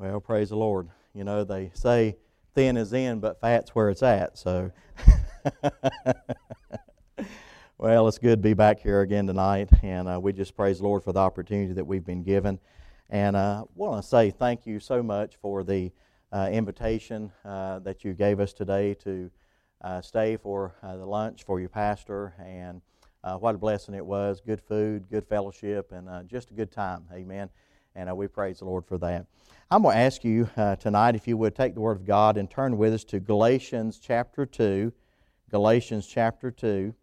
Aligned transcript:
Well, 0.00 0.18
praise 0.18 0.48
the 0.48 0.56
Lord. 0.56 0.88
You 1.14 1.24
know, 1.24 1.44
they 1.44 1.72
say 1.74 2.16
thin 2.54 2.78
is 2.78 2.94
in, 2.94 3.20
but 3.20 3.38
fat's 3.38 3.74
where 3.74 3.90
it's 3.90 4.02
at. 4.02 4.38
So, 4.38 4.70
well, 7.76 8.08
it's 8.08 8.16
good 8.16 8.38
to 8.38 8.42
be 8.42 8.54
back 8.54 8.80
here 8.80 9.02
again 9.02 9.26
tonight. 9.26 9.68
And 9.82 10.08
uh, 10.08 10.18
we 10.18 10.32
just 10.32 10.56
praise 10.56 10.78
the 10.78 10.84
Lord 10.84 11.04
for 11.04 11.12
the 11.12 11.20
opportunity 11.20 11.74
that 11.74 11.84
we've 11.84 12.02
been 12.02 12.22
given. 12.22 12.58
And 13.10 13.36
I 13.36 13.40
uh, 13.40 13.64
want 13.74 14.02
to 14.02 14.08
say 14.08 14.30
thank 14.30 14.64
you 14.64 14.80
so 14.80 15.02
much 15.02 15.36
for 15.36 15.62
the 15.62 15.92
uh, 16.32 16.48
invitation 16.50 17.30
uh, 17.44 17.80
that 17.80 18.02
you 18.02 18.14
gave 18.14 18.40
us 18.40 18.54
today 18.54 18.94
to 19.04 19.30
uh, 19.82 20.00
stay 20.00 20.38
for 20.38 20.76
uh, 20.82 20.96
the 20.96 21.04
lunch 21.04 21.44
for 21.44 21.60
your 21.60 21.68
pastor. 21.68 22.32
And 22.42 22.80
what 23.38 23.54
a 23.54 23.58
blessing 23.58 23.94
it 23.94 24.06
was. 24.06 24.40
Good 24.40 24.62
food, 24.62 25.10
good 25.10 25.26
fellowship, 25.26 25.92
and 25.92 26.26
just 26.26 26.52
a 26.52 26.54
good 26.54 26.72
time. 26.72 27.04
Amen. 27.12 27.50
And 27.94 28.16
we 28.16 28.28
praise 28.28 28.60
the 28.60 28.64
Lord 28.64 28.86
for 28.86 28.98
that. 28.98 29.26
I'm 29.70 29.82
going 29.82 29.96
to 29.96 30.00
ask 30.00 30.24
you 30.24 30.48
uh, 30.56 30.76
tonight 30.76 31.14
if 31.14 31.28
you 31.28 31.36
would 31.36 31.54
take 31.54 31.74
the 31.74 31.80
Word 31.80 31.96
of 31.96 32.04
God 32.04 32.36
and 32.36 32.50
turn 32.50 32.76
with 32.76 32.94
us 32.94 33.04
to 33.04 33.20
Galatians 33.20 33.98
chapter 33.98 34.46
2. 34.46 34.92
Galatians 35.50 36.06
chapter 36.06 36.50
2. 36.50 36.94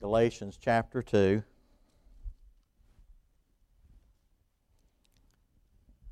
Galatians 0.00 0.58
chapter 0.60 1.02
2. 1.02 1.42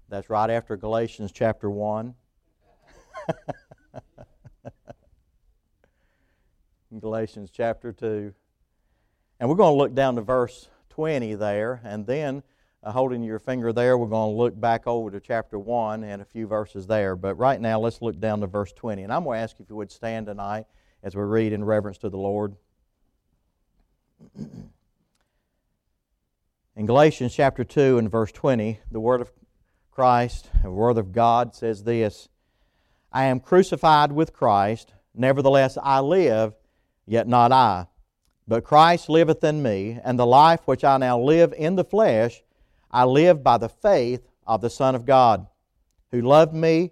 That's 0.08 0.30
right 0.30 0.50
after 0.50 0.76
Galatians 0.76 1.32
chapter 1.32 1.70
1. 1.70 2.14
Galatians 7.00 7.50
chapter 7.50 7.92
2. 7.92 8.32
And 9.40 9.48
we're 9.48 9.56
going 9.56 9.72
to 9.72 9.78
look 9.78 9.94
down 9.94 10.16
to 10.16 10.22
verse 10.22 10.68
20 10.90 11.34
there, 11.34 11.80
and 11.84 12.06
then 12.06 12.42
uh, 12.82 12.92
holding 12.92 13.22
your 13.22 13.38
finger 13.38 13.72
there, 13.72 13.98
we're 13.98 14.06
going 14.06 14.32
to 14.32 14.36
look 14.36 14.60
back 14.60 14.86
over 14.86 15.10
to 15.10 15.18
chapter 15.18 15.58
1 15.58 16.04
and 16.04 16.22
a 16.22 16.24
few 16.24 16.46
verses 16.46 16.86
there. 16.86 17.16
But 17.16 17.34
right 17.34 17.60
now, 17.60 17.80
let's 17.80 18.00
look 18.00 18.20
down 18.20 18.40
to 18.42 18.46
verse 18.46 18.72
20. 18.72 19.02
And 19.02 19.12
I'm 19.12 19.24
going 19.24 19.38
to 19.38 19.42
ask 19.42 19.58
if 19.58 19.68
you 19.68 19.76
would 19.76 19.90
stand 19.90 20.26
tonight 20.26 20.66
as 21.02 21.16
we 21.16 21.22
read 21.22 21.52
in 21.52 21.64
reverence 21.64 21.98
to 21.98 22.10
the 22.10 22.18
Lord. 22.18 22.54
In 26.76 26.86
Galatians 26.86 27.32
chapter 27.32 27.62
2 27.62 27.98
and 27.98 28.10
verse 28.10 28.32
20, 28.32 28.80
the 28.90 28.98
Word 28.98 29.20
of 29.20 29.30
Christ, 29.92 30.50
the 30.62 30.70
Word 30.70 30.98
of 30.98 31.12
God 31.12 31.54
says 31.54 31.84
this 31.84 32.28
I 33.12 33.26
am 33.26 33.38
crucified 33.38 34.10
with 34.10 34.32
Christ, 34.32 34.92
nevertheless 35.14 35.78
I 35.80 36.00
live, 36.00 36.54
yet 37.06 37.28
not 37.28 37.52
I 37.52 37.86
but 38.46 38.64
Christ 38.64 39.08
liveth 39.08 39.42
in 39.42 39.62
me, 39.62 39.98
and 40.04 40.18
the 40.18 40.26
life 40.26 40.60
which 40.66 40.84
I 40.84 40.98
now 40.98 41.18
live 41.18 41.54
in 41.56 41.76
the 41.76 41.84
flesh, 41.84 42.42
I 42.90 43.04
live 43.04 43.42
by 43.42 43.58
the 43.58 43.68
faith 43.68 44.28
of 44.46 44.60
the 44.60 44.70
Son 44.70 44.94
of 44.94 45.06
God, 45.06 45.46
who 46.10 46.20
loved 46.20 46.54
me 46.54 46.90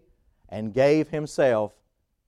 and 0.49 0.73
gave 0.73 1.09
himself 1.09 1.73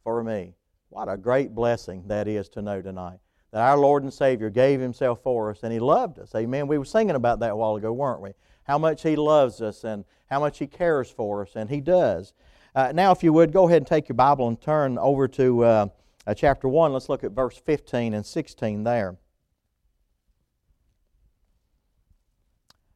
for 0.02 0.22
me. 0.22 0.54
What 0.90 1.08
a 1.08 1.16
great 1.16 1.54
blessing 1.54 2.04
that 2.06 2.28
is 2.28 2.48
to 2.50 2.62
know 2.62 2.82
tonight. 2.82 3.18
That 3.50 3.62
our 3.62 3.78
Lord 3.78 4.02
and 4.02 4.12
Savior 4.12 4.50
gave 4.50 4.80
himself 4.80 5.22
for 5.22 5.50
us 5.50 5.60
and 5.62 5.72
he 5.72 5.78
loved 5.78 6.18
us. 6.18 6.34
Amen. 6.34 6.66
We 6.66 6.78
were 6.78 6.84
singing 6.84 7.16
about 7.16 7.40
that 7.40 7.52
a 7.52 7.56
while 7.56 7.76
ago, 7.76 7.92
weren't 7.92 8.20
we? 8.20 8.32
How 8.64 8.78
much 8.78 9.02
he 9.02 9.16
loves 9.16 9.60
us 9.60 9.84
and 9.84 10.04
how 10.26 10.40
much 10.40 10.58
he 10.58 10.66
cares 10.66 11.10
for 11.10 11.42
us, 11.42 11.50
and 11.54 11.68
he 11.70 11.80
does. 11.80 12.32
Uh, 12.74 12.92
now, 12.94 13.12
if 13.12 13.22
you 13.22 13.32
would, 13.32 13.52
go 13.52 13.66
ahead 13.66 13.78
and 13.78 13.86
take 13.86 14.08
your 14.08 14.16
Bible 14.16 14.48
and 14.48 14.60
turn 14.60 14.98
over 14.98 15.28
to. 15.28 15.64
Uh, 15.64 15.86
uh, 16.26 16.34
chapter 16.34 16.68
1, 16.68 16.92
let's 16.92 17.08
look 17.08 17.24
at 17.24 17.32
verse 17.32 17.56
15 17.58 18.14
and 18.14 18.24
16 18.24 18.84
there. 18.84 19.16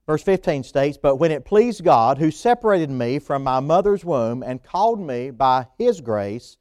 Verse 0.06 0.22
15 0.22 0.62
states, 0.62 0.96
But 0.96 1.16
when 1.16 1.30
it 1.30 1.44
pleased 1.44 1.84
God, 1.84 2.16
who 2.16 2.30
separated 2.30 2.90
me 2.90 3.18
from 3.18 3.42
my 3.42 3.60
mother's 3.60 4.06
womb 4.06 4.42
and 4.42 4.62
called 4.62 5.00
me 5.00 5.30
by 5.30 5.66
his 5.76 6.00
grace 6.00 6.56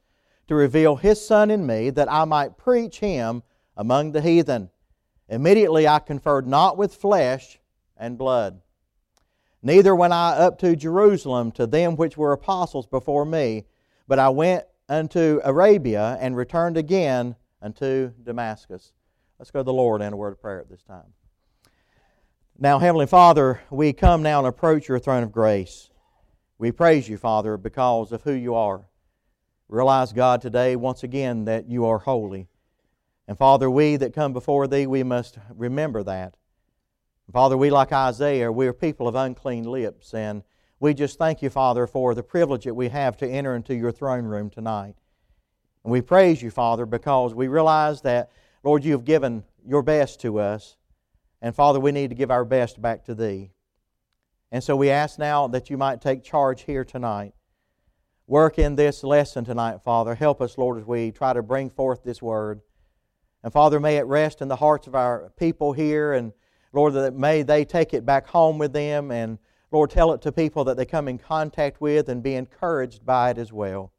to 0.48 0.56
reveal 0.56 0.98
his 0.98 1.26
Son 1.26 1.50
in 1.50 1.66
me, 1.66 1.90
that 1.92 2.12
I 2.12 2.26
might 2.26 2.58
preach 2.58 3.00
him 3.00 3.44
among 3.78 4.12
the 4.12 4.22
heathen, 4.22 4.70
immediately 5.30 5.88
I 5.88 6.00
conferred 6.00 6.46
not 6.46 6.78
with 6.78 6.96
flesh 6.96 7.60
and 7.96 8.18
blood. 8.18 8.62
Neither 9.62 9.96
went 9.96 10.14
I 10.14 10.32
up 10.32 10.60
to 10.60 10.76
Jerusalem 10.76 11.52
to 11.54 11.66
them 11.66 11.96
which 11.96 12.18
were 12.18 12.34
apostles 12.34 12.86
before 12.86 13.26
me, 13.26 13.66
but 14.08 14.20
I 14.20 14.30
went 14.30 14.66
unto 14.90 15.40
Arabia 15.44 16.18
and 16.20 16.36
returned 16.36 16.78
again 16.78 17.36
unto 17.62 18.12
Damascus. 18.24 18.94
Let's 19.40 19.52
go 19.52 19.60
to 19.60 19.64
the 19.64 19.74
Lord 19.74 20.02
in 20.02 20.14
a 20.14 20.18
word 20.18 20.34
of 20.34 20.42
prayer 20.42 20.60
at 20.60 20.70
this 20.70 20.84
time. 20.84 21.14
Now, 22.58 22.80
Heavenly 22.80 23.06
Father, 23.06 23.62
we 23.70 23.94
come 23.94 24.24
now 24.24 24.40
and 24.40 24.48
approach 24.48 24.88
your 24.88 25.00
throne 25.00 25.24
of 25.24 25.32
grace. 25.32 25.90
We 26.58 26.72
praise 26.72 27.08
you, 27.08 27.18
Father, 27.18 27.56
because 27.56 28.12
of 28.12 28.24
who 28.24 28.32
you 28.32 28.56
are. 28.56 28.88
Realize, 29.70 30.12
God, 30.14 30.42
today 30.42 30.76
once 30.76 31.04
again 31.04 31.46
that 31.46 31.70
you 31.70 31.86
are 31.86 32.00
holy. 32.00 32.48
And 33.28 33.38
Father, 33.38 33.70
we 33.70 33.98
that 33.98 34.14
come 34.14 34.34
before 34.34 34.68
thee, 34.68 34.88
we 34.88 35.04
must 35.04 35.38
remember 35.56 36.02
that. 36.04 36.38
Father, 37.32 37.58
we, 37.58 37.70
like 37.70 37.92
Isaiah, 37.92 38.52
we 38.52 38.68
are 38.68 38.74
people 38.74 39.08
of 39.08 39.16
unclean 39.16 39.66
lips, 39.66 40.14
and 40.14 40.44
we 40.80 40.94
just 40.94 41.18
thank 41.18 41.42
you, 41.42 41.50
Father, 41.50 41.88
for 41.88 42.14
the 42.14 42.24
privilege 42.24 42.66
that 42.66 42.74
we 42.74 42.90
have 42.90 43.18
to 43.18 43.28
enter 43.28 43.56
into 43.56 43.76
your 43.76 43.92
throne 43.92 44.26
room 44.26 44.50
tonight. 44.50 44.96
And 45.84 45.92
we 45.92 46.02
praise 46.02 46.42
you, 46.42 46.52
Father, 46.52 46.86
because 46.86 47.34
we 47.34 47.48
realize 47.48 48.02
that, 48.02 48.30
Lord, 48.64 48.84
you 48.84 48.92
have 48.92 49.06
given 49.06 49.44
your 49.66 49.82
best 49.82 50.22
to 50.22 50.40
us. 50.40 50.76
And 51.42 51.56
Father, 51.56 51.80
we 51.80 51.92
need 51.92 52.10
to 52.10 52.16
give 52.16 52.32
our 52.32 52.46
best 52.46 52.82
back 52.82 53.06
to 53.06 53.16
Thee. 53.16 53.52
And 54.52 54.64
so 54.64 54.76
we 54.76 54.90
ask 54.90 55.18
now 55.18 55.48
that 55.48 55.70
you 55.70 55.78
might 55.78 56.02
take 56.02 56.24
charge 56.24 56.64
here 56.64 56.86
tonight. 56.86 57.34
Work 58.28 58.60
in 58.60 58.76
this 58.76 59.04
lesson 59.04 59.46
tonight, 59.46 59.82
Father. 59.84 60.14
Help 60.14 60.42
us, 60.42 60.58
Lord, 60.58 60.78
as 60.78 60.86
we 60.86 61.12
try 61.12 61.34
to 61.34 61.42
bring 61.42 61.70
forth 61.70 62.04
this 62.04 62.22
word. 62.22 62.62
And 63.44 63.52
Father, 63.52 63.80
may 63.80 63.98
it 63.98 64.06
rest 64.06 64.42
in 64.42 64.48
the 64.48 64.56
hearts 64.58 64.88
of 64.88 64.96
our 64.96 65.32
people 65.38 65.74
here. 65.74 66.14
And 66.14 66.34
Lord, 66.74 66.94
that 66.94 67.16
may 67.16 67.44
they 67.44 67.66
take 67.66 67.94
it 67.94 68.06
back 68.06 68.28
home 68.28 68.58
with 68.58 68.74
them 68.74 69.12
and 69.12 69.40
Lord, 69.72 69.90
tell 69.90 70.14
it 70.14 70.22
to 70.22 70.32
people 70.32 70.64
that 70.66 70.78
they 70.78 70.86
come 70.86 71.08
in 71.08 71.18
contact 71.18 71.82
with 71.82 72.08
and 72.08 72.24
be 72.24 72.36
encouraged 72.36 73.06
by 73.06 73.32
it 73.32 73.38
as 73.38 73.52
well. 73.52 73.92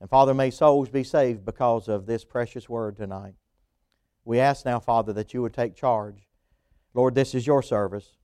And 0.00 0.10
Father, 0.10 0.34
may 0.34 0.50
souls 0.50 0.90
be 0.90 1.02
saved 1.02 1.44
because 1.44 1.88
of 1.88 2.06
this 2.06 2.24
precious 2.24 2.68
word 2.68 2.96
tonight. 2.96 3.34
We 4.24 4.38
ask 4.38 4.66
now, 4.66 4.78
Father, 4.80 5.12
that 5.14 5.32
you 5.32 5.40
would 5.40 5.54
take 5.54 5.74
charge. 5.74 6.28
Lord, 6.92 7.14
this 7.14 7.34
is 7.34 7.46
your 7.46 7.62
service. 7.62 8.16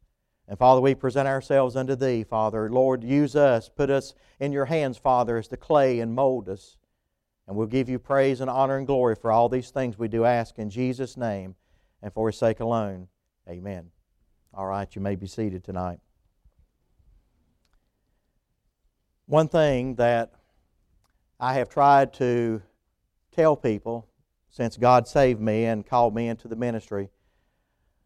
And 0.47 0.59
Father, 0.59 0.81
we 0.83 0.95
present 0.95 1.29
ourselves 1.29 1.77
unto 1.77 1.95
Thee, 1.95 2.25
Father. 2.25 2.69
Lord, 2.69 3.03
use 3.03 3.35
us, 3.35 3.71
put 3.71 3.89
us 3.89 4.15
in 4.39 4.53
your 4.53 4.67
hands, 4.67 4.99
Father, 4.99 5.39
as 5.39 5.49
the 5.49 5.57
clay 5.57 6.01
and 6.01 6.15
mold 6.15 6.49
us. 6.49 6.77
And 7.47 7.57
we'll 7.57 7.67
give 7.67 7.89
you 7.89 7.99
praise 7.99 8.41
and 8.41 8.51
honor 8.51 8.77
and 8.77 8.87
glory 8.87 9.15
for 9.15 9.33
all 9.33 9.49
these 9.49 9.71
things 9.71 9.99
we 9.99 10.09
do 10.09 10.25
ask 10.25 10.59
in 10.59 10.69
Jesus' 10.69 11.17
name 11.17 11.55
and 12.03 12.12
for 12.12 12.29
His 12.29 12.39
sake 12.39 12.61
alone. 12.61 13.09
Amen. 13.49 13.91
All 14.53 14.67
right, 14.67 14.95
you 14.95 15.01
may 15.01 15.17
be 15.17 15.27
seated 15.27 15.65
tonight. 15.65 16.02
One 19.32 19.48
thing 19.48 19.94
that 19.94 20.31
I 21.41 21.54
have 21.54 21.70
tried 21.70 22.12
to 22.15 22.60
tell 23.34 23.56
people 23.56 24.06
since 24.50 24.76
God 24.76 25.09
saved 25.09 25.41
me 25.41 25.65
and 25.65 25.87
called 25.87 26.15
me 26.15 26.28
into 26.28 26.48
the 26.48 26.54
ministry 26.54 27.09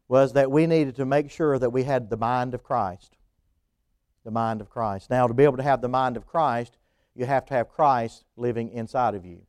was 0.07 0.31
that 0.31 0.49
we 0.49 0.67
needed 0.67 0.95
to 0.95 1.05
make 1.05 1.29
sure 1.29 1.59
that 1.59 1.71
we 1.71 1.83
had 1.83 2.09
the 2.09 2.15
mind 2.15 2.53
of 2.53 2.63
Christ. 2.63 3.17
The 4.23 4.31
mind 4.31 4.61
of 4.61 4.69
Christ. 4.69 5.09
Now, 5.09 5.27
to 5.27 5.33
be 5.33 5.43
able 5.43 5.57
to 5.57 5.63
have 5.63 5.81
the 5.81 5.89
mind 5.89 6.15
of 6.15 6.25
Christ, 6.25 6.77
you 7.13 7.25
have 7.25 7.45
to 7.47 7.53
have 7.55 7.67
Christ 7.67 8.23
living 8.37 8.69
inside 8.69 9.13
of 9.13 9.25
you. 9.25 9.41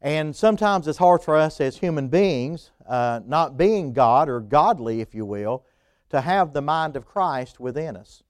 And 0.00 0.36
sometimes 0.36 0.86
it's 0.86 0.98
hard 0.98 1.24
for 1.24 1.36
us 1.36 1.60
as 1.60 1.78
human 1.78 2.06
beings, 2.06 2.70
uh, 2.88 3.18
not 3.26 3.56
being 3.56 3.92
God 3.92 4.28
or 4.28 4.38
godly, 4.38 5.00
if 5.00 5.12
you 5.12 5.26
will, 5.26 5.64
to 6.10 6.20
have 6.20 6.52
the 6.52 6.62
mind 6.62 6.94
of 6.94 7.04
Christ 7.04 7.58
within 7.58 7.96
us. 7.96 8.22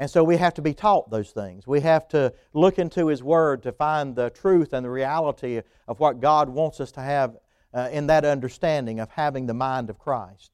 And 0.00 0.10
so 0.10 0.24
we 0.24 0.38
have 0.38 0.54
to 0.54 0.62
be 0.62 0.72
taught 0.72 1.10
those 1.10 1.30
things. 1.30 1.66
We 1.66 1.80
have 1.82 2.08
to 2.08 2.32
look 2.54 2.78
into 2.78 3.08
His 3.08 3.22
Word 3.22 3.62
to 3.64 3.70
find 3.70 4.16
the 4.16 4.30
truth 4.30 4.72
and 4.72 4.82
the 4.82 4.88
reality 4.88 5.60
of 5.86 6.00
what 6.00 6.20
God 6.20 6.48
wants 6.48 6.80
us 6.80 6.90
to 6.92 7.02
have 7.02 7.36
uh, 7.74 7.90
in 7.92 8.06
that 8.06 8.24
understanding 8.24 8.98
of 8.98 9.10
having 9.10 9.46
the 9.46 9.52
mind 9.52 9.90
of 9.90 9.98
Christ. 9.98 10.52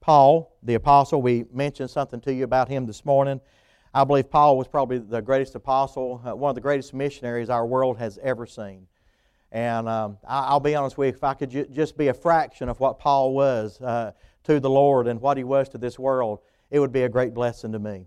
Paul, 0.00 0.56
the 0.62 0.74
apostle, 0.74 1.20
we 1.20 1.46
mentioned 1.52 1.90
something 1.90 2.20
to 2.20 2.32
you 2.32 2.44
about 2.44 2.68
him 2.68 2.86
this 2.86 3.04
morning. 3.04 3.40
I 3.92 4.04
believe 4.04 4.30
Paul 4.30 4.56
was 4.56 4.68
probably 4.68 4.98
the 4.98 5.20
greatest 5.20 5.56
apostle, 5.56 6.22
uh, 6.24 6.36
one 6.36 6.50
of 6.50 6.54
the 6.54 6.60
greatest 6.60 6.94
missionaries 6.94 7.50
our 7.50 7.66
world 7.66 7.98
has 7.98 8.20
ever 8.22 8.46
seen. 8.46 8.86
And 9.50 9.88
um, 9.88 10.18
I, 10.28 10.52
will 10.52 10.60
be 10.60 10.76
honest 10.76 10.96
with 10.96 11.08
you, 11.08 11.16
if 11.16 11.24
I 11.24 11.34
could 11.34 11.50
ju- 11.50 11.66
just 11.72 11.96
be 11.96 12.06
a 12.06 12.14
fraction 12.14 12.68
of 12.68 12.78
what 12.78 13.00
Paul 13.00 13.34
was 13.34 13.80
uh, 13.80 14.12
to 14.44 14.60
the 14.60 14.70
Lord 14.70 15.08
and 15.08 15.20
what 15.20 15.36
he 15.36 15.44
was 15.44 15.68
to 15.70 15.78
this 15.78 15.98
world, 15.98 16.38
it 16.70 16.78
would 16.78 16.92
be 16.92 17.02
a 17.02 17.08
great 17.08 17.34
blessing 17.34 17.72
to 17.72 17.80
me. 17.80 18.06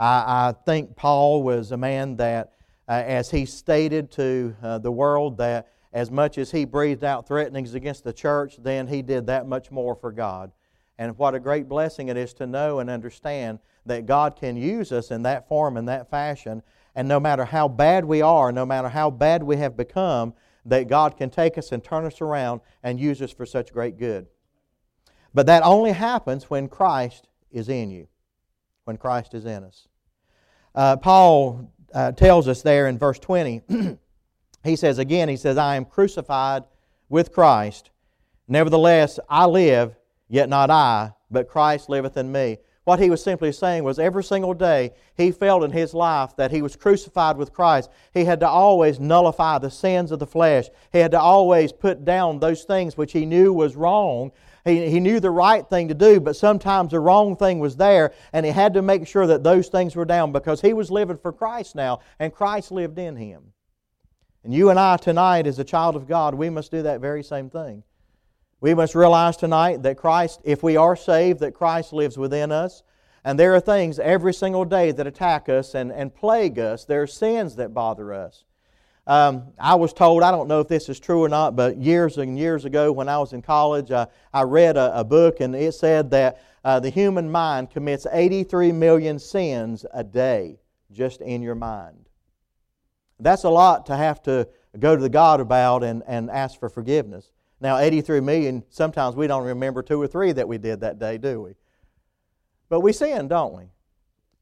I, 0.00 0.48
I 0.48 0.54
think 0.64 0.96
Paul 0.96 1.42
was 1.42 1.70
a 1.72 1.76
man 1.76 2.16
that, 2.16 2.54
uh, 2.88 2.92
as 2.92 3.30
he 3.30 3.44
stated 3.44 4.10
to 4.12 4.56
uh, 4.62 4.78
the 4.78 4.90
world, 4.90 5.36
that 5.38 5.68
as 5.92 6.10
much 6.10 6.38
as 6.38 6.50
he 6.50 6.64
breathed 6.64 7.04
out 7.04 7.28
threatenings 7.28 7.74
against 7.74 8.04
the 8.04 8.12
church, 8.12 8.56
then 8.62 8.86
he 8.86 9.02
did 9.02 9.26
that 9.26 9.46
much 9.46 9.70
more 9.70 9.94
for 9.94 10.10
God. 10.10 10.52
And 10.98 11.16
what 11.18 11.34
a 11.34 11.40
great 11.40 11.68
blessing 11.68 12.08
it 12.08 12.16
is 12.16 12.32
to 12.34 12.46
know 12.46 12.78
and 12.78 12.88
understand 12.88 13.58
that 13.86 14.06
God 14.06 14.36
can 14.36 14.56
use 14.56 14.90
us 14.90 15.10
in 15.10 15.22
that 15.24 15.48
form, 15.48 15.76
in 15.76 15.84
that 15.86 16.10
fashion. 16.10 16.62
And 16.94 17.06
no 17.06 17.20
matter 17.20 17.44
how 17.44 17.68
bad 17.68 18.04
we 18.04 18.22
are, 18.22 18.52
no 18.52 18.64
matter 18.64 18.88
how 18.88 19.10
bad 19.10 19.42
we 19.42 19.56
have 19.56 19.76
become, 19.76 20.34
that 20.64 20.88
God 20.88 21.16
can 21.16 21.30
take 21.30 21.58
us 21.58 21.72
and 21.72 21.82
turn 21.82 22.04
us 22.04 22.20
around 22.20 22.60
and 22.82 23.00
use 23.00 23.20
us 23.22 23.32
for 23.32 23.46
such 23.46 23.72
great 23.72 23.98
good. 23.98 24.26
But 25.34 25.46
that 25.46 25.62
only 25.62 25.92
happens 25.92 26.50
when 26.50 26.68
Christ 26.68 27.28
is 27.50 27.68
in 27.68 27.90
you, 27.90 28.08
when 28.84 28.96
Christ 28.96 29.34
is 29.34 29.44
in 29.44 29.64
us. 29.64 29.88
Uh, 30.74 30.96
Paul 30.96 31.72
uh, 31.92 32.12
tells 32.12 32.48
us 32.48 32.62
there 32.62 32.86
in 32.86 32.98
verse 32.98 33.18
20, 33.18 33.62
he 34.64 34.76
says 34.76 34.98
again, 34.98 35.28
he 35.28 35.36
says, 35.36 35.58
I 35.58 35.76
am 35.76 35.84
crucified 35.84 36.64
with 37.08 37.32
Christ. 37.32 37.90
Nevertheless, 38.46 39.18
I 39.28 39.46
live, 39.46 39.96
yet 40.28 40.48
not 40.48 40.70
I, 40.70 41.12
but 41.30 41.48
Christ 41.48 41.88
liveth 41.88 42.16
in 42.16 42.30
me. 42.30 42.58
What 42.84 42.98
he 42.98 43.10
was 43.10 43.22
simply 43.22 43.52
saying 43.52 43.84
was 43.84 43.98
every 43.98 44.24
single 44.24 44.54
day 44.54 44.92
he 45.16 45.30
felt 45.30 45.62
in 45.62 45.70
his 45.70 45.94
life 45.94 46.34
that 46.36 46.50
he 46.50 46.62
was 46.62 46.76
crucified 46.76 47.36
with 47.36 47.52
Christ. 47.52 47.90
He 48.12 48.24
had 48.24 48.40
to 48.40 48.48
always 48.48 48.98
nullify 48.98 49.58
the 49.58 49.70
sins 49.70 50.10
of 50.10 50.18
the 50.18 50.26
flesh. 50.26 50.68
He 50.92 50.98
had 50.98 51.10
to 51.12 51.20
always 51.20 51.72
put 51.72 52.04
down 52.04 52.40
those 52.40 52.64
things 52.64 52.96
which 52.96 53.12
he 53.12 53.26
knew 53.26 53.52
was 53.52 53.76
wrong. 53.76 54.32
He, 54.64 54.90
he 54.90 55.00
knew 55.00 55.20
the 55.20 55.30
right 55.30 55.66
thing 55.68 55.88
to 55.88 55.94
do, 55.94 56.20
but 56.20 56.36
sometimes 56.36 56.90
the 56.90 57.00
wrong 57.00 57.36
thing 57.36 57.58
was 57.58 57.76
there, 57.76 58.12
and 58.32 58.44
he 58.44 58.52
had 58.52 58.74
to 58.74 58.82
make 58.82 59.06
sure 59.06 59.26
that 59.26 59.42
those 59.42 59.68
things 59.68 59.96
were 59.96 60.04
down 60.04 60.32
because 60.32 60.60
he 60.60 60.72
was 60.72 60.90
living 60.90 61.16
for 61.16 61.32
Christ 61.32 61.74
now, 61.74 62.00
and 62.18 62.34
Christ 62.34 62.70
lived 62.70 62.98
in 62.98 63.16
him. 63.16 63.52
And 64.44 64.54
you 64.54 64.70
and 64.70 64.78
I 64.78 64.96
tonight, 64.96 65.46
as 65.46 65.58
a 65.58 65.64
child 65.64 65.96
of 65.96 66.06
God, 66.06 66.34
we 66.34 66.50
must 66.50 66.70
do 66.70 66.82
that 66.82 67.00
very 67.00 67.22
same 67.22 67.50
thing. 67.50 67.82
We 68.60 68.74
must 68.74 68.94
realize 68.94 69.36
tonight 69.36 69.82
that 69.82 69.96
Christ, 69.96 70.40
if 70.44 70.62
we 70.62 70.76
are 70.76 70.96
saved, 70.96 71.40
that 71.40 71.54
Christ 71.54 71.92
lives 71.92 72.18
within 72.18 72.52
us. 72.52 72.82
And 73.24 73.38
there 73.38 73.54
are 73.54 73.60
things 73.60 73.98
every 73.98 74.32
single 74.32 74.64
day 74.64 74.92
that 74.92 75.06
attack 75.06 75.48
us 75.48 75.74
and, 75.74 75.92
and 75.92 76.14
plague 76.14 76.58
us. 76.58 76.84
There 76.84 77.02
are 77.02 77.06
sins 77.06 77.56
that 77.56 77.74
bother 77.74 78.12
us. 78.12 78.44
Um, 79.10 79.48
I 79.58 79.74
was 79.74 79.92
told, 79.92 80.22
I 80.22 80.30
don't 80.30 80.46
know 80.46 80.60
if 80.60 80.68
this 80.68 80.88
is 80.88 81.00
true 81.00 81.24
or 81.24 81.28
not, 81.28 81.56
but 81.56 81.76
years 81.76 82.16
and 82.16 82.38
years 82.38 82.64
ago 82.64 82.92
when 82.92 83.08
I 83.08 83.18
was 83.18 83.32
in 83.32 83.42
college, 83.42 83.90
uh, 83.90 84.06
I 84.32 84.42
read 84.42 84.76
a, 84.76 85.00
a, 85.00 85.02
book 85.02 85.40
and 85.40 85.52
it 85.52 85.74
said 85.74 86.12
that 86.12 86.40
uh, 86.62 86.78
the 86.78 86.90
human 86.90 87.28
mind 87.28 87.70
commits 87.70 88.06
83 88.08 88.70
million 88.70 89.18
sins 89.18 89.84
a 89.92 90.04
day 90.04 90.60
just 90.92 91.22
in 91.22 91.42
your 91.42 91.56
mind. 91.56 92.08
That's 93.18 93.42
a 93.42 93.50
lot 93.50 93.86
to 93.86 93.96
have 93.96 94.22
to 94.22 94.46
go 94.78 94.94
to 94.94 95.02
the 95.02 95.08
God 95.08 95.40
about 95.40 95.82
and, 95.82 96.04
and 96.06 96.30
ask 96.30 96.60
for 96.60 96.68
forgiveness. 96.68 97.32
Now, 97.60 97.78
83 97.78 98.20
million, 98.20 98.62
sometimes 98.70 99.16
we 99.16 99.26
don't 99.26 99.44
remember 99.44 99.82
two 99.82 100.00
or 100.00 100.06
three 100.06 100.30
that 100.30 100.46
we 100.46 100.56
did 100.56 100.82
that 100.82 101.00
day, 101.00 101.18
do 101.18 101.42
we? 101.42 101.54
But 102.68 102.78
we 102.78 102.92
sin, 102.92 103.26
don't 103.26 103.56
we? 103.56 103.64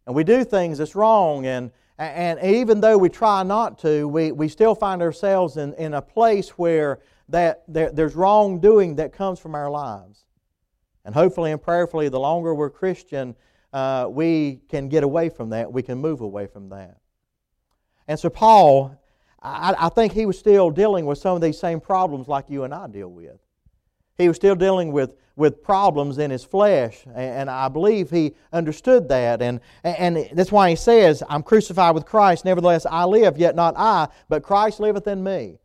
And 0.07 0.15
we 0.15 0.25
do 0.25 0.45
things 0.45 0.77
that's 0.77 0.95
wrong, 0.95 1.47
and, 1.47 1.71
and 1.99 2.39
even 2.43 2.81
though 2.81 2.97
we 2.97 3.09
try 3.09 3.43
not 3.43 3.79
to, 3.81 4.07
we, 4.07 4.31
we 4.31 4.49
still 4.49 4.75
find 4.75 5.03
ourselves 5.03 5.57
in, 5.57 5.75
in 5.75 5.95
a 5.95 6.03
place 6.03 6.51
where 6.51 7.01
that 7.29 7.65
there, 7.67 7.91
there's 7.91 8.15
wrongdoing 8.15 8.97
that 8.97 9.13
comes 9.13 9.39
from 9.39 9.55
our 9.55 9.71
lives. 9.71 10.25
And 11.05 11.15
hopefully 11.15 11.53
and 11.53 11.61
prayerfully, 11.61 12.09
the 12.09 12.21
longer 12.21 12.55
we're 12.55 12.71
Christian, 12.71 13.35
uh, 13.73 14.07
we 14.09 14.61
can 14.69 14.89
get 14.89 15.03
away 15.03 15.29
from 15.29 15.51
that. 15.51 15.73
We 15.73 15.83
can 15.83 15.99
move 15.99 16.21
away 16.21 16.47
from 16.47 16.69
that. 16.69 16.99
And 18.07 18.19
so, 18.19 18.31
Paul, 18.31 18.95
I, 19.43 19.75
I 19.79 19.89
think 19.89 20.13
he 20.13 20.25
was 20.27 20.39
still 20.39 20.71
dealing 20.71 21.05
with 21.05 21.19
some 21.19 21.35
of 21.35 21.43
these 21.43 21.59
same 21.59 21.81
problems 21.81 22.29
like 22.29 22.49
you 22.49 22.65
and 22.65 22.73
I 22.73 22.87
deal 22.87 23.09
with. 23.09 23.39
He 24.19 24.27
was 24.27 24.37
still 24.37 24.57
dealing 24.57 24.91
with, 24.91 25.15
with 25.37 25.63
problems 25.63 26.19
in 26.19 26.31
his 26.33 26.45
flesh, 26.45 27.05
and 27.15 27.49
I 27.49 27.69
believe 27.69 28.11
he 28.11 28.35
understood 28.53 29.09
that. 29.09 29.41
And, 29.41 29.61
and 29.85 30.29
that's 30.33 30.51
why 30.51 30.71
he 30.71 30.77
says, 30.77 31.23
I'm 31.29 31.45
crucified 31.45 31.95
with 31.95 32.05
Christ, 32.05 32.45
nevertheless 32.45 32.85
I 32.85 33.05
live, 33.05 33.39
yet 33.39 33.55
not 33.55 33.75
I, 33.77 34.09
but 34.29 34.43
Christ 34.43 34.81
liveth 34.81 35.07
in 35.07 35.23
me. 35.23 35.59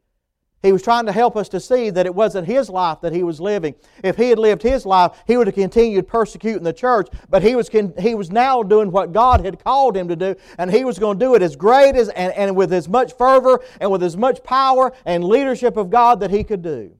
He 0.61 0.71
was 0.71 0.81
trying 0.81 1.07
to 1.07 1.11
help 1.11 1.35
us 1.35 1.50
to 1.50 1.59
see 1.59 1.89
that 1.89 2.05
it 2.05 2.15
wasn't 2.15 2.47
his 2.47 2.69
life 2.69 3.01
that 3.01 3.11
he 3.11 3.21
was 3.23 3.41
living. 3.41 3.75
If 4.01 4.15
he 4.15 4.29
had 4.29 4.39
lived 4.39 4.61
his 4.61 4.85
life, 4.85 5.11
he 5.27 5.35
would 5.35 5.47
have 5.47 5.56
continued 5.56 6.07
persecuting 6.07 6.63
the 6.63 6.71
church, 6.71 7.09
but 7.29 7.44
he 7.44 7.56
was, 7.56 7.67
he 7.99 8.15
was 8.15 8.31
now 8.31 8.63
doing 8.63 8.89
what 8.89 9.11
God 9.11 9.44
had 9.44 9.61
called 9.61 9.97
him 9.97 10.07
to 10.07 10.15
do, 10.15 10.35
and 10.57 10.71
he 10.71 10.85
was 10.85 10.99
going 10.99 11.19
to 11.19 11.25
do 11.25 11.35
it 11.35 11.41
as 11.41 11.57
great 11.57 11.95
as, 11.95 12.07
and, 12.09 12.31
and 12.33 12.56
with 12.56 12.71
as 12.71 12.88
much 12.88 13.11
fervor 13.17 13.59
and 13.81 13.91
with 13.91 14.03
as 14.03 14.15
much 14.15 14.41
power 14.44 14.94
and 15.06 15.25
leadership 15.25 15.75
of 15.75 15.89
God 15.89 16.21
that 16.21 16.31
he 16.31 16.45
could 16.45 16.61
do. 16.61 16.95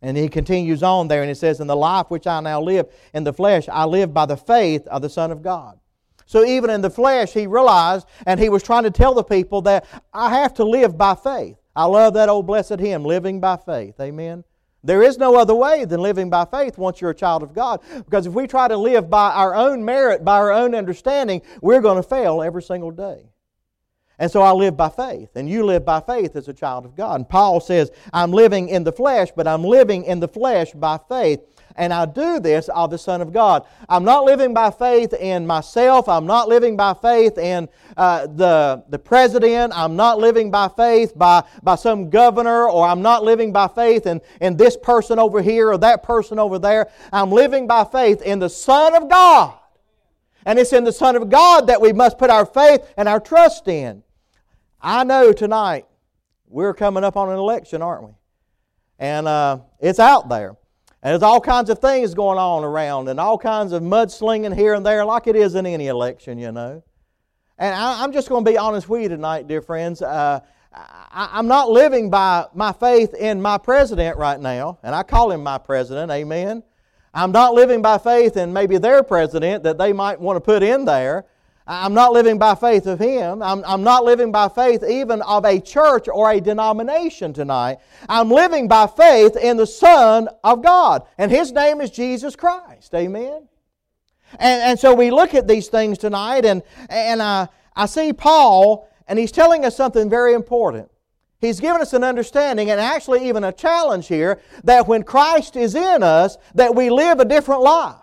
And 0.00 0.16
he 0.16 0.28
continues 0.28 0.82
on 0.82 1.08
there 1.08 1.22
and 1.22 1.28
he 1.28 1.34
says, 1.34 1.60
In 1.60 1.66
the 1.66 1.76
life 1.76 2.06
which 2.08 2.26
I 2.26 2.40
now 2.40 2.60
live 2.60 2.86
in 3.12 3.24
the 3.24 3.32
flesh, 3.32 3.68
I 3.68 3.84
live 3.84 4.14
by 4.14 4.26
the 4.26 4.36
faith 4.36 4.86
of 4.86 5.02
the 5.02 5.10
Son 5.10 5.30
of 5.30 5.42
God. 5.42 5.78
So 6.26 6.44
even 6.44 6.70
in 6.70 6.82
the 6.82 6.90
flesh, 6.90 7.32
he 7.32 7.46
realized 7.46 8.06
and 8.26 8.38
he 8.38 8.48
was 8.48 8.62
trying 8.62 8.84
to 8.84 8.90
tell 8.90 9.14
the 9.14 9.24
people 9.24 9.62
that 9.62 9.86
I 10.12 10.30
have 10.38 10.54
to 10.54 10.64
live 10.64 10.96
by 10.98 11.14
faith. 11.14 11.56
I 11.74 11.86
love 11.86 12.14
that 12.14 12.28
old 12.28 12.46
blessed 12.46 12.80
hymn, 12.80 13.04
Living 13.04 13.40
by 13.40 13.56
Faith. 13.56 13.98
Amen. 14.00 14.44
There 14.84 15.02
is 15.02 15.18
no 15.18 15.36
other 15.36 15.54
way 15.54 15.84
than 15.84 16.00
living 16.00 16.30
by 16.30 16.44
faith 16.44 16.78
once 16.78 17.00
you're 17.00 17.10
a 17.10 17.14
child 17.14 17.42
of 17.42 17.52
God. 17.52 17.80
Because 18.04 18.26
if 18.26 18.32
we 18.32 18.46
try 18.46 18.68
to 18.68 18.76
live 18.76 19.10
by 19.10 19.32
our 19.32 19.54
own 19.54 19.84
merit, 19.84 20.24
by 20.24 20.36
our 20.36 20.52
own 20.52 20.74
understanding, 20.74 21.42
we're 21.60 21.80
going 21.80 22.00
to 22.00 22.08
fail 22.08 22.42
every 22.42 22.62
single 22.62 22.90
day. 22.90 23.30
And 24.18 24.30
so 24.30 24.42
I 24.42 24.50
live 24.50 24.76
by 24.76 24.88
faith, 24.88 25.30
and 25.36 25.48
you 25.48 25.64
live 25.64 25.84
by 25.84 26.00
faith 26.00 26.34
as 26.34 26.48
a 26.48 26.52
child 26.52 26.84
of 26.84 26.96
God. 26.96 27.16
And 27.16 27.28
Paul 27.28 27.60
says, 27.60 27.92
I'm 28.12 28.32
living 28.32 28.68
in 28.68 28.82
the 28.82 28.92
flesh, 28.92 29.28
but 29.36 29.46
I'm 29.46 29.62
living 29.62 30.04
in 30.04 30.18
the 30.18 30.26
flesh 30.26 30.72
by 30.72 30.98
faith 31.08 31.40
and 31.78 31.94
I 31.94 32.04
do 32.04 32.40
this 32.40 32.68
of 32.68 32.90
the 32.90 32.98
Son 32.98 33.22
of 33.22 33.32
God. 33.32 33.64
I'm 33.88 34.04
not 34.04 34.24
living 34.24 34.52
by 34.52 34.70
faith 34.70 35.14
in 35.14 35.46
myself. 35.46 36.08
I'm 36.08 36.26
not 36.26 36.48
living 36.48 36.76
by 36.76 36.92
faith 36.92 37.38
in 37.38 37.68
uh, 37.96 38.26
the, 38.26 38.84
the 38.88 38.98
president. 38.98 39.72
I'm 39.74 39.96
not 39.96 40.18
living 40.18 40.50
by 40.50 40.68
faith 40.68 41.16
by, 41.16 41.44
by 41.62 41.76
some 41.76 42.10
governor, 42.10 42.68
or 42.68 42.86
I'm 42.86 43.00
not 43.00 43.22
living 43.22 43.52
by 43.52 43.68
faith 43.68 44.06
in, 44.06 44.20
in 44.40 44.56
this 44.56 44.76
person 44.76 45.18
over 45.18 45.40
here 45.40 45.70
or 45.70 45.78
that 45.78 46.02
person 46.02 46.38
over 46.38 46.58
there. 46.58 46.90
I'm 47.12 47.30
living 47.30 47.66
by 47.68 47.84
faith 47.84 48.20
in 48.22 48.40
the 48.40 48.50
Son 48.50 48.94
of 48.94 49.08
God. 49.08 49.54
And 50.44 50.58
it's 50.58 50.72
in 50.72 50.84
the 50.84 50.92
Son 50.92 51.14
of 51.14 51.30
God 51.30 51.68
that 51.68 51.80
we 51.80 51.92
must 51.92 52.18
put 52.18 52.30
our 52.30 52.46
faith 52.46 52.92
and 52.96 53.08
our 53.08 53.20
trust 53.20 53.68
in. 53.68 54.02
I 54.80 55.04
know 55.04 55.32
tonight 55.32 55.86
we're 56.46 56.74
coming 56.74 57.02
up 57.02 57.16
on 57.16 57.30
an 57.30 57.36
election, 57.36 57.82
aren't 57.82 58.04
we? 58.04 58.12
And 58.98 59.26
uh, 59.26 59.60
it's 59.80 59.98
out 59.98 60.28
there. 60.28 60.56
And 61.02 61.12
there's 61.12 61.22
all 61.22 61.40
kinds 61.40 61.70
of 61.70 61.78
things 61.78 62.14
going 62.14 62.38
on 62.38 62.64
around 62.64 63.08
and 63.08 63.20
all 63.20 63.38
kinds 63.38 63.72
of 63.72 63.82
mudslinging 63.82 64.54
here 64.54 64.74
and 64.74 64.84
there, 64.84 65.04
like 65.04 65.26
it 65.26 65.36
is 65.36 65.54
in 65.54 65.66
any 65.66 65.86
election, 65.88 66.38
you 66.38 66.52
know. 66.52 66.82
And 67.58 67.74
I, 67.74 68.04
am 68.04 68.12
just 68.12 68.28
going 68.28 68.44
to 68.44 68.50
be 68.50 68.56
honest 68.56 68.88
with 68.88 69.02
you 69.02 69.08
tonight, 69.08 69.48
dear 69.48 69.62
friends. 69.62 70.00
Uh, 70.02 70.40
I, 70.72 71.38
am 71.38 71.48
not 71.48 71.70
living 71.70 72.10
by 72.10 72.46
my 72.54 72.72
faith 72.72 73.14
in 73.14 73.42
my 73.42 73.58
president 73.58 74.16
right 74.16 74.38
now, 74.38 74.78
and 74.82 74.94
I 74.94 75.02
call 75.02 75.30
him 75.30 75.42
my 75.42 75.58
president, 75.58 76.10
amen. 76.10 76.62
I'm 77.14 77.32
not 77.32 77.54
living 77.54 77.82
by 77.82 77.98
faith 77.98 78.36
in 78.36 78.52
maybe 78.52 78.78
their 78.78 79.02
president 79.02 79.64
that 79.64 79.78
they 79.78 79.92
might 79.92 80.20
want 80.20 80.36
to 80.36 80.40
put 80.40 80.62
in 80.62 80.84
there. 80.84 81.26
I'm 81.70 81.92
not 81.92 82.14
living 82.14 82.38
by 82.38 82.54
faith 82.54 82.86
of 82.86 82.98
Him. 82.98 83.42
I'm, 83.42 83.62
I'm 83.66 83.82
not 83.82 84.04
living 84.04 84.32
by 84.32 84.48
faith 84.48 84.82
even 84.82 85.20
of 85.22 85.44
a 85.44 85.60
church 85.60 86.08
or 86.08 86.30
a 86.30 86.40
denomination 86.40 87.34
tonight. 87.34 87.76
I'm 88.08 88.30
living 88.30 88.68
by 88.68 88.86
faith 88.86 89.36
in 89.36 89.58
the 89.58 89.66
Son 89.66 90.28
of 90.42 90.62
God. 90.62 91.06
And 91.18 91.30
His 91.30 91.52
name 91.52 91.82
is 91.82 91.90
Jesus 91.90 92.34
Christ. 92.34 92.94
Amen? 92.94 93.46
And, 94.38 94.62
and 94.62 94.78
so 94.78 94.94
we 94.94 95.10
look 95.10 95.34
at 95.34 95.46
these 95.46 95.68
things 95.68 95.98
tonight, 95.98 96.44
and, 96.44 96.62
and 96.88 97.22
I, 97.22 97.48
I 97.76 97.86
see 97.86 98.12
Paul, 98.12 98.88
and 99.06 99.18
he's 99.18 99.32
telling 99.32 99.64
us 99.64 99.76
something 99.76 100.10
very 100.10 100.34
important. 100.34 100.90
He's 101.40 101.60
given 101.60 101.80
us 101.80 101.92
an 101.92 102.02
understanding 102.02 102.70
and 102.70 102.80
actually 102.80 103.28
even 103.28 103.44
a 103.44 103.52
challenge 103.52 104.08
here 104.08 104.40
that 104.64 104.88
when 104.88 105.02
Christ 105.04 105.56
is 105.56 105.74
in 105.74 106.02
us, 106.02 106.36
that 106.54 106.74
we 106.74 106.90
live 106.90 107.20
a 107.20 107.24
different 107.24 107.62
life. 107.62 107.96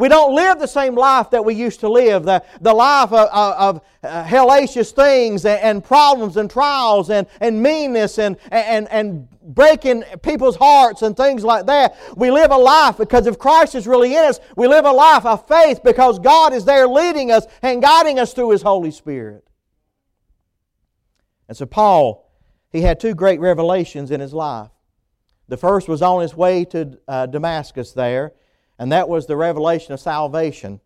We 0.00 0.08
don't 0.08 0.34
live 0.34 0.58
the 0.58 0.66
same 0.66 0.94
life 0.94 1.28
that 1.30 1.44
we 1.44 1.54
used 1.54 1.80
to 1.80 1.88
live, 1.90 2.24
the, 2.24 2.42
the 2.62 2.72
life 2.72 3.12
of, 3.12 3.28
of, 3.28 3.76
of 3.76 3.80
uh, 4.02 4.24
hellacious 4.24 4.92
things 4.92 5.44
and, 5.44 5.60
and, 5.60 5.84
problems 5.84 6.38
and 6.38 6.50
trials 6.50 7.10
and, 7.10 7.26
and 7.38 7.62
meanness 7.62 8.18
and, 8.18 8.38
and, 8.50 8.88
and 8.90 9.28
breaking 9.42 10.02
people's 10.22 10.56
hearts 10.56 11.02
and 11.02 11.14
things 11.14 11.44
like 11.44 11.66
that. 11.66 11.98
We 12.16 12.30
live 12.30 12.50
a 12.50 12.56
life 12.56 12.96
because 12.96 13.26
if 13.26 13.38
Christ 13.38 13.74
is 13.74 13.86
really 13.86 14.16
in 14.16 14.24
us, 14.24 14.40
we 14.56 14.66
live 14.66 14.86
a 14.86 14.90
life 14.90 15.26
of 15.26 15.46
faith 15.46 15.82
because 15.84 16.18
God 16.18 16.54
is 16.54 16.64
there 16.64 16.88
leading 16.88 17.30
us 17.30 17.44
and 17.60 17.82
guiding 17.82 18.18
us 18.18 18.32
through 18.32 18.52
His 18.52 18.62
Holy 18.62 18.92
Spirit. 18.92 19.46
And 21.46 21.54
so, 21.54 21.66
Paul, 21.66 22.32
he 22.70 22.80
had 22.80 23.00
two 23.00 23.14
great 23.14 23.38
revelations 23.38 24.10
in 24.10 24.20
his 24.20 24.32
life. 24.32 24.70
The 25.48 25.58
first 25.58 25.88
was 25.88 26.00
on 26.00 26.22
his 26.22 26.34
way 26.34 26.64
to 26.66 26.98
uh, 27.06 27.26
Damascus 27.26 27.92
there 27.92 28.32
and 28.80 28.90
that 28.90 29.08
was 29.08 29.26
the 29.26 29.36
revelation 29.36 29.92
of 29.92 30.00
salvation. 30.00 30.80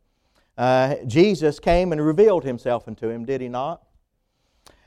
Uh, 0.58 0.96
Jesus 1.06 1.58
came 1.58 1.92
and 1.92 2.04
revealed 2.04 2.44
himself 2.44 2.86
unto 2.86 3.08
him, 3.08 3.24
did 3.24 3.40
he 3.40 3.48
not? 3.48 3.82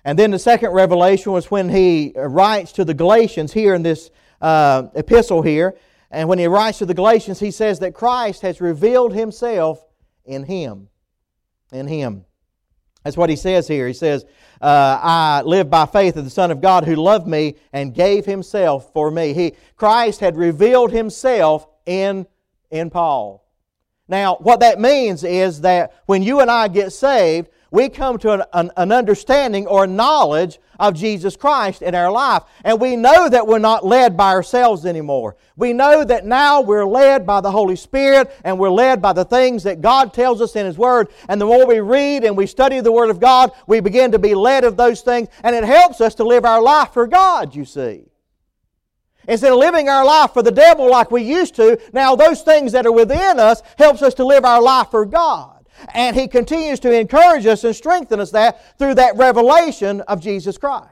And 0.04 0.20
then 0.20 0.32
the 0.32 0.40
second 0.40 0.72
revelation 0.72 1.32
was 1.32 1.50
when 1.50 1.70
he 1.70 2.14
writes 2.16 2.72
to 2.74 2.86
the 2.86 2.94
Galatians 2.94 3.54
here 3.54 3.74
in 3.74 3.82
this 3.82 4.12
uh, 4.42 4.90
epistle 4.94 5.42
here, 5.42 5.76
And 6.10 6.30
when 6.30 6.40
he 6.40 6.48
writes 6.48 6.78
to 6.80 6.86
the 6.86 6.94
Galatians, 6.94 7.40
he 7.40 7.52
says 7.52 7.80
that 7.80 7.94
Christ 7.94 8.42
has 8.42 8.62
revealed 8.62 9.14
himself 9.14 9.86
in 10.26 10.44
him. 10.44 10.90
In 11.72 11.88
him. 11.88 12.26
That's 13.04 13.18
what 13.18 13.30
he 13.30 13.36
says 13.36 13.68
here. 13.68 13.88
He 13.88 13.94
says, 13.94 14.26
uh, 14.62 15.00
I 15.02 15.42
live 15.44 15.70
by 15.70 15.86
faith 15.86 16.18
of 16.18 16.24
the 16.24 16.30
Son 16.30 16.52
of 16.52 16.62
God 16.62 16.84
who 16.84 16.96
loved 16.96 17.28
me 17.28 17.56
and 17.72 17.94
gave 17.94 18.26
himself 18.26 18.92
for 18.94 19.12
me. 19.12 19.34
He, 19.34 19.54
Christ 19.76 20.20
had 20.20 20.36
revealed 20.36 20.92
himself 20.92 21.68
in, 21.86 22.26
in 22.72 22.90
Paul. 22.90 23.44
Now, 24.08 24.38
what 24.38 24.62
that 24.62 24.80
means 24.80 25.24
is 25.24 25.62
that 25.62 25.94
when 26.06 26.24
you 26.24 26.40
and 26.40 26.50
I 26.50 26.70
get 26.70 26.94
saved, 26.94 27.50
we 27.72 27.90
come 27.90 28.18
to 28.20 28.32
an, 28.32 28.44
an, 28.54 28.72
an, 28.78 28.92
understanding 28.94 29.68
or 29.68 29.86
knowledge 29.86 30.60
of 30.80 30.94
Jesus 30.94 31.36
Christ 31.36 31.82
in 31.82 31.96
our 31.96 32.10
life. 32.10 32.44
And 32.64 32.80
we 32.80 32.96
know 32.96 33.28
that 33.28 33.46
we're 33.46 33.60
not 33.60 33.86
led 33.86 34.16
by 34.16 34.30
ourselves 34.30 34.86
anymore. 34.86 35.36
We 35.58 35.74
know 35.74 36.06
that 36.06 36.26
now 36.26 36.62
we're 36.62 36.86
led 36.86 37.26
by 37.26 37.42
the 37.42 37.52
Holy 37.52 37.76
Spirit 37.76 38.32
and 38.46 38.58
we're 38.58 38.70
led 38.70 39.02
by 39.02 39.12
the 39.12 39.26
things 39.26 39.64
that 39.64 39.82
God 39.82 40.14
tells 40.14 40.40
us 40.40 40.56
in 40.56 40.66
His 40.66 40.78
Word. 40.78 41.10
And 41.28 41.42
the 41.42 41.46
more 41.46 41.68
we 41.68 41.82
read 41.82 42.24
and 42.24 42.38
we 42.38 42.48
study 42.48 42.80
the 42.80 42.92
Word 42.92 43.10
of 43.10 43.20
God, 43.20 43.52
we 43.66 43.82
begin 43.82 44.14
to 44.14 44.20
be 44.20 44.34
led 44.34 44.64
of 44.64 44.78
those 44.78 45.02
things. 45.02 45.28
And 45.44 45.54
it 45.54 45.66
helps 45.66 46.00
us 46.00 46.16
to 46.16 46.24
live 46.24 46.46
our 46.46 46.62
life 46.62 46.94
for 46.94 47.06
God, 47.06 47.54
you 47.54 47.66
see. 47.66 48.06
Instead 49.28 49.52
of 49.52 49.60
living 49.60 49.90
our 49.90 50.06
life 50.06 50.32
for 50.32 50.42
the 50.42 50.52
devil 50.52 50.90
like 50.90 51.12
we 51.12 51.22
used 51.22 51.56
to, 51.56 51.80
now 51.92 52.16
those 52.16 52.42
things 52.42 52.72
that 52.72 52.86
are 52.86 52.92
within 52.92 53.40
us 53.40 53.62
helps 53.78 54.02
us 54.02 54.14
to 54.16 54.26
live 54.26 54.46
our 54.46 54.62
life 54.62 54.90
for 54.90 55.06
God. 55.06 55.68
And 55.94 56.16
he 56.16 56.28
continues 56.28 56.80
to 56.82 56.92
encourage 56.92 57.46
us 57.46 57.64
and 57.64 57.76
strengthen 57.76 58.20
us 58.20 58.32
that 58.32 58.78
through 58.80 58.96
that 58.96 59.16
revelation 59.18 60.02
of 60.02 60.22
Jesus 60.22 60.58
Christ. 60.58 60.92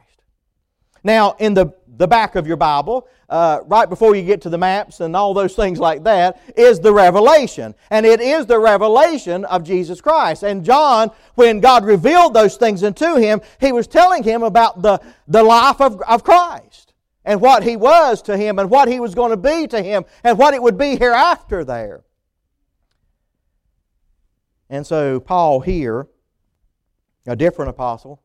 Now, 1.04 1.36
in 1.39 1.54
the, 1.54 1.74
the 1.88 2.08
back 2.08 2.36
of 2.36 2.46
your 2.46 2.58
Bible, 2.58 3.08
uh, 3.30 3.60
right 3.65 3.88
before 3.88 4.15
you 4.15 4.24
get 4.24 4.42
to 4.42 4.50
the 4.50 4.58
maps 4.58 5.00
and 5.00 5.15
all 5.15 5.34
those 5.34 5.56
things 5.56 5.80
like 5.80 6.04
that, 6.04 6.42
is 6.58 6.80
the 6.80 6.92
revelation. 6.92 7.74
And 7.89 8.06
it 8.06 8.20
is 8.20 8.46
the 8.46 8.60
revelation 8.60 9.46
of 9.46 9.63
Jesus 9.63 10.01
Christ. 10.01 10.44
And 10.44 10.65
John, 10.65 11.10
when 11.36 11.62
God 11.62 11.86
revealed 11.86 12.34
those 12.34 12.58
things 12.58 12.84
unto 12.84 13.15
him, 13.15 13.42
he 13.60 13.72
was 13.72 13.88
telling 13.88 14.24
him 14.24 14.44
about 14.44 14.82
the, 14.82 15.00
the 15.27 15.44
life 15.44 15.80
of, 15.80 16.01
of 16.01 16.24
Christ 16.24 16.85
and 17.25 17.41
what 17.41 17.63
he 17.63 17.75
was 17.75 18.22
to 18.24 18.38
him 18.38 18.60
and 18.60 18.70
what 18.70 18.88
he 18.88 19.00
was 19.00 19.15
going 19.15 19.32
to 19.32 19.38
be 19.38 19.67
to 19.67 19.82
him 19.82 20.05
and 20.24 20.38
what 20.38 20.53
it 20.53 20.62
would 20.62 20.77
be 20.77 20.96
hereafter 20.96 21.63
there. 21.63 22.03
And 24.70 24.86
so, 24.86 25.20
Paul 25.20 25.60
here, 25.60 26.08
a 27.27 27.36
different 27.36 27.70
apostle, 27.70 28.22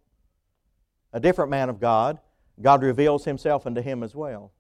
a 1.12 1.21
different 1.21 1.50
man 1.50 1.69
of 1.69 1.80
God, 1.80 2.19
God 2.61 2.83
reveals 2.83 3.25
himself 3.25 3.66
unto 3.66 3.80
him 3.80 4.02
as 4.02 4.14
well. 4.14 4.52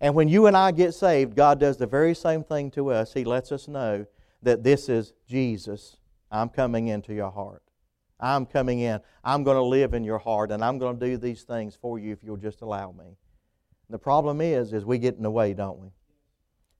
And 0.00 0.14
when 0.14 0.28
you 0.28 0.46
and 0.46 0.56
I 0.56 0.72
get 0.72 0.94
saved, 0.94 1.36
God 1.36 1.60
does 1.60 1.76
the 1.76 1.86
very 1.86 2.14
same 2.14 2.42
thing 2.42 2.70
to 2.72 2.90
us. 2.90 3.14
He 3.14 3.24
lets 3.24 3.52
us 3.52 3.68
know 3.68 4.06
that 4.42 4.64
this 4.64 4.88
is 4.88 5.12
Jesus. 5.28 5.96
I'm 6.30 6.48
coming 6.48 6.88
into 6.88 7.14
your 7.14 7.30
heart. 7.30 7.62
I'm 8.18 8.46
coming 8.46 8.80
in. 8.80 9.00
I'm 9.22 9.44
going 9.44 9.56
to 9.56 9.62
live 9.62 9.94
in 9.94 10.04
your 10.04 10.18
heart, 10.18 10.50
and 10.50 10.64
I'm 10.64 10.78
going 10.78 10.98
to 10.98 11.06
do 11.06 11.16
these 11.16 11.42
things 11.42 11.76
for 11.80 11.98
you 11.98 12.12
if 12.12 12.18
you'll 12.22 12.36
just 12.36 12.62
allow 12.62 12.92
me. 12.92 13.16
The 13.92 13.98
problem 13.98 14.40
is, 14.40 14.72
is 14.72 14.86
we 14.86 14.96
get 14.96 15.16
in 15.16 15.22
the 15.22 15.30
way, 15.30 15.52
don't 15.52 15.78
we? 15.78 15.88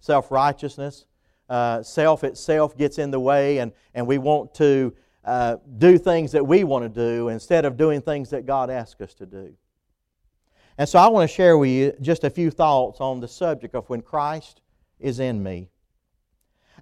Self 0.00 0.30
righteousness, 0.30 1.04
uh, 1.50 1.82
self 1.82 2.24
itself 2.24 2.76
gets 2.76 2.98
in 2.98 3.10
the 3.10 3.20
way, 3.20 3.58
and, 3.58 3.70
and 3.94 4.06
we 4.06 4.16
want 4.16 4.54
to 4.54 4.94
uh, 5.22 5.56
do 5.76 5.98
things 5.98 6.32
that 6.32 6.44
we 6.44 6.64
want 6.64 6.84
to 6.84 6.88
do 6.88 7.28
instead 7.28 7.66
of 7.66 7.76
doing 7.76 8.00
things 8.00 8.30
that 8.30 8.46
God 8.46 8.70
asks 8.70 8.98
us 9.02 9.12
to 9.14 9.26
do. 9.26 9.54
And 10.78 10.88
so 10.88 10.98
I 10.98 11.08
want 11.08 11.28
to 11.28 11.36
share 11.36 11.58
with 11.58 11.68
you 11.68 11.92
just 12.00 12.24
a 12.24 12.30
few 12.30 12.50
thoughts 12.50 12.98
on 12.98 13.20
the 13.20 13.28
subject 13.28 13.74
of 13.74 13.88
when 13.90 14.00
Christ 14.00 14.62
is 14.98 15.20
in 15.20 15.42
me. 15.42 15.68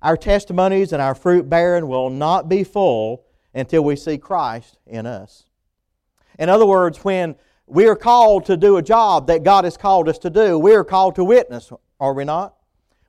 Our 0.00 0.16
testimonies 0.16 0.92
and 0.92 1.02
our 1.02 1.16
fruit 1.16 1.50
bearing 1.50 1.88
will 1.88 2.08
not 2.08 2.48
be 2.48 2.62
full 2.62 3.24
until 3.52 3.82
we 3.82 3.96
see 3.96 4.16
Christ 4.16 4.78
in 4.86 5.06
us. 5.06 5.44
In 6.38 6.48
other 6.48 6.66
words, 6.66 6.98
when 6.98 7.34
we 7.70 7.86
are 7.86 7.96
called 7.96 8.46
to 8.46 8.56
do 8.56 8.76
a 8.76 8.82
job 8.82 9.28
that 9.28 9.42
God 9.44 9.64
has 9.64 9.76
called 9.76 10.08
us 10.08 10.18
to 10.18 10.30
do, 10.30 10.58
we 10.58 10.74
are 10.74 10.84
called 10.84 11.14
to 11.14 11.24
witness, 11.24 11.72
are 11.98 12.12
we 12.12 12.24
not? 12.24 12.56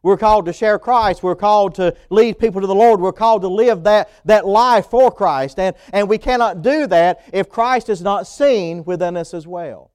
We're 0.03 0.18
called 0.18 0.46
to 0.46 0.53
share 0.53 0.80
Christ. 0.80 1.22
We're 1.22 1.36
called 1.36 1.75
to 1.75 1.96
lead 2.10 2.39
people 2.39 2.62
to 2.62 2.68
the 2.68 2.74
Lord. 2.74 3.00
We're 3.00 3.12
called 3.12 3.44
to 3.44 3.48
live 3.48 3.84
that, 3.84 4.10
that 4.25 4.48
life 4.48 4.88
for 4.88 5.12
Christ. 5.12 5.60
And, 5.60 5.75
and 5.94 6.10
we 6.10 6.18
cannot 6.18 6.63
do 6.63 6.88
that 6.88 7.22
if 7.32 7.50
Christ 7.50 7.88
is 7.88 8.01
not 8.01 8.25
seen 8.25 8.84
within 8.84 9.15
us 9.15 9.34
as 9.34 9.46
well. 9.46 9.91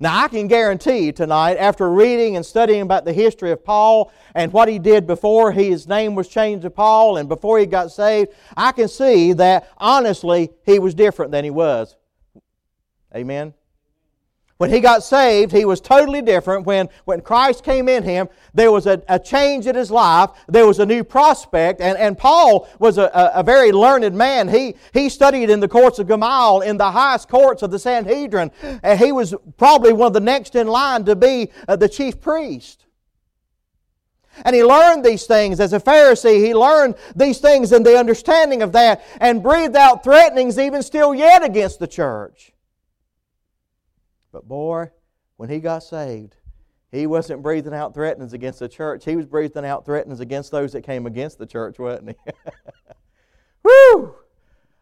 Now, 0.00 0.24
I 0.24 0.26
can 0.26 0.48
guarantee 0.48 1.12
tonight, 1.12 1.54
after 1.54 1.88
reading 1.88 2.34
and 2.34 2.44
studying 2.44 2.82
about 2.82 3.04
the 3.04 3.12
history 3.12 3.52
of 3.52 3.64
Paul 3.64 4.10
and 4.34 4.52
what 4.52 4.68
he 4.68 4.80
did 4.80 5.06
before 5.06 5.52
his 5.52 5.86
name 5.86 6.16
was 6.16 6.26
changed 6.26 6.62
to 6.62 6.70
Paul 6.70 7.16
and 7.16 7.28
before 7.28 7.60
he 7.60 7.66
got 7.66 7.92
saved, 7.92 8.32
I 8.56 8.72
can 8.72 8.88
see 8.88 9.34
that 9.34 9.70
honestly 9.78 10.50
he 10.66 10.80
was 10.80 10.94
different 10.94 11.30
than 11.30 11.44
he 11.44 11.50
was. 11.50 11.94
Amen? 13.14 13.54
When 14.64 14.72
he 14.72 14.80
got 14.80 15.02
saved, 15.02 15.52
he 15.52 15.66
was 15.66 15.78
totally 15.78 16.22
different. 16.22 16.64
When, 16.64 16.88
when 17.04 17.20
Christ 17.20 17.62
came 17.62 17.86
in 17.86 18.02
him, 18.02 18.30
there 18.54 18.72
was 18.72 18.86
a, 18.86 19.02
a 19.10 19.18
change 19.18 19.66
in 19.66 19.74
his 19.74 19.90
life. 19.90 20.30
There 20.48 20.66
was 20.66 20.78
a 20.78 20.86
new 20.86 21.04
prospect. 21.04 21.82
And, 21.82 21.98
and 21.98 22.16
Paul 22.16 22.66
was 22.78 22.96
a, 22.96 23.10
a, 23.34 23.42
very 23.42 23.72
learned 23.72 24.14
man. 24.14 24.48
He, 24.48 24.76
he 24.94 25.10
studied 25.10 25.50
in 25.50 25.60
the 25.60 25.68
courts 25.68 25.98
of 25.98 26.08
Gamaliel, 26.08 26.62
in 26.62 26.78
the 26.78 26.90
highest 26.90 27.28
courts 27.28 27.62
of 27.62 27.72
the 27.72 27.78
Sanhedrin. 27.78 28.50
And 28.62 28.98
he 28.98 29.12
was 29.12 29.34
probably 29.58 29.92
one 29.92 30.06
of 30.06 30.12
the 30.14 30.20
next 30.20 30.54
in 30.54 30.66
line 30.66 31.04
to 31.04 31.14
be 31.14 31.50
uh, 31.68 31.76
the 31.76 31.90
chief 31.90 32.18
priest. 32.18 32.86
And 34.46 34.56
he 34.56 34.64
learned 34.64 35.04
these 35.04 35.26
things 35.26 35.60
as 35.60 35.74
a 35.74 35.78
Pharisee. 35.78 36.42
He 36.42 36.54
learned 36.54 36.94
these 37.14 37.38
things 37.38 37.70
and 37.72 37.84
the 37.84 37.98
understanding 37.98 38.62
of 38.62 38.72
that 38.72 39.04
and 39.20 39.42
breathed 39.42 39.76
out 39.76 40.02
threatenings 40.02 40.58
even 40.58 40.82
still 40.82 41.14
yet 41.14 41.44
against 41.44 41.80
the 41.80 41.86
church. 41.86 42.53
But 44.34 44.48
boy, 44.48 44.90
when 45.36 45.48
he 45.48 45.60
got 45.60 45.84
saved, 45.84 46.34
he 46.90 47.06
wasn't 47.06 47.40
breathing 47.40 47.72
out 47.72 47.94
threatenings 47.94 48.32
against 48.32 48.58
the 48.58 48.68
church. 48.68 49.04
He 49.04 49.14
was 49.14 49.26
breathing 49.26 49.64
out 49.64 49.86
threatenings 49.86 50.18
against 50.18 50.50
those 50.50 50.72
that 50.72 50.82
came 50.82 51.06
against 51.06 51.38
the 51.38 51.46
church, 51.46 51.78
wasn't 51.78 52.10
he? 52.10 52.32
Woo! 53.62 54.16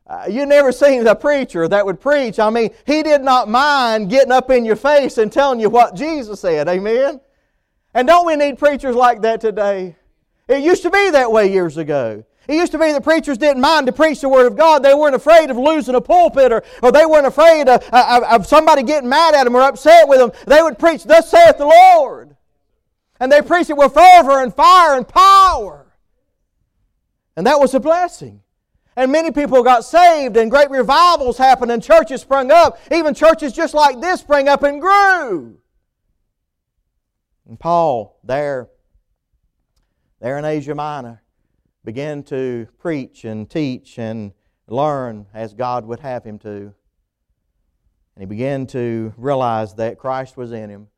Uh, 0.07 0.25
you 0.31 0.47
never 0.47 0.73
seen 0.73 1.07
a 1.07 1.15
preacher 1.15 1.69
that 1.69 1.85
would 1.85 2.01
preach. 2.01 2.39
I 2.39 2.49
mean, 2.49 2.71
he 2.87 3.03
did 3.03 3.21
not 3.21 3.51
mind 3.51 4.09
getting 4.09 4.33
up 4.33 4.51
in 4.51 4.65
your 4.65 4.75
face 4.75 5.19
and 5.19 5.31
telling 5.31 5.61
you 5.61 5.69
what 5.69 5.95
Jesus 5.95 6.41
said. 6.41 6.67
Amen? 6.67 7.21
And 7.93 8.09
don't 8.09 8.27
we 8.27 8.37
need 8.37 8.59
preachers 8.59 8.97
like 8.97 9.21
that 9.21 9.43
today? 9.43 9.97
It 10.49 10.63
used 10.63 10.83
to 10.85 10.91
be 10.91 11.11
that 11.11 11.31
way 11.31 11.53
years 11.53 11.77
ago. 11.77 12.25
It 12.49 12.57
used 12.57 12.73
to 12.73 12.79
be 12.79 12.91
that 12.91 13.05
preachers 13.05 13.39
didn't 13.39 13.61
mind 13.61 13.87
to 13.87 13.93
preach 13.93 14.21
the 14.21 14.29
Word 14.29 14.47
of 14.47 14.57
God. 14.57 14.83
They 14.83 14.95
weren't 14.95 15.15
afraid 15.15 15.51
of 15.51 15.57
losing 15.57 15.95
a 15.95 16.01
pulpit 16.01 16.53
or, 16.53 16.65
or 16.83 16.91
they 16.91 17.07
weren't 17.07 17.27
afraid 17.27 17.69
of, 17.69 17.83
of, 17.93 18.23
of 18.25 18.47
somebody 18.47 18.83
getting 18.83 19.09
mad 19.09 19.35
at 19.35 19.45
them 19.45 19.55
or 19.55 19.63
upset 19.63 20.09
with 20.09 20.19
them. 20.19 20.33
They 20.47 20.61
would 20.61 20.79
preach, 20.79 21.05
Thus 21.05 21.31
saith 21.31 21.59
the 21.59 21.67
Lord. 21.67 22.37
And 23.21 23.31
they 23.31 23.43
preached 23.43 23.71
it 23.71 23.77
with 23.77 23.95
fervor 23.95 24.43
and 24.43 24.53
fire 24.53 24.97
and 24.97 25.07
power. 25.07 25.87
And 27.37 27.47
that 27.47 27.61
was 27.61 27.75
a 27.75 27.81
blessing. 27.81 28.43
And 28.97 29.11
many 29.11 29.31
people 29.31 29.63
got 29.63 29.85
saved, 29.85 30.37
and 30.37 30.51
great 30.51 30.69
revivals 30.69 31.39
happened, 31.39 31.71
and 31.71 31.83
churches 31.83 32.21
sprung 32.21 32.51
up. 32.51 32.79
Even 32.91 33.15
churches 33.15 33.53
just 33.53 33.73
like 33.73 34.01
this 34.01 34.21
sprang 34.21 34.49
up 34.49 34.63
and 34.63 34.81
grew. 34.81 35.57
And 37.49 37.59
Paul, 37.59 38.19
there, 38.23 38.69
there 40.21 40.37
in 40.39 40.45
Asia 40.45 40.75
Minor, 40.75 41.23
began 41.85 42.23
to 42.25 42.69
preach 42.79 43.25
and 43.25 43.49
teach 43.49 43.99
and 43.99 44.33
learn 44.67 45.27
as 45.35 45.55
God 45.55 45.85
would 45.87 46.01
have 46.01 46.25
him 46.25 46.39
to. 46.41 46.75
And 48.15 48.21
he 48.21 48.27
began 48.27 48.67
to 48.69 49.13
realize 49.17 49.75
that 49.75 49.99
Christ 49.99 50.37
was 50.37 50.53
in 50.53 50.71
him. 50.71 50.89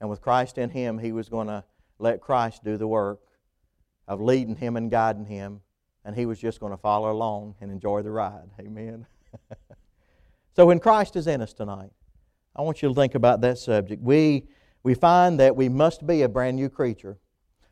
And 0.00 0.08
with 0.08 0.20
Christ 0.20 0.58
in 0.58 0.70
him, 0.70 0.98
he 0.98 1.12
was 1.12 1.28
going 1.28 1.48
to 1.48 1.64
let 1.98 2.20
Christ 2.20 2.64
do 2.64 2.76
the 2.76 2.86
work 2.86 3.20
of 4.06 4.20
leading 4.20 4.56
him 4.56 4.76
and 4.76 4.90
guiding 4.90 5.26
him. 5.26 5.60
And 6.04 6.16
he 6.16 6.26
was 6.26 6.38
just 6.38 6.60
going 6.60 6.72
to 6.72 6.78
follow 6.78 7.10
along 7.10 7.56
and 7.60 7.70
enjoy 7.70 8.02
the 8.02 8.10
ride. 8.10 8.48
Amen. 8.60 9.06
so 10.56 10.66
when 10.66 10.78
Christ 10.78 11.16
is 11.16 11.26
in 11.26 11.42
us 11.42 11.52
tonight, 11.52 11.90
I 12.56 12.62
want 12.62 12.82
you 12.82 12.88
to 12.88 12.94
think 12.94 13.14
about 13.14 13.40
that 13.42 13.58
subject. 13.58 14.02
We, 14.02 14.48
we 14.82 14.94
find 14.94 15.38
that 15.38 15.54
we 15.54 15.68
must 15.68 16.06
be 16.06 16.22
a 16.22 16.28
brand 16.28 16.56
new 16.56 16.68
creature. 16.68 17.18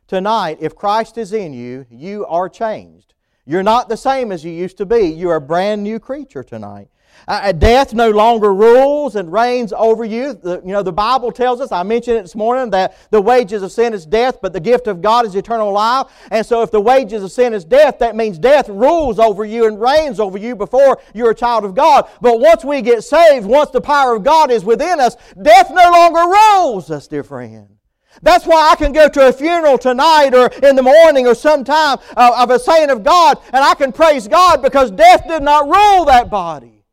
Tonight, 0.07 0.59
if 0.61 0.77
Christ 0.77 1.19
is 1.19 1.33
in 1.33 1.53
you, 1.53 1.87
you 1.91 2.27
are 2.27 2.49
changed. 2.49 3.15
You're 3.45 3.63
not 3.63 3.89
the 3.89 3.97
same 3.97 4.33
as 4.33 4.45
you 4.45 4.53
used 4.53 4.79
to 4.79 4.87
be. 4.87 5.07
You're 5.07 5.37
a 5.37 5.41
brand 5.41 5.83
new 5.83 5.99
creature 5.99 6.43
tonight. 6.43 6.89
Uh, 7.27 7.51
death 7.53 7.95
no 7.95 8.11
longer 8.11 8.53
rules 8.53 9.17
and 9.17 9.33
reigns 9.33 9.73
over 9.73 10.05
you. 10.05 10.35
The, 10.35 10.61
you 10.65 10.73
know, 10.73 10.83
the 10.83 10.93
Bible 10.93 11.33
tells 11.33 11.61
us, 11.61 11.73
I 11.73 11.83
mentioned 11.83 12.19
it 12.19 12.23
this 12.23 12.35
morning, 12.35 12.71
that 12.71 12.97
the 13.11 13.21
wages 13.21 13.63
of 13.63 13.73
sin 13.73 13.95
is 13.95 14.05
death, 14.07 14.39
but 14.43 14.53
the 14.53 14.61
gift 14.61 14.87
of 14.87 15.01
God 15.01 15.25
is 15.25 15.35
eternal 15.35 15.73
life. 15.73 16.07
And 16.31 16.45
so 16.45 16.63
if 16.63 16.71
the 16.71 16.81
wages 16.81 17.25
of 17.25 17.33
sin 17.33 17.55
is 17.55 17.65
death, 17.65 17.99
that 18.01 18.17
means 18.17 18.39
death 18.39 18.69
rules 18.69 19.19
over 19.19 19.45
you 19.45 19.67
and 19.67 19.81
reigns 19.81 20.21
over 20.21 20.39
you 20.39 20.55
before 20.55 21.01
you're 21.15 21.31
a 21.31 21.35
child 21.35 21.65
of 21.65 21.75
God. 21.75 22.09
But 22.21 22.39
once 22.39 22.65
we 22.65 22.83
get 22.83 23.03
saved, 23.03 23.47
once 23.47 23.71
the 23.71 23.81
power 23.81 24.15
of 24.15 24.23
God 24.23 24.51
is 24.51 24.65
within 24.65 25.01
us, 25.01 25.17
death 25.41 25.71
no 25.71 25.91
longer 25.91 26.21
rules 26.21 26.91
us, 26.91 27.09
dear 27.09 27.25
friend. 27.25 27.76
That's 28.23 28.47
why 28.47 28.71
I 28.71 28.77
can 28.77 28.93
go 28.93 29.09
to 29.09 29.29
a 29.29 29.33
funeral 29.33 29.79
tonight 29.79 30.35
or 30.35 30.47
in 30.67 30.77
the 30.77 30.83
morning 30.83 31.27
or 31.27 31.35
sometime 31.35 31.99
uh, 32.17 32.33
of 32.39 32.51
a 32.51 32.59
saint 32.59 32.91
of 32.91 33.03
God 33.03 33.39
and 33.53 33.65
I 33.65 33.75
can 33.75 33.93
praise 33.93 34.29
God 34.29 34.63
because 34.63 34.91
death 34.91 35.27
did 35.29 35.43
not 35.43 35.67
rule 35.67 36.05
that 36.07 36.31
body. 36.31 36.85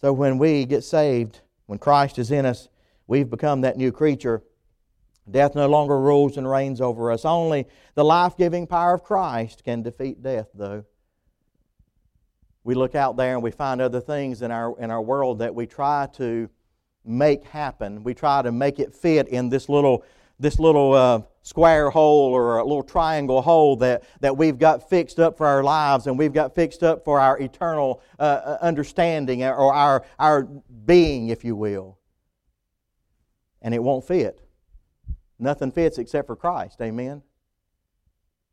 So 0.00 0.12
when 0.12 0.38
we 0.38 0.64
get 0.64 0.84
saved, 0.84 1.40
when 1.66 1.78
Christ 1.78 2.18
is 2.18 2.30
in 2.30 2.46
us, 2.46 2.68
we've 3.06 3.28
become 3.28 3.62
that 3.62 3.76
new 3.76 3.90
creature. 3.90 4.42
Death 5.30 5.54
no 5.54 5.68
longer 5.68 5.98
rules 5.98 6.36
and 6.36 6.48
reigns 6.48 6.80
over 6.80 7.10
us. 7.10 7.24
Only 7.24 7.66
the 7.94 8.04
life 8.04 8.36
giving 8.36 8.66
power 8.66 8.94
of 8.94 9.02
Christ 9.02 9.64
can 9.64 9.82
defeat 9.82 10.22
death, 10.22 10.48
though. 10.54 10.84
We 12.64 12.74
look 12.74 12.94
out 12.94 13.16
there 13.16 13.34
and 13.34 13.42
we 13.42 13.50
find 13.50 13.80
other 13.80 14.00
things 14.00 14.42
in 14.42 14.50
our, 14.50 14.78
in 14.78 14.90
our 14.90 15.02
world 15.02 15.40
that 15.40 15.54
we 15.54 15.66
try 15.66 16.06
to 16.14 16.48
make 17.04 17.44
happen. 17.44 18.02
We 18.04 18.14
try 18.14 18.42
to 18.42 18.52
make 18.52 18.78
it 18.78 18.94
fit 18.94 19.28
in 19.28 19.48
this 19.48 19.68
little, 19.68 20.04
this 20.38 20.58
little 20.58 20.92
uh, 20.92 21.22
square 21.42 21.90
hole 21.90 22.32
or 22.32 22.58
a 22.58 22.64
little 22.64 22.82
triangle 22.82 23.42
hole 23.42 23.76
that, 23.76 24.04
that 24.20 24.36
we've 24.36 24.58
got 24.58 24.88
fixed 24.88 25.18
up 25.18 25.36
for 25.36 25.46
our 25.46 25.62
lives 25.62 26.06
and 26.06 26.18
we've 26.18 26.32
got 26.32 26.54
fixed 26.54 26.82
up 26.82 27.04
for 27.04 27.20
our 27.20 27.38
eternal 27.38 28.02
uh, 28.18 28.22
uh 28.22 28.58
understanding 28.60 29.42
or 29.42 29.72
our, 29.72 30.04
our 30.18 30.42
being, 30.84 31.28
if 31.28 31.44
you 31.44 31.56
will. 31.56 31.98
And 33.62 33.74
it 33.74 33.82
won't 33.82 34.04
fit. 34.06 34.40
Nothing 35.38 35.70
fits 35.70 35.98
except 35.98 36.26
for 36.26 36.36
Christ. 36.36 36.80
Amen. 36.80 37.22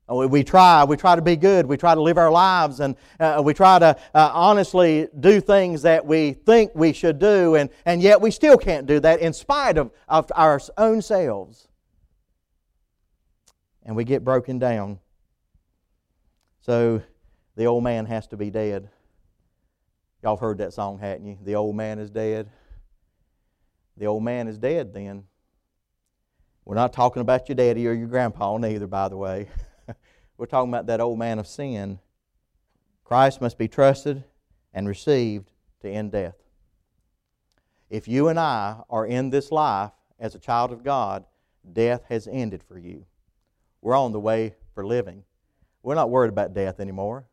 We 0.07 0.43
try, 0.43 0.83
we 0.83 0.97
try 0.97 1.15
to 1.15 1.21
be 1.21 1.35
good, 1.35 1.65
we 1.65 1.77
try 1.77 1.95
to 1.95 2.01
live 2.01 2.19
our 2.19 2.29
lives, 2.29 2.79
and 2.79 2.95
uh, 3.19 3.41
we 3.43 3.55
try 3.55 3.79
to 3.79 3.97
uh, 4.13 4.31
honestly 4.33 5.07
do 5.19 5.41
things 5.41 5.81
that 5.81 6.05
we 6.05 6.33
think 6.33 6.71
we 6.75 6.93
should 6.93 7.17
do, 7.17 7.55
and, 7.55 7.71
and 7.85 8.03
yet 8.03 8.21
we 8.21 8.29
still 8.29 8.55
can't 8.55 8.85
do 8.85 8.99
that 8.99 9.19
in 9.19 9.33
spite 9.33 9.79
of, 9.79 9.89
of 10.07 10.31
our 10.35 10.59
own 10.77 11.01
selves. 11.01 11.67
And 13.81 13.95
we 13.95 14.03
get 14.03 14.23
broken 14.23 14.59
down. 14.59 14.99
So 16.61 17.01
the 17.55 17.65
old 17.65 17.83
man 17.83 18.05
has 18.05 18.27
to 18.27 18.37
be 18.37 18.51
dead. 18.51 18.89
Y'all 20.21 20.37
heard 20.37 20.59
that 20.59 20.73
song, 20.73 20.99
hadn't 20.99 21.25
you? 21.25 21.37
The 21.43 21.55
old 21.55 21.75
man 21.75 21.97
is 21.97 22.11
dead. 22.11 22.49
The 23.97 24.05
old 24.05 24.23
man 24.23 24.47
is 24.47 24.59
dead 24.59 24.93
then. 24.93 25.23
We're 26.63 26.75
not 26.75 26.93
talking 26.93 27.21
about 27.21 27.47
your 27.49 27.55
daddy 27.55 27.87
or 27.87 27.93
your 27.93 28.07
grandpa, 28.07 28.57
neither, 28.57 28.87
by 28.87 29.07
the 29.07 29.17
way. 29.17 29.49
We're 30.37 30.45
talking 30.47 30.69
about 30.69 30.87
that 30.87 31.01
old 31.01 31.17
man 31.17 31.39
of 31.39 31.47
sin. 31.47 31.99
Christ 33.03 33.39
must 33.41 33.57
be 33.57 33.67
trusted 33.67 34.23
and 34.73 34.87
received 34.87 35.51
to 35.81 35.89
end 35.89 36.11
death. 36.11 36.35
If 37.89 38.07
you 38.07 38.27
and 38.27 38.39
I 38.39 38.81
are 38.89 39.05
in 39.05 39.29
this 39.29 39.51
life 39.51 39.91
as 40.19 40.35
a 40.35 40.39
child 40.39 40.71
of 40.71 40.83
God, 40.83 41.25
death 41.71 42.03
has 42.09 42.27
ended 42.27 42.63
for 42.63 42.77
you. 42.77 43.05
We're 43.81 43.95
on 43.95 44.11
the 44.11 44.19
way 44.19 44.55
for 44.73 44.85
living. 44.85 45.23
We're 45.83 45.95
not 45.95 46.09
worried 46.09 46.29
about 46.29 46.53
death 46.53 46.79
anymore. 46.79 47.25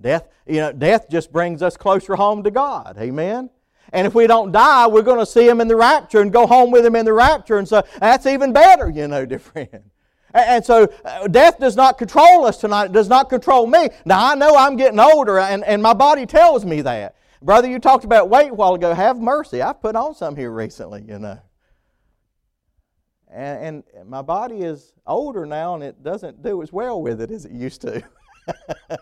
Death, 0.00 0.28
you 0.46 0.60
know, 0.60 0.72
death 0.72 1.08
just 1.10 1.32
brings 1.32 1.62
us 1.62 1.76
closer 1.76 2.14
home 2.16 2.44
to 2.44 2.50
God. 2.50 2.96
Amen. 2.98 3.50
And 3.92 4.06
if 4.06 4.14
we 4.14 4.26
don't 4.26 4.52
die, 4.52 4.86
we're 4.86 5.02
going 5.02 5.18
to 5.18 5.26
see 5.26 5.48
him 5.48 5.60
in 5.60 5.68
the 5.68 5.76
rapture 5.76 6.20
and 6.20 6.32
go 6.32 6.46
home 6.46 6.70
with 6.70 6.84
him 6.84 6.96
in 6.96 7.04
the 7.04 7.12
rapture. 7.12 7.58
And 7.58 7.68
so 7.68 7.82
that's 7.98 8.26
even 8.26 8.52
better, 8.52 8.90
you 8.90 9.08
know, 9.08 9.26
dear 9.26 9.38
friend. 9.38 9.90
And 10.36 10.64
so 10.64 10.92
uh, 11.04 11.26
death 11.28 11.58
does 11.58 11.76
not 11.76 11.98
control 11.98 12.44
us 12.44 12.58
tonight. 12.58 12.86
It 12.86 12.92
does 12.92 13.08
not 13.08 13.28
control 13.28 13.66
me. 13.66 13.88
Now, 14.04 14.32
I 14.32 14.34
know 14.34 14.54
I'm 14.56 14.76
getting 14.76 15.00
older, 15.00 15.38
and, 15.38 15.64
and 15.64 15.82
my 15.82 15.94
body 15.94 16.26
tells 16.26 16.64
me 16.64 16.82
that. 16.82 17.16
Brother, 17.42 17.68
you 17.68 17.78
talked 17.78 18.04
about 18.04 18.28
weight 18.28 18.50
a 18.50 18.54
while 18.54 18.74
ago. 18.74 18.92
Have 18.92 19.18
mercy. 19.18 19.62
I've 19.62 19.80
put 19.80 19.96
on 19.96 20.14
some 20.14 20.36
here 20.36 20.50
recently, 20.50 21.04
you 21.06 21.18
know. 21.18 21.38
And, 23.30 23.84
and 23.94 24.08
my 24.08 24.22
body 24.22 24.62
is 24.62 24.92
older 25.06 25.46
now, 25.46 25.74
and 25.74 25.82
it 25.82 26.02
doesn't 26.02 26.42
do 26.42 26.62
as 26.62 26.72
well 26.72 27.00
with 27.02 27.20
it 27.20 27.30
as 27.30 27.44
it 27.44 27.52
used 27.52 27.82
to. 27.82 28.02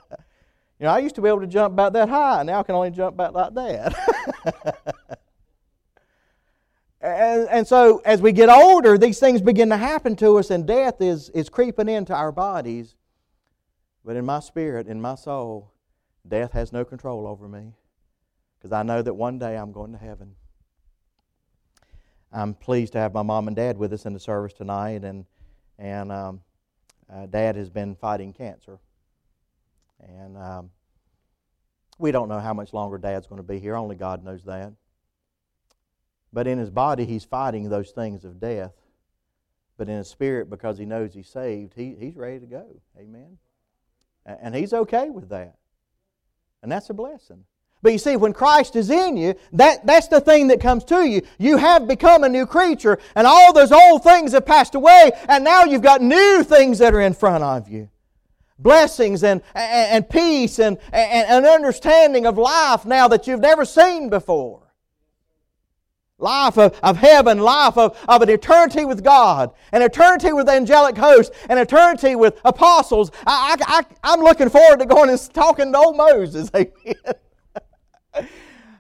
You 0.81 0.87
know, 0.87 0.93
I 0.93 0.99
used 0.99 1.15
to 1.15 1.23
be 1.23 1.29
able 1.29 1.41
to 1.41 1.47
jump 1.47 1.73
about 1.73 1.93
that 1.93 2.09
high. 2.09 2.43
Now 2.43 2.61
I 2.61 2.63
can 2.65 2.75
only 2.75 2.91
jump 2.91 3.15
about 3.15 3.33
like 3.33 3.55
that. 3.55 5.19
and, 7.05 7.49
and 7.51 7.69
so 7.69 8.01
as 8.05 8.23
we 8.23 8.33
get 8.33 8.49
older, 8.49 8.97
these 8.97 9.19
things 9.19 9.43
begin 9.43 9.69
to 9.69 9.77
happen 9.77 10.17
to 10.17 10.39
us, 10.39 10.51
and 10.51 10.67
death 10.67 11.01
is, 11.01 11.29
is 11.31 11.49
creeping 11.49 11.89
into 11.89 12.15
our 12.15 12.33
bodies. 12.33 12.95
But 14.05 14.17
in 14.17 14.25
my 14.25 14.41
spirit, 14.41 14.87
in 14.87 15.01
my 15.01 15.15
soul, 15.15 15.73
death 16.27 16.53
has 16.53 16.73
no 16.73 16.85
control 16.85 17.27
over 17.27 17.47
me 17.49 17.73
because 18.59 18.73
I 18.73 18.83
know 18.83 19.03
that 19.03 19.15
one 19.15 19.39
day 19.39 19.57
I'm 19.57 19.73
going 19.73 19.93
to 19.93 19.99
heaven. 19.99 20.35
I'm 22.33 22.55
pleased 22.55 22.95
to 22.95 22.99
have 22.99 23.13
my 23.13 23.23
mom 23.23 23.49
and 23.49 23.57
dad 23.57 23.77
with 23.79 23.93
us 23.93 24.07
in 24.07 24.13
the 24.13 24.21
service 24.21 24.55
tonight, 24.55 25.05
and, 25.05 25.27
and 25.79 26.11
um, 26.11 26.41
uh, 27.13 27.27
dad 27.27 27.57
has 27.57 27.71
been 27.71 27.95
fighting 27.95 28.33
cancer. 28.33 28.79
And 30.01 30.37
um, 30.37 30.71
we 31.99 32.11
don't 32.13 32.29
know 32.29 32.41
how 32.41 32.55
much 32.55 32.73
longer 32.73 32.99
Dad's 32.99 33.27
going 33.27 33.39
to 33.39 33.47
be 33.47 33.59
here. 33.59 33.77
Only 33.77 33.97
God 33.97 34.25
knows 34.25 34.43
that. 34.45 34.73
But 36.35 36.49
in 36.49 36.59
his 36.59 36.69
body, 36.69 37.07
he's 37.07 37.25
fighting 37.25 37.69
those 37.69 37.93
things 37.93 38.25
of 38.25 38.41
death. 38.41 38.73
But 39.79 39.89
in 39.89 39.97
his 39.97 40.09
spirit, 40.09 40.51
because 40.51 40.77
he 40.77 40.85
knows 40.85 41.15
he's 41.15 41.29
saved, 41.29 41.75
he, 41.75 41.95
he's 41.99 42.17
ready 42.17 42.41
to 42.41 42.47
go. 42.47 42.67
Amen. 42.99 43.39
And 44.27 44.55
he's 44.55 44.73
okay 44.73 45.11
with 45.11 45.29
that. 45.29 45.55
And 46.63 46.73
that's 46.73 46.91
a 46.91 46.95
blessing. 46.95 47.45
But 47.83 47.93
you 47.93 47.99
see, 47.99 48.17
when 48.17 48.33
Christ 48.33 48.75
is 48.75 48.91
in 48.91 49.17
you, 49.17 49.35
that, 49.53 49.87
that's 49.87 50.09
the 50.09 50.21
thing 50.21 50.49
that 50.49 50.61
comes 50.61 50.85
to 50.85 51.07
you. 51.07 51.23
You 51.39 51.57
have 51.57 51.87
become 51.87 52.25
a 52.25 52.29
new 52.29 52.47
creature, 52.47 52.99
and 53.15 53.27
all 53.27 53.53
those 53.53 53.71
old 53.71 54.03
things 54.03 54.33
have 54.33 54.47
passed 54.47 54.75
away, 54.75 55.13
and 55.29 55.45
now 55.45 55.65
you've 55.65 55.83
got 55.83 56.03
new 56.03 56.43
things 56.43 56.79
that 56.79 56.95
are 56.95 57.01
in 57.01 57.15
front 57.15 57.45
of 57.45 57.69
you 57.69 57.91
blessings 58.57 59.25
and, 59.25 59.43
and, 59.55 59.93
and 59.93 60.09
peace 60.09 60.61
and, 60.61 60.79
and 60.93 61.45
an 61.45 61.51
understanding 61.51 62.25
of 62.25 62.39
life 62.39 62.87
now 62.87 63.09
that 63.09 63.27
you've 63.27 63.41
never 63.41 63.65
seen 63.65 64.09
before. 64.09 64.64
Life 66.25 66.57
of, 66.57 66.81
of 66.83 66.97
heaven, 66.97 67.39
life 67.39 67.77
of, 67.77 68.03
of 68.09 68.23
an 68.23 68.31
eternity 68.31 68.87
with 68.87 69.05
God, 69.05 69.53
an 69.73 69.83
eternity 69.83 70.33
with 70.33 70.49
angelic 70.49 70.97
hosts, 70.97 71.37
an 71.51 71.59
eternity 71.59 72.17
with 72.17 72.41
apostles. 72.47 73.11
I, 73.27 73.57
I, 73.67 73.83
I, 74.03 74.15
am 74.15 74.21
looking 74.21 74.49
forward 74.49 74.79
to 74.79 74.87
going 74.87 75.11
and 75.11 75.35
talking 75.35 75.71
to 75.71 75.79
old 75.79 75.99
Moses. 75.99 76.51
Amen. 76.55 77.15
Uh, 78.17 78.23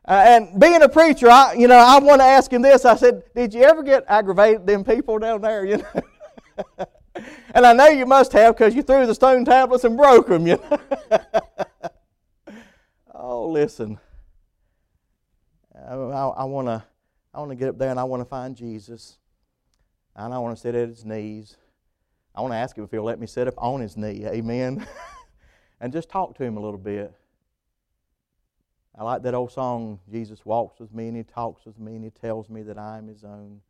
and 0.06 0.58
being 0.58 0.80
a 0.80 0.88
preacher, 0.88 1.28
I, 1.28 1.52
you 1.52 1.68
know, 1.68 1.76
I 1.76 1.98
want 1.98 2.22
to 2.22 2.26
ask 2.26 2.50
him 2.50 2.62
this. 2.62 2.86
I 2.86 2.96
said, 2.96 3.22
"Did 3.34 3.52
you 3.52 3.62
ever 3.62 3.82
get 3.82 4.04
aggravated 4.08 4.66
them 4.66 4.82
people 4.82 5.18
down 5.18 5.42
there?" 5.42 5.66
You 5.66 5.78
know. 5.78 6.86
And 7.54 7.64
I 7.64 7.72
know 7.72 7.86
you 7.86 8.06
must 8.06 8.32
have 8.32 8.56
because 8.56 8.74
you 8.74 8.82
threw 8.82 9.06
the 9.06 9.14
stone 9.14 9.44
tablets 9.44 9.84
and 9.84 9.96
broke 9.96 10.26
them. 10.26 10.48
You 10.48 10.58
know? 10.58 10.78
oh, 13.14 13.48
listen. 13.48 14.00
I, 15.76 15.94
I 15.94 16.44
want 16.44 16.66
to 16.66 16.82
I 17.34 17.38
want 17.40 17.50
to 17.50 17.56
get 17.56 17.68
up 17.68 17.78
there 17.78 17.90
and 17.90 17.98
I 17.98 18.04
want 18.04 18.20
to 18.20 18.24
find 18.24 18.56
Jesus. 18.56 19.18
And 20.14 20.32
I 20.32 20.38
want 20.38 20.56
to 20.56 20.60
sit 20.60 20.74
at 20.74 20.88
his 20.88 21.04
knees. 21.04 21.56
I 22.34 22.40
want 22.40 22.52
to 22.52 22.58
ask 22.58 22.76
him 22.76 22.84
if 22.84 22.90
he'll 22.90 23.02
let 23.02 23.18
me 23.18 23.26
sit 23.26 23.48
up 23.48 23.54
on 23.58 23.80
his 23.80 23.96
knee. 23.96 24.24
Amen. 24.26 24.86
and 25.80 25.92
just 25.92 26.08
talk 26.08 26.36
to 26.36 26.44
him 26.44 26.56
a 26.56 26.60
little 26.60 26.78
bit. 26.78 27.12
I 28.96 29.02
like 29.02 29.22
that 29.24 29.34
old 29.34 29.50
song, 29.50 29.98
Jesus 30.08 30.46
walks 30.46 30.78
with 30.78 30.94
me 30.94 31.08
and 31.08 31.16
he 31.16 31.24
talks 31.24 31.66
with 31.66 31.80
me 31.80 31.96
and 31.96 32.04
he 32.04 32.10
tells 32.10 32.48
me 32.48 32.62
that 32.62 32.78
I 32.78 32.98
am 32.98 33.08
his 33.08 33.24
own. 33.24 33.60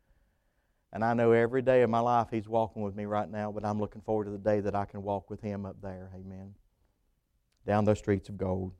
And 0.95 1.03
I 1.03 1.13
know 1.13 1.33
every 1.33 1.61
day 1.61 1.81
of 1.81 1.89
my 1.89 1.99
life 1.99 2.27
He's 2.31 2.47
walking 2.47 2.81
with 2.81 2.95
me 2.95 3.03
right 3.03 3.29
now, 3.29 3.51
but 3.51 3.65
I'm 3.65 3.81
looking 3.81 4.01
forward 4.01 4.25
to 4.25 4.31
the 4.31 4.37
day 4.37 4.61
that 4.61 4.75
I 4.75 4.85
can 4.85 5.03
walk 5.03 5.29
with 5.29 5.41
Him 5.41 5.65
up 5.65 5.75
there. 5.81 6.09
Amen. 6.15 6.55
Down 7.67 7.83
those 7.83 7.99
streets 7.99 8.29
of 8.29 8.37
gold. 8.37 8.71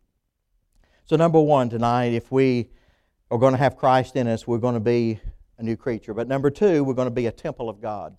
So, 1.03 1.17
number 1.17 1.41
one 1.41 1.69
tonight, 1.69 2.13
if 2.13 2.31
we 2.31 2.69
are 3.31 3.37
going 3.37 3.53
to 3.53 3.59
have 3.59 3.75
Christ 3.77 4.15
in 4.15 4.27
us, 4.27 4.45
we're 4.45 4.57
going 4.57 4.75
to 4.75 4.79
be 4.79 5.19
a 5.57 5.63
new 5.63 5.75
creature. 5.75 6.13
But 6.13 6.27
number 6.27 6.49
two, 6.49 6.83
we're 6.83 6.93
going 6.93 7.07
to 7.07 7.13
be 7.13 7.27
a 7.27 7.31
temple 7.31 7.69
of 7.69 7.81
God. 7.81 8.15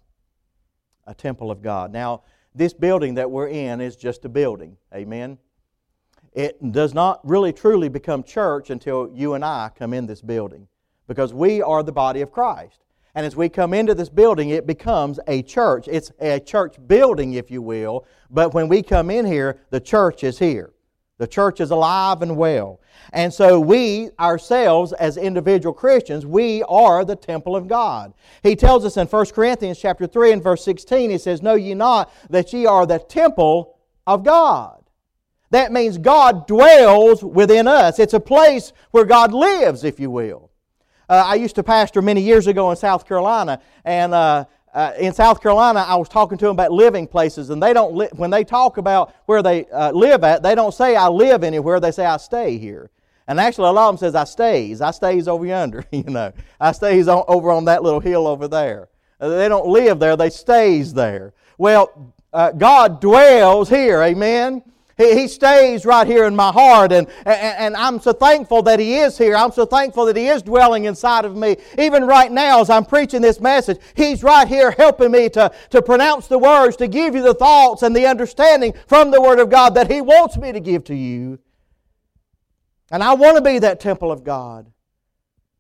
A 1.07 1.15
temple 1.15 1.51
of 1.51 1.63
God. 1.63 1.93
Now, 1.93 2.23
this 2.55 2.73
building 2.73 3.15
that 3.15 3.31
we're 3.31 3.49
in 3.49 3.81
is 3.81 3.97
just 3.97 4.25
a 4.25 4.29
building. 4.29 4.77
Amen. 4.95 5.39
It 6.33 6.73
does 6.73 6.93
not 6.93 7.21
really 7.27 7.53
truly 7.53 7.89
become 7.89 8.23
church 8.23 8.71
until 8.71 9.11
you 9.15 9.35
and 9.35 9.45
I 9.45 9.71
come 9.75 9.95
in 9.95 10.07
this 10.07 10.21
building 10.21 10.69
because 11.07 11.33
we 11.33 11.63
are 11.63 11.83
the 11.83 11.93
body 11.93 12.21
of 12.21 12.33
Christ. 12.33 12.83
And 13.15 13.25
as 13.25 13.35
we 13.35 13.49
come 13.49 13.73
into 13.73 13.95
this 13.95 14.11
building, 14.11 14.51
it 14.51 14.67
becomes 14.67 15.19
a 15.27 15.43
church. 15.43 15.89
It's 15.89 16.13
a 16.21 16.39
church 16.39 16.77
building, 16.87 17.35
if 17.35 17.51
you 17.51 17.63
will. 17.63 18.05
But 18.31 18.53
when 18.53 18.69
we 18.69 18.83
come 18.83 19.11
in 19.11 19.25
here, 19.25 19.61
the 19.71 19.81
church 19.81 20.23
is 20.23 20.39
here. 20.39 20.73
The 21.19 21.27
church 21.27 21.61
is 21.61 21.71
alive 21.71 22.21
and 22.23 22.37
well. 22.37 22.81
And 23.13 23.33
so 23.33 23.59
we 23.59 24.11
ourselves 24.21 24.93
as 24.93 25.17
individual 25.17 25.73
Christians, 25.73 26.27
we 26.27 26.63
are 26.65 27.05
the 27.05 27.17
temple 27.17 27.57
of 27.57 27.69
God. 27.69 28.13
He 28.43 28.55
tells 28.55 28.85
us 28.85 28.97
in 28.97 29.07
1 29.07 29.27
Corinthians 29.27 29.79
chapter 29.79 30.07
3 30.07 30.33
and 30.33 30.43
verse 30.43 30.65
16, 30.65 31.11
he 31.11 31.19
says, 31.19 31.43
Know 31.43 31.55
ye 31.55 31.75
not 31.75 32.13
that 32.29 32.53
ye 32.53 32.67
are 32.67 32.85
the 32.85 32.99
temple 32.99 33.79
of 34.07 34.25
God. 34.25 34.83
That 35.51 35.73
means 35.73 35.97
God 35.97 36.47
dwells 36.47 37.23
within 37.23 37.67
us. 37.67 37.99
It's 37.99 38.15
a 38.15 38.21
place 38.21 38.73
where 38.91 39.05
God 39.05 39.33
lives, 39.33 39.85
if 39.85 40.01
you 40.01 40.11
will. 40.11 40.51
Uh, 41.09 41.23
I 41.25 41.37
used 41.37 41.55
to 41.55 41.63
pastor 41.63 42.03
many 42.03 42.21
years 42.21 42.49
ago 42.49 42.71
in 42.73 42.77
South 42.77 43.07
Carolina, 43.07 43.63
and 43.85 44.13
uh, 44.13 44.45
uh, 44.77 44.93
in 44.99 45.15
South 45.15 45.41
Carolina, 45.41 45.81
I 45.81 45.97
was 45.97 46.07
talking 46.07 46.37
to 46.37 46.45
them 46.45 46.53
about 46.53 46.71
living 46.71 47.07
places, 47.07 47.49
and 47.49 47.63
they 47.63 47.73
don't 47.73 47.95
li- 47.95 48.11
when 48.13 48.29
they 48.29 48.45
talk 48.45 48.77
about 48.77 49.15
where 49.25 49.43
they 49.43 49.65
uh, 49.69 49.91
live 49.91 50.23
at, 50.23 50.43
they 50.43 50.55
don't 50.55 50.75
say 50.75 50.95
I 50.95 51.09
live 51.09 51.43
anywhere. 51.43 51.81
They 51.81 51.91
say 51.91 52.05
I 52.05 52.19
stay 52.19 52.59
here. 52.59 52.91
And 53.27 53.41
actually, 53.41 53.71
a 53.71 53.73
lot 53.73 53.89
of 53.89 53.95
them 53.95 54.07
says 54.07 54.15
I 54.15 54.25
stays. 54.25 54.83
I 54.83 54.91
stays 54.91 55.29
over 55.29 55.47
yonder. 55.47 55.87
You 55.93 56.03
know, 56.05 56.31
I 56.61 56.73
stays 56.73 57.09
on, 57.09 57.25
over 57.27 57.51
on 57.53 57.65
that 57.65 57.83
little 57.83 58.01
hill 58.01 58.27
over 58.27 58.49
there. 58.49 58.91
Uh, 59.19 59.31
they 59.31 59.49
don't 59.49 59.67
live 59.67 59.99
there. 59.99 60.15
They 60.15 60.29
stays 60.29 60.93
there. 60.93 61.33
Well, 61.57 62.13
uh, 62.35 62.53
God 62.53 63.01
dwells 63.01 63.71
here. 63.71 64.03
Amen. 64.03 64.63
He, 64.97 65.15
he 65.15 65.29
stays 65.29 65.85
right 65.85 66.07
here 66.07 66.25
in 66.25 66.35
my 66.35 66.51
heart, 66.51 66.91
and, 66.91 67.07
and, 67.27 67.59
and 67.59 67.77
I'm 67.77 68.01
so 68.01 68.13
thankful 68.13 68.63
that 68.63 68.81
He 68.81 68.97
is 68.97 69.19
here. 69.19 69.37
I'm 69.37 69.53
so 69.53 69.67
thankful 69.67 70.07
that 70.07 70.17
He 70.17 70.29
is 70.29 70.43
dwelling 70.43 70.85
inside 70.85 71.25
of 71.25 71.37
me. 71.37 71.57
Even 71.79 72.07
right 72.07 72.33
now, 72.33 72.61
as 72.61 72.71
I'm 72.71 72.85
preaching 72.85 73.21
this 73.21 73.41
message, 73.41 73.79
He's 73.95 74.23
right 74.23 74.49
here 74.49 74.71
helping 74.71 75.13
me 75.13 75.29
to, 75.31 75.53
to 75.71 75.83
pronounce 75.83 76.29
the 76.29 76.39
words, 76.39 76.77
to 76.77 76.89
give 76.89 77.15
you 77.15 77.23
the 77.23 77.35
thoughts 77.35 77.83
and 77.83 77.95
the 77.95 78.07
understanding 78.07 78.73
from 78.87 79.11
the 79.11 79.21
Word 79.21 79.39
of 79.39 79.51
God 79.51 79.75
that 79.75 79.91
He 79.91 80.01
wants 80.01 80.39
me 80.39 80.53
to 80.53 80.61
give 80.61 80.85
to 80.85 80.95
you. 80.95 81.39
And 82.91 83.03
I 83.03 83.15
want 83.15 83.37
to 83.37 83.43
be 83.43 83.59
that 83.59 83.81
temple 83.81 84.11
of 84.11 84.25
God. 84.25 84.73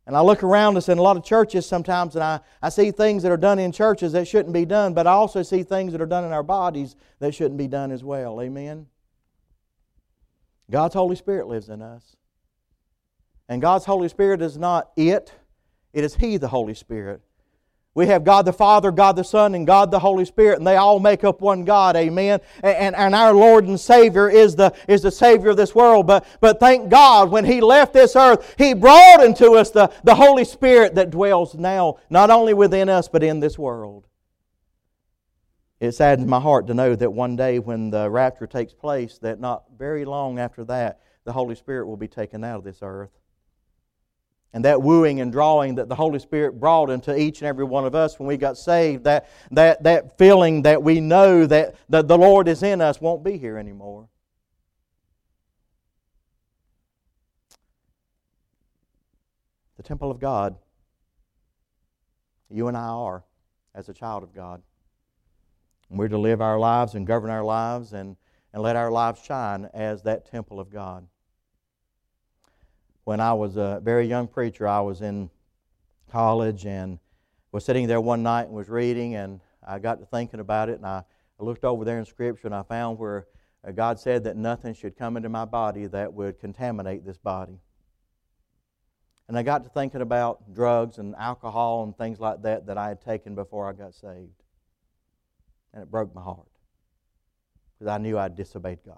And 0.06 0.16
I 0.16 0.20
look 0.20 0.44
around 0.44 0.76
us 0.76 0.88
in 0.88 0.98
a 0.98 1.02
lot 1.02 1.16
of 1.16 1.24
churches 1.24 1.66
sometimes 1.66 2.14
and 2.14 2.22
I, 2.22 2.38
I 2.62 2.68
see 2.68 2.92
things 2.92 3.24
that 3.24 3.32
are 3.32 3.36
done 3.36 3.58
in 3.58 3.72
churches 3.72 4.12
that 4.12 4.28
shouldn't 4.28 4.54
be 4.54 4.64
done, 4.64 4.94
but 4.94 5.08
I 5.08 5.10
also 5.10 5.42
see 5.42 5.64
things 5.64 5.90
that 5.90 6.00
are 6.00 6.06
done 6.06 6.24
in 6.24 6.30
our 6.30 6.44
bodies 6.44 6.94
that 7.18 7.34
shouldn't 7.34 7.58
be 7.58 7.66
done 7.66 7.90
as 7.90 8.04
well. 8.04 8.40
Amen? 8.40 8.86
God's 10.70 10.94
Holy 10.94 11.16
Spirit 11.16 11.46
lives 11.46 11.68
in 11.68 11.82
us. 11.82 12.16
And 13.48 13.62
God's 13.62 13.84
Holy 13.84 14.08
Spirit 14.08 14.42
is 14.42 14.58
not 14.58 14.90
it, 14.96 15.32
it 15.92 16.04
is 16.04 16.16
He, 16.16 16.36
the 16.36 16.48
Holy 16.48 16.74
Spirit. 16.74 17.22
We 17.94 18.08
have 18.08 18.24
God 18.24 18.44
the 18.44 18.52
Father, 18.52 18.90
God 18.90 19.16
the 19.16 19.24
Son, 19.24 19.54
and 19.54 19.66
God 19.66 19.90
the 19.90 19.98
Holy 19.98 20.26
Spirit, 20.26 20.58
and 20.58 20.66
they 20.66 20.76
all 20.76 21.00
make 21.00 21.24
up 21.24 21.40
one 21.40 21.64
God, 21.64 21.96
amen. 21.96 22.40
And, 22.62 22.94
and, 22.94 23.14
our 23.14 23.32
Lord 23.32 23.66
and 23.66 23.80
Savior 23.80 24.28
is 24.28 24.54
the, 24.54 24.74
is 24.86 25.00
the 25.00 25.10
Savior 25.10 25.48
of 25.48 25.56
this 25.56 25.74
world. 25.74 26.06
But, 26.06 26.26
but 26.42 26.60
thank 26.60 26.90
God, 26.90 27.30
when 27.30 27.46
He 27.46 27.62
left 27.62 27.94
this 27.94 28.14
earth, 28.14 28.54
He 28.58 28.74
brought 28.74 29.24
into 29.24 29.52
us 29.52 29.70
the, 29.70 29.90
the 30.04 30.14
Holy 30.14 30.44
Spirit 30.44 30.96
that 30.96 31.10
dwells 31.10 31.54
now, 31.54 31.96
not 32.10 32.28
only 32.28 32.52
within 32.52 32.90
us, 32.90 33.08
but 33.08 33.22
in 33.22 33.40
this 33.40 33.58
world. 33.58 34.06
It 35.78 35.92
saddens 35.92 36.26
my 36.26 36.40
heart 36.40 36.66
to 36.68 36.74
know 36.74 36.94
that 36.94 37.12
one 37.12 37.36
day 37.36 37.58
when 37.58 37.90
the 37.90 38.08
rapture 38.08 38.46
takes 38.46 38.72
place, 38.72 39.18
that 39.18 39.40
not 39.40 39.64
very 39.76 40.04
long 40.04 40.38
after 40.38 40.64
that, 40.64 41.00
the 41.24 41.32
Holy 41.32 41.54
Spirit 41.54 41.86
will 41.86 41.98
be 41.98 42.08
taken 42.08 42.42
out 42.44 42.58
of 42.58 42.64
this 42.64 42.78
earth. 42.80 43.10
And 44.54 44.64
that 44.64 44.80
wooing 44.80 45.20
and 45.20 45.30
drawing 45.30 45.74
that 45.74 45.90
the 45.90 45.94
Holy 45.94 46.18
Spirit 46.18 46.58
brought 46.58 46.88
into 46.88 47.14
each 47.14 47.42
and 47.42 47.48
every 47.48 47.64
one 47.64 47.84
of 47.84 47.94
us 47.94 48.18
when 48.18 48.26
we 48.26 48.38
got 48.38 48.56
saved, 48.56 49.04
that, 49.04 49.28
that, 49.50 49.82
that 49.82 50.16
feeling 50.16 50.62
that 50.62 50.82
we 50.82 50.98
know 51.00 51.44
that, 51.44 51.74
that 51.90 52.08
the 52.08 52.16
Lord 52.16 52.48
is 52.48 52.62
in 52.62 52.80
us 52.80 52.98
won't 52.98 53.22
be 53.22 53.36
here 53.36 53.58
anymore. 53.58 54.08
The 59.76 59.82
temple 59.82 60.10
of 60.10 60.18
God, 60.18 60.56
you 62.48 62.68
and 62.68 62.78
I 62.78 62.86
are 62.86 63.24
as 63.74 63.90
a 63.90 63.92
child 63.92 64.22
of 64.22 64.32
God. 64.32 64.62
We're 65.88 66.08
to 66.08 66.18
live 66.18 66.40
our 66.40 66.58
lives 66.58 66.94
and 66.94 67.06
govern 67.06 67.30
our 67.30 67.44
lives 67.44 67.92
and, 67.92 68.16
and 68.52 68.62
let 68.62 68.76
our 68.76 68.90
lives 68.90 69.22
shine 69.22 69.68
as 69.72 70.02
that 70.02 70.30
temple 70.30 70.58
of 70.58 70.70
God 70.70 71.06
when 73.04 73.20
I 73.20 73.34
was 73.34 73.56
a 73.56 73.80
very 73.84 74.06
young 74.06 74.26
preacher. 74.26 74.66
I 74.66 74.80
was 74.80 75.00
in 75.00 75.30
college 76.10 76.66
and 76.66 76.98
was 77.52 77.64
sitting 77.64 77.86
there 77.86 78.00
one 78.00 78.24
night 78.24 78.46
and 78.46 78.52
was 78.52 78.68
reading, 78.68 79.14
and 79.14 79.40
I 79.66 79.78
got 79.78 80.00
to 80.00 80.06
thinking 80.06 80.40
about 80.40 80.68
it, 80.68 80.76
and 80.76 80.86
I, 80.86 81.04
I 81.40 81.44
looked 81.44 81.64
over 81.64 81.84
there 81.84 82.00
in 82.00 82.04
Scripture 82.04 82.48
and 82.48 82.54
I 82.54 82.64
found 82.64 82.98
where 82.98 83.26
uh, 83.66 83.70
God 83.70 84.00
said 84.00 84.24
that 84.24 84.36
nothing 84.36 84.74
should 84.74 84.96
come 84.96 85.16
into 85.16 85.28
my 85.28 85.44
body 85.44 85.86
that 85.86 86.12
would 86.12 86.40
contaminate 86.40 87.06
this 87.06 87.16
body. 87.16 87.60
And 89.28 89.38
I 89.38 89.42
got 89.42 89.64
to 89.64 89.70
thinking 89.70 90.02
about 90.02 90.52
drugs 90.52 90.98
and 90.98 91.14
alcohol 91.16 91.84
and 91.84 91.96
things 91.96 92.18
like 92.18 92.42
that 92.42 92.66
that 92.66 92.76
I 92.76 92.88
had 92.88 93.00
taken 93.00 93.34
before 93.34 93.68
I 93.68 93.72
got 93.72 93.94
saved. 93.94 94.42
And 95.76 95.82
it 95.82 95.90
broke 95.90 96.14
my 96.14 96.22
heart 96.22 96.48
because 97.78 97.92
I 97.92 97.98
knew 97.98 98.18
I'd 98.18 98.34
disobeyed 98.34 98.78
God. 98.86 98.96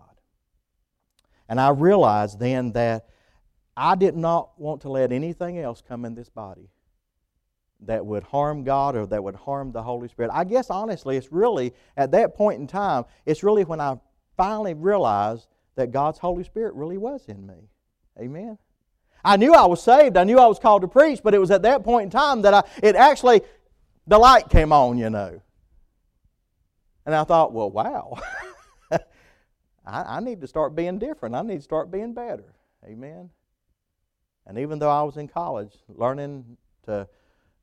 And 1.49 1.61
I 1.61 1.71
realized 1.71 2.39
then 2.39 2.71
that 2.73 3.09
I 3.77 3.97
did 3.97 4.17
not 4.17 4.51
want 4.61 4.83
to 4.83 4.89
let 4.89 5.11
anything 5.11 5.59
else 5.59 5.83
come 5.87 6.05
in 6.05 6.15
this 6.15 6.29
body 6.29 6.71
that 7.81 8.07
would 8.07 8.23
harm 8.23 8.63
God 8.63 8.95
or 8.95 9.07
that 9.07 9.25
would 9.25 9.35
harm 9.35 9.73
the 9.73 9.83
Holy 9.83 10.07
Spirit. 10.07 10.31
I 10.33 10.45
guess 10.45 10.71
honestly, 10.71 11.17
it's 11.17 11.33
really 11.33 11.75
at 11.97 12.13
that 12.13 12.37
point 12.37 12.61
in 12.61 12.69
time, 12.69 13.07
it's 13.27 13.43
really 13.43 13.65
when 13.65 13.81
I 13.81 13.99
finally 14.37 14.75
realized 14.75 15.49
that 15.75 15.91
God's 15.91 16.21
Holy 16.21 16.45
Spirit 16.45 16.75
really 16.75 16.97
was 16.97 17.25
in 17.27 17.45
me. 17.45 17.71
Amen. 18.21 18.57
I 19.25 19.37
knew 19.37 19.53
I 19.53 19.67
was 19.67 19.83
saved. 19.83 20.17
I 20.17 20.23
knew 20.23 20.39
I 20.39 20.47
was 20.47 20.61
called 20.61 20.83
to 20.83 20.89
preach, 20.89 21.23
but 21.25 21.35
it 21.35 21.39
was 21.39 21.51
at 21.51 21.63
that 21.63 21.83
point 21.83 22.05
in 22.05 22.11
time 22.11 22.43
that 22.43 22.55
I 22.55 22.63
it 22.85 22.95
actually 22.95 23.43
the 24.07 24.17
light 24.17 24.49
came 24.49 24.73
on, 24.73 24.97
you 24.97 25.11
know. 25.11 25.41
And 27.09 27.15
I 27.15 27.25
thought, 27.25 27.55
well, 27.55 27.71
wow. 27.71 28.19
I, 28.91 28.99
I 29.87 30.21
need 30.21 30.43
to 30.43 30.47
start 30.47 30.77
being 30.77 30.99
different. 30.99 31.35
I 31.35 31.41
need 31.41 31.57
to 31.57 31.63
start 31.63 31.91
being 31.91 32.13
better. 32.13 32.53
Amen. 32.85 33.31
And 34.47 34.59
even 34.59 34.79
though 34.79 34.91
I 34.91 35.01
was 35.05 35.17
in 35.17 35.27
college, 35.27 35.73
learning 35.89 36.59
to 36.83 37.09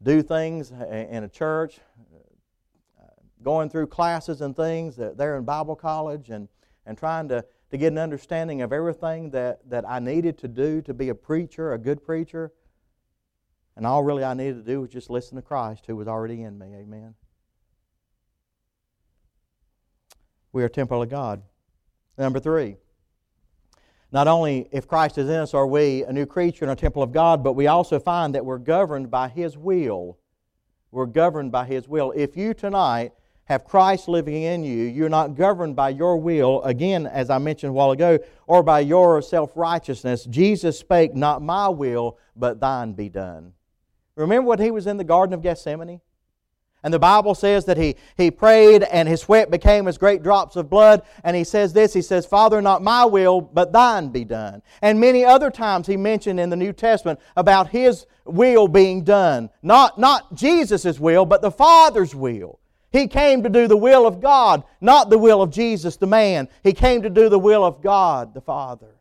do 0.01 0.23
things 0.23 0.71
in 0.71 1.23
a 1.23 1.29
church, 1.29 1.79
uh, 2.99 3.05
going 3.43 3.69
through 3.69 3.85
classes 3.85 4.41
and 4.41 4.55
things 4.55 4.95
there 4.95 5.37
in 5.37 5.43
Bible 5.43 5.75
college, 5.75 6.31
and, 6.31 6.47
and 6.87 6.97
trying 6.97 7.27
to, 7.27 7.45
to 7.69 7.77
get 7.77 7.91
an 7.91 7.99
understanding 7.99 8.63
of 8.63 8.73
everything 8.73 9.29
that, 9.29 9.59
that 9.69 9.87
I 9.87 9.99
needed 9.99 10.39
to 10.39 10.47
do 10.47 10.81
to 10.81 10.93
be 10.95 11.09
a 11.09 11.15
preacher, 11.15 11.71
a 11.71 11.77
good 11.77 12.03
preacher. 12.03 12.51
And 13.75 13.85
all 13.85 14.03
really 14.03 14.23
I 14.23 14.33
needed 14.33 14.65
to 14.65 14.71
do 14.71 14.81
was 14.81 14.89
just 14.89 15.11
listen 15.11 15.35
to 15.35 15.43
Christ 15.43 15.85
who 15.85 15.95
was 15.95 16.07
already 16.07 16.41
in 16.41 16.57
me. 16.57 16.73
Amen. 16.73 17.13
We 20.55 20.63
are 20.63 20.69
temple 20.69 21.01
of 21.01 21.09
God. 21.09 21.41
Number 22.17 22.39
three, 22.39 22.77
not 24.13 24.29
only, 24.29 24.69
if 24.71 24.87
Christ 24.87 25.17
is 25.17 25.27
in 25.27 25.35
us, 25.35 25.53
are 25.53 25.67
we 25.67 26.05
a 26.05 26.13
new 26.13 26.25
creature 26.25 26.63
in 26.63 26.71
a 26.71 26.77
temple 26.77 27.03
of 27.03 27.11
God, 27.11 27.43
but 27.43 27.57
we 27.57 27.67
also 27.67 27.99
find 27.99 28.33
that 28.33 28.45
we're 28.45 28.57
governed 28.57 29.11
by 29.11 29.27
His 29.27 29.57
will. 29.57 30.17
We're 30.91 31.07
governed 31.07 31.51
by 31.51 31.65
His 31.65 31.89
will. 31.89 32.13
If 32.15 32.37
you 32.37 32.53
tonight 32.53 33.11
have 33.43 33.65
Christ 33.65 34.07
living 34.07 34.43
in 34.43 34.63
you, 34.63 34.85
you're 34.85 35.09
not 35.09 35.35
governed 35.35 35.75
by 35.75 35.89
your 35.89 36.15
will, 36.15 36.63
again, 36.63 37.05
as 37.05 37.29
I 37.29 37.37
mentioned 37.37 37.71
a 37.71 37.73
while 37.73 37.91
ago, 37.91 38.17
or 38.47 38.63
by 38.63 38.79
your 38.79 39.21
self 39.21 39.51
righteousness. 39.57 40.23
Jesus 40.23 40.79
spake, 40.79 41.13
Not 41.13 41.41
my 41.41 41.67
will, 41.67 42.17
but 42.33 42.61
thine 42.61 42.93
be 42.93 43.09
done. 43.09 43.51
Remember 44.15 44.47
what 44.47 44.61
he 44.61 44.71
was 44.71 44.87
in 44.87 44.95
the 44.95 45.03
Garden 45.03 45.33
of 45.33 45.41
Gethsemane? 45.41 45.99
And 46.85 46.93
the 46.93 46.99
Bible 46.99 47.33
says 47.33 47.65
that 47.65 47.77
he, 47.77 47.95
he 48.15 48.29
prayed 48.29 48.83
and 48.83 49.09
his 49.09 49.21
sweat 49.21 49.49
became 49.49 49.87
as 49.87 49.97
great 49.97 50.21
drops 50.21 50.55
of 50.55 50.69
blood. 50.69 51.01
And 51.23 51.35
he 51.35 51.43
says 51.43 51.73
this 51.73 51.95
He 51.95 52.03
says, 52.03 52.27
Father, 52.27 52.61
not 52.61 52.83
my 52.83 53.03
will, 53.03 53.41
but 53.41 53.73
thine 53.73 54.09
be 54.09 54.23
done. 54.23 54.61
And 54.83 54.99
many 54.99 55.25
other 55.25 55.49
times 55.49 55.87
he 55.87 55.97
mentioned 55.97 56.39
in 56.39 56.51
the 56.51 56.55
New 56.55 56.73
Testament 56.73 57.19
about 57.35 57.69
his 57.69 58.05
will 58.23 58.67
being 58.67 59.03
done. 59.03 59.49
Not, 59.63 59.97
not 59.97 60.35
Jesus' 60.35 60.99
will, 60.99 61.25
but 61.25 61.41
the 61.41 61.49
Father's 61.49 62.13
will. 62.13 62.59
He 62.91 63.07
came 63.07 63.41
to 63.41 63.49
do 63.49 63.67
the 63.67 63.75
will 63.75 64.05
of 64.05 64.21
God, 64.21 64.63
not 64.79 65.09
the 65.09 65.17
will 65.17 65.41
of 65.41 65.49
Jesus, 65.49 65.97
the 65.97 66.05
man. 66.05 66.47
He 66.63 66.71
came 66.71 67.01
to 67.01 67.09
do 67.09 67.29
the 67.29 67.39
will 67.39 67.65
of 67.65 67.81
God, 67.81 68.35
the 68.35 68.41
Father. 68.41 68.94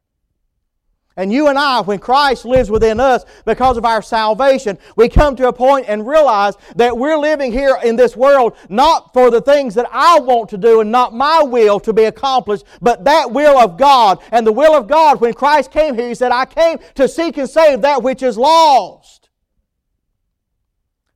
And 1.16 1.33
you 1.33 1.46
and 1.46 1.57
I, 1.57 1.81
when 1.81 2.00
Christ 2.00 2.44
lives 2.44 2.70
within 2.70 2.98
us 2.98 3.24
because 3.44 3.77
of 3.77 3.85
our 3.85 4.03
salvation, 4.03 4.79
we 4.96 5.09
come 5.09 5.37
to 5.37 5.46
a 5.46 5.53
point 5.53 5.87
and 5.88 6.07
realize 6.07 6.55
that 6.74 6.98
we're 6.98 7.16
living 7.16 7.53
here 7.53 7.79
in 7.85 7.94
this 7.94 8.16
world 8.16 8.57
not 8.68 9.12
for 9.12 9.31
the 9.31 9.40
things 9.40 9.74
that 9.77 9.88
I 9.92 10.18
want 10.18 10.50
to 10.50 10.59
do 10.59 10.81
and 10.81 10.90
not 10.90 11.14
my 11.14 11.42
will 11.42 11.79
to 11.81 11.92
be 11.92 12.05
accomplished, 12.05 12.64
but 12.83 13.05
that 13.05 13.31
will 13.31 13.57
of 13.59 13.79
God. 13.79 14.18
And 14.33 14.44
the 14.44 14.53
will 14.53 14.74
of 14.74 14.88
God, 14.88 15.20
when 15.20 15.35
Christ 15.35 15.70
came 15.70 15.94
here, 15.94 16.09
He 16.09 16.16
said, 16.16 16.33
I 16.33 16.46
came 16.46 16.79
to 16.96 17.07
seek 17.07 17.37
and 17.37 17.48
save 17.48 17.83
that 17.83 18.03
which 18.03 18.22
is 18.22 18.37
lost. 18.37 19.24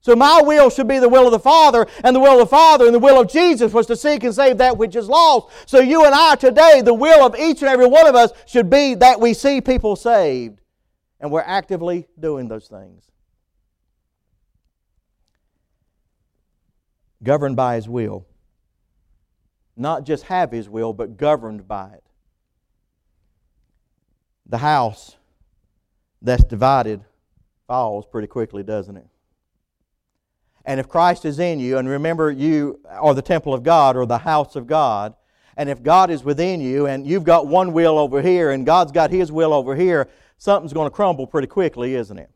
So 0.00 0.14
my 0.14 0.40
will 0.42 0.70
should 0.70 0.86
be 0.86 0.98
the 0.98 1.08
will 1.08 1.26
of 1.26 1.32
the 1.32 1.38
Father, 1.38 1.86
and 2.04 2.14
the 2.14 2.20
will 2.20 2.34
of 2.34 2.38
the 2.38 2.46
Father 2.46 2.86
and 2.86 2.94
the 2.94 3.00
will 3.00 3.20
of 3.20 3.28
Jesus 3.28 3.72
was 3.72 3.86
to 3.86 3.96
seek 3.96 4.22
and 4.22 4.34
save 4.34 4.58
that 4.58 4.78
which 4.78 4.94
is 4.94 5.08
lost. 5.08 5.48
So 5.66 5.80
you 5.80 6.04
and 6.04 6.14
I 6.14 6.36
today, 6.36 6.82
the 6.82 6.94
will 6.94 7.26
of 7.26 7.36
each 7.38 7.60
and 7.62 7.68
every 7.68 7.86
one 7.86 8.06
of 8.06 8.14
us 8.14 8.30
should 8.46 8.70
be 8.70 8.94
that 8.94 9.20
we 9.20 9.34
see 9.34 9.60
people 9.60 9.96
saved. 9.96 10.60
And 11.20 11.32
we're 11.32 11.40
actively 11.40 12.06
doing 12.18 12.46
those 12.46 12.68
things. 12.68 13.10
Governed 17.22 17.56
by 17.56 17.74
His 17.74 17.88
will. 17.88 18.24
Not 19.76 20.04
just 20.04 20.24
have 20.24 20.52
His 20.52 20.68
will, 20.68 20.92
but 20.92 21.16
governed 21.16 21.66
by 21.66 21.90
it. 21.94 22.04
The 24.46 24.58
house 24.58 25.16
that's 26.22 26.44
divided 26.44 27.04
falls 27.66 28.06
pretty 28.06 28.28
quickly, 28.28 28.62
doesn't 28.62 28.96
it? 28.96 29.06
And 30.68 30.78
if 30.78 30.86
Christ 30.86 31.24
is 31.24 31.38
in 31.38 31.60
you, 31.60 31.78
and 31.78 31.88
remember, 31.88 32.30
you 32.30 32.78
are 32.90 33.14
the 33.14 33.22
temple 33.22 33.54
of 33.54 33.62
God 33.62 33.96
or 33.96 34.04
the 34.04 34.18
house 34.18 34.54
of 34.54 34.66
God, 34.66 35.14
and 35.56 35.70
if 35.70 35.82
God 35.82 36.10
is 36.10 36.22
within 36.22 36.60
you 36.60 36.84
and 36.84 37.06
you've 37.06 37.24
got 37.24 37.46
one 37.46 37.72
will 37.72 37.98
over 37.98 38.20
here 38.20 38.50
and 38.50 38.66
God's 38.66 38.92
got 38.92 39.10
his 39.10 39.32
will 39.32 39.54
over 39.54 39.74
here, 39.74 40.10
something's 40.36 40.74
going 40.74 40.84
to 40.84 40.94
crumble 40.94 41.26
pretty 41.26 41.46
quickly, 41.46 41.94
isn't 41.94 42.18
it? 42.18 42.30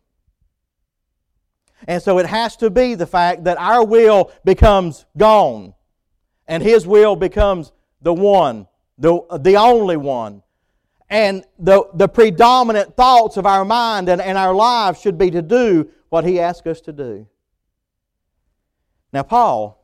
And 1.87 2.03
so 2.03 2.19
it 2.19 2.25
has 2.25 2.57
to 2.57 2.71
be 2.71 2.95
the 2.95 3.07
fact 3.07 3.45
that 3.45 3.59
our 3.59 3.85
will 3.85 4.33
becomes 4.47 5.05
gone 5.19 5.75
and 6.49 6.63
his 6.63 6.87
will 6.87 7.17
becomes 7.17 7.71
the 8.01 8.15
one, 8.15 8.67
the, 8.97 9.21
the 9.41 9.57
only 9.59 9.99
one. 9.99 10.43
And 11.11 11.45
the, 11.59 11.85
the 11.93 12.09
predominant 12.09 12.97
thoughts 12.97 13.37
of 13.37 13.45
our 13.45 13.67
mind 13.67 14.09
and, 14.09 14.23
and 14.23 14.39
our 14.39 14.55
lives 14.55 15.03
should 15.03 15.19
be 15.19 15.31
to 15.33 15.43
do 15.43 15.91
what 16.09 16.25
he 16.25 16.41
asks 16.41 16.67
us 16.67 16.81
to 16.81 16.93
do. 16.93 17.27
Now, 19.13 19.23
Paul, 19.23 19.83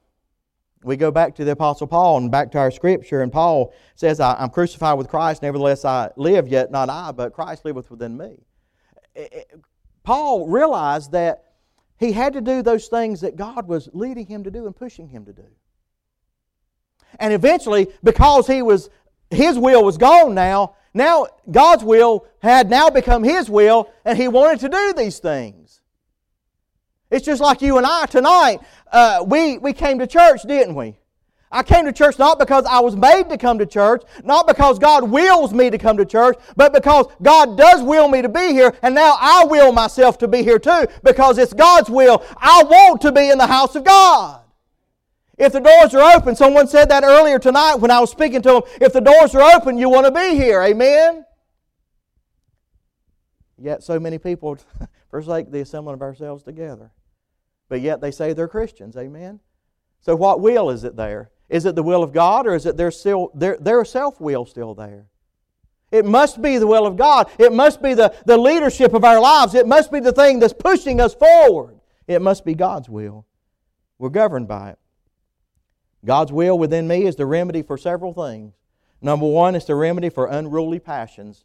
we 0.83 0.97
go 0.97 1.11
back 1.11 1.35
to 1.37 1.45
the 1.45 1.53
Apostle 1.53 1.87
Paul 1.87 2.19
and 2.19 2.31
back 2.31 2.51
to 2.53 2.59
our 2.59 2.71
scripture, 2.71 3.23
and 3.23 3.33
Paul 3.33 3.73
says, 3.95 4.21
I'm 4.21 4.51
crucified 4.51 4.97
with 4.97 5.09
Christ, 5.09 5.43
nevertheless 5.43 5.85
I 5.85 6.11
live, 6.17 6.49
yet 6.49 6.71
not 6.71 6.89
I, 6.89 7.13
but 7.13 7.33
Christ 7.33 7.65
liveth 7.65 7.91
within 7.91 8.17
me. 8.17 8.39
Eh, 9.17 9.29
eh, 9.33 9.43
Paul 10.03 10.49
realized 10.49 11.13
that 11.13 11.45
he 11.99 12.13
had 12.13 12.33
to 12.35 12.41
do 12.41 12.63
those 12.63 12.87
things 12.87 13.21
that 13.21 13.37
God 13.37 13.67
was 13.67 13.89
leading 13.93 14.27
him 14.27 14.45
to 14.45 14.51
do 14.51 14.67
and 14.67 14.75
pushing 14.75 15.09
him 15.09 15.25
to 15.25 15.33
do. 15.33 15.47
And 17.19 17.33
eventually, 17.33 17.89
because 18.03 18.47
he 18.47 18.63
was 18.63 18.89
his 19.31 19.59
will 19.59 19.85
was 19.85 19.99
gone 19.99 20.35
now, 20.35 20.77
now 20.95 21.27
God's 21.51 21.85
will 21.85 22.27
had 22.41 22.71
now 22.71 22.89
become 22.89 23.23
his 23.23 23.51
will, 23.51 23.91
and 24.05 24.17
he 24.17 24.29
wanted 24.29 24.61
to 24.61 24.69
do 24.69 24.95
these 24.97 25.19
things. 25.19 25.58
It's 27.11 27.25
just 27.25 27.41
like 27.41 27.63
you 27.63 27.79
and 27.79 27.87
I 27.87 28.07
tonight. 28.07 28.59
Uh, 28.91 29.25
we, 29.27 29.59
we 29.59 29.73
came 29.73 29.99
to 29.99 30.07
church, 30.07 30.43
didn't 30.43 30.75
we? 30.75 30.99
I 31.51 31.63
came 31.63 31.87
to 31.87 31.93
church 31.93 32.19
not 32.19 32.39
because 32.39 32.67
I 32.67 32.81
was 32.81 32.95
made 32.95 33.31
to 33.31 33.39
come 33.39 33.59
to 33.59 33.67
church, 33.67 34.03
not 34.23 34.47
because 34.47 34.79
God 34.79 35.11
wills 35.11 35.55
me 35.55 35.71
to 35.71 35.79
come 35.79 35.97
to 35.97 36.05
church, 36.05 36.37
but 36.57 36.75
because 36.75 37.07
God 37.23 37.57
does 37.57 37.83
will 37.83 38.09
me 38.09 38.21
to 38.21 38.29
be 38.29 38.53
here, 38.53 38.77
and 38.83 38.95
now 38.95 39.17
I 39.19 39.45
will 39.47 39.73
myself 39.73 40.19
to 40.19 40.29
be 40.29 40.43
here 40.43 40.59
too, 40.59 40.87
because 41.03 41.39
it's 41.39 41.55
God's 41.55 41.89
will. 41.89 42.23
I 42.37 42.65
want 42.65 43.01
to 43.03 43.13
be 43.13 43.31
in 43.31 43.39
the 43.39 43.47
house 43.47 43.75
of 43.77 43.85
God. 43.85 44.43
If 45.39 45.53
the 45.53 45.61
doors 45.61 45.95
are 45.95 46.17
open, 46.17 46.37
someone 46.37 46.67
said 46.67 46.91
that 46.91 47.05
earlier 47.05 47.39
tonight 47.39 47.77
when 47.77 47.91
I 47.91 48.01
was 48.01 48.11
speaking 48.11 48.43
to 48.43 48.49
them, 48.49 48.63
if 48.81 48.93
the 48.93 49.01
doors 49.01 49.35
are 49.35 49.57
open, 49.57 49.79
you 49.79 49.89
want 49.89 50.05
to 50.07 50.13
be 50.13 50.35
here. 50.35 50.61
Amen? 50.63 51.25
Yet 53.57 53.83
so 53.83 53.99
many 53.99 54.19
people 54.19 54.59
forsake 55.11 55.51
the 55.51 55.61
assembling 55.61 55.95
of 55.95 56.03
ourselves 56.03 56.43
together. 56.43 56.91
But 57.69 57.81
yet 57.81 58.01
they 58.01 58.11
say 58.11 58.33
they're 58.33 58.49
Christians. 58.49 58.97
Amen? 58.97 59.41
So 60.01 60.17
what 60.17 60.41
will 60.41 60.71
is 60.71 60.85
it 60.85 60.97
there? 60.97 61.31
Is 61.49 61.65
it 61.65 61.75
the 61.75 61.83
will 61.83 62.03
of 62.03 62.13
God 62.13 62.47
or 62.47 62.55
is 62.55 62.67
it 62.67 62.77
their, 62.77 62.91
still, 62.91 63.31
their, 63.35 63.57
their 63.59 63.85
self 63.85 64.21
will 64.21 64.47
still 64.47 64.75
there? 64.75 65.07
It 65.91 66.05
must 66.05 66.43
be 66.43 66.59
the 66.59 66.67
will 66.67 66.87
of 66.87 66.97
God. 66.97 67.31
It 67.39 67.53
must 67.53 67.83
be 67.83 67.95
the, 67.95 68.15
the 68.27 68.37
leadership 68.37 68.93
of 68.93 69.05
our 69.05 69.21
lives. 69.21 69.55
It 69.55 69.67
must 69.67 69.91
be 69.91 70.01
the 70.01 70.13
thing 70.13 70.39
that's 70.39 70.53
pushing 70.53 71.01
us 71.01 71.15
forward. 71.15 71.81
It 72.07 72.21
must 72.21 72.45
be 72.45 72.55
God's 72.55 72.89
will. 72.89 73.27
We're 73.99 74.11
governed 74.11 74.49
by 74.49 74.71
it. 74.71 74.79
God's 76.05 76.31
will 76.31 76.59
within 76.59 76.87
me 76.87 77.05
is 77.07 77.17
the 77.17 77.27
remedy 77.27 77.63
for 77.63 77.79
several 77.79 78.13
things. 78.13 78.55
Number 79.01 79.27
one, 79.27 79.55
it's 79.55 79.65
the 79.65 79.75
remedy 79.75 80.11
for 80.11 80.27
unruly 80.27 80.79
passions. 80.79 81.45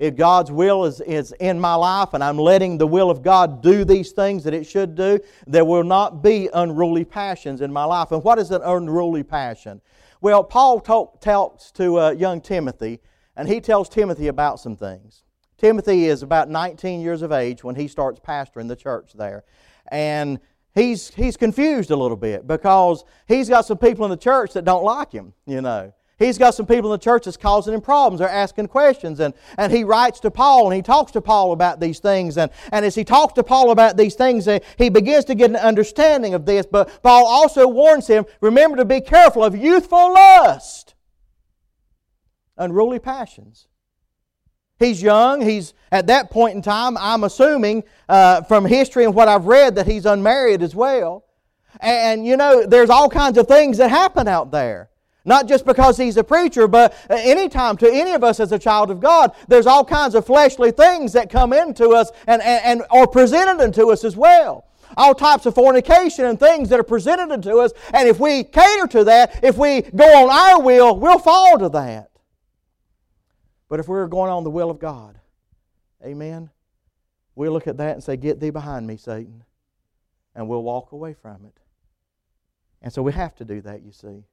If 0.00 0.16
God's 0.16 0.50
will 0.50 0.86
is, 0.86 1.02
is 1.02 1.32
in 1.40 1.60
my 1.60 1.74
life 1.74 2.14
and 2.14 2.24
I'm 2.24 2.38
letting 2.38 2.78
the 2.78 2.86
will 2.86 3.10
of 3.10 3.22
God 3.22 3.62
do 3.62 3.84
these 3.84 4.12
things 4.12 4.42
that 4.44 4.54
it 4.54 4.64
should 4.64 4.94
do, 4.94 5.20
there 5.46 5.64
will 5.66 5.84
not 5.84 6.22
be 6.22 6.48
unruly 6.54 7.04
passions 7.04 7.60
in 7.60 7.70
my 7.70 7.84
life. 7.84 8.10
And 8.10 8.24
what 8.24 8.38
is 8.38 8.50
an 8.50 8.62
unruly 8.64 9.22
passion? 9.22 9.82
Well, 10.22 10.42
Paul 10.42 10.80
talk, 10.80 11.20
talks 11.20 11.70
to 11.72 12.00
uh, 12.00 12.10
young 12.12 12.40
Timothy, 12.40 13.00
and 13.36 13.46
he 13.46 13.60
tells 13.60 13.90
Timothy 13.90 14.28
about 14.28 14.58
some 14.58 14.74
things. 14.74 15.22
Timothy 15.58 16.06
is 16.06 16.22
about 16.22 16.48
19 16.48 17.02
years 17.02 17.20
of 17.20 17.30
age 17.30 17.62
when 17.62 17.74
he 17.74 17.86
starts 17.86 18.18
pastoring 18.20 18.68
the 18.68 18.76
church 18.76 19.12
there. 19.12 19.44
And 19.88 20.40
he's, 20.74 21.14
he's 21.14 21.36
confused 21.36 21.90
a 21.90 21.96
little 21.96 22.16
bit 22.16 22.46
because 22.46 23.04
he's 23.28 23.50
got 23.50 23.66
some 23.66 23.76
people 23.76 24.06
in 24.06 24.10
the 24.10 24.16
church 24.16 24.54
that 24.54 24.64
don't 24.64 24.82
like 24.82 25.12
him, 25.12 25.34
you 25.46 25.60
know. 25.60 25.92
He's 26.20 26.36
got 26.36 26.54
some 26.54 26.66
people 26.66 26.92
in 26.92 26.98
the 27.00 27.02
church 27.02 27.24
that's 27.24 27.38
causing 27.38 27.72
him 27.72 27.80
problems. 27.80 28.18
They're 28.18 28.28
asking 28.28 28.66
questions. 28.66 29.20
And, 29.20 29.32
and 29.56 29.72
he 29.72 29.84
writes 29.84 30.20
to 30.20 30.30
Paul 30.30 30.66
and 30.66 30.76
he 30.76 30.82
talks 30.82 31.12
to 31.12 31.22
Paul 31.22 31.52
about 31.52 31.80
these 31.80 31.98
things. 31.98 32.36
And, 32.36 32.50
and 32.70 32.84
as 32.84 32.94
he 32.94 33.04
talks 33.04 33.32
to 33.34 33.42
Paul 33.42 33.70
about 33.70 33.96
these 33.96 34.14
things, 34.14 34.46
he 34.76 34.90
begins 34.90 35.24
to 35.24 35.34
get 35.34 35.48
an 35.48 35.56
understanding 35.56 36.34
of 36.34 36.44
this. 36.44 36.66
But 36.66 37.02
Paul 37.02 37.26
also 37.26 37.66
warns 37.66 38.06
him 38.06 38.26
remember 38.42 38.76
to 38.76 38.84
be 38.84 39.00
careful 39.00 39.42
of 39.42 39.56
youthful 39.56 40.12
lust, 40.12 40.94
unruly 42.58 42.98
passions. 42.98 43.66
He's 44.78 45.02
young. 45.02 45.40
He's 45.40 45.72
at 45.90 46.06
that 46.08 46.30
point 46.30 46.54
in 46.54 46.60
time, 46.60 46.98
I'm 46.98 47.24
assuming 47.24 47.82
uh, 48.10 48.42
from 48.42 48.66
history 48.66 49.04
and 49.04 49.14
what 49.14 49.26
I've 49.26 49.46
read 49.46 49.74
that 49.76 49.86
he's 49.86 50.04
unmarried 50.04 50.60
as 50.60 50.74
well. 50.74 51.24
And 51.80 52.26
you 52.26 52.36
know, 52.36 52.66
there's 52.66 52.90
all 52.90 53.08
kinds 53.08 53.38
of 53.38 53.48
things 53.48 53.78
that 53.78 53.88
happen 53.88 54.28
out 54.28 54.50
there. 54.50 54.89
Not 55.24 55.46
just 55.46 55.66
because 55.66 55.96
he's 55.96 56.16
a 56.16 56.24
preacher, 56.24 56.66
but 56.66 56.94
anytime 57.10 57.76
to 57.78 57.90
any 57.90 58.12
of 58.12 58.24
us 58.24 58.40
as 58.40 58.52
a 58.52 58.58
child 58.58 58.90
of 58.90 59.00
God, 59.00 59.34
there's 59.48 59.66
all 59.66 59.84
kinds 59.84 60.14
of 60.14 60.24
fleshly 60.24 60.70
things 60.70 61.12
that 61.12 61.28
come 61.30 61.52
into 61.52 61.90
us 61.90 62.10
and, 62.26 62.40
and, 62.42 62.64
and 62.64 62.82
are 62.90 63.06
presented 63.06 63.62
unto 63.62 63.90
us 63.90 64.04
as 64.04 64.16
well. 64.16 64.66
All 64.96 65.14
types 65.14 65.46
of 65.46 65.54
fornication 65.54 66.24
and 66.24 66.40
things 66.40 66.68
that 66.70 66.80
are 66.80 66.84
presented 66.84 67.30
unto 67.30 67.58
us. 67.58 67.72
And 67.92 68.08
if 68.08 68.18
we 68.18 68.44
cater 68.44 68.86
to 68.88 69.04
that, 69.04 69.44
if 69.44 69.56
we 69.56 69.82
go 69.82 70.04
on 70.04 70.30
our 70.30 70.62
will, 70.62 70.98
we'll 70.98 71.18
fall 71.18 71.58
to 71.58 71.68
that. 71.68 72.10
But 73.68 73.78
if 73.78 73.86
we're 73.86 74.08
going 74.08 74.32
on 74.32 74.42
the 74.42 74.50
will 74.50 74.70
of 74.70 74.80
God, 74.80 75.18
amen, 76.04 76.50
we'll 77.36 77.52
look 77.52 77.68
at 77.68 77.76
that 77.76 77.94
and 77.94 78.02
say, 78.02 78.16
Get 78.16 78.40
thee 78.40 78.50
behind 78.50 78.86
me, 78.86 78.96
Satan. 78.96 79.44
And 80.34 80.48
we'll 80.48 80.62
walk 80.62 80.92
away 80.92 81.14
from 81.14 81.44
it. 81.44 81.56
And 82.82 82.92
so 82.92 83.02
we 83.02 83.12
have 83.12 83.36
to 83.36 83.44
do 83.44 83.60
that, 83.60 83.82
you 83.82 83.92
see. 83.92 84.24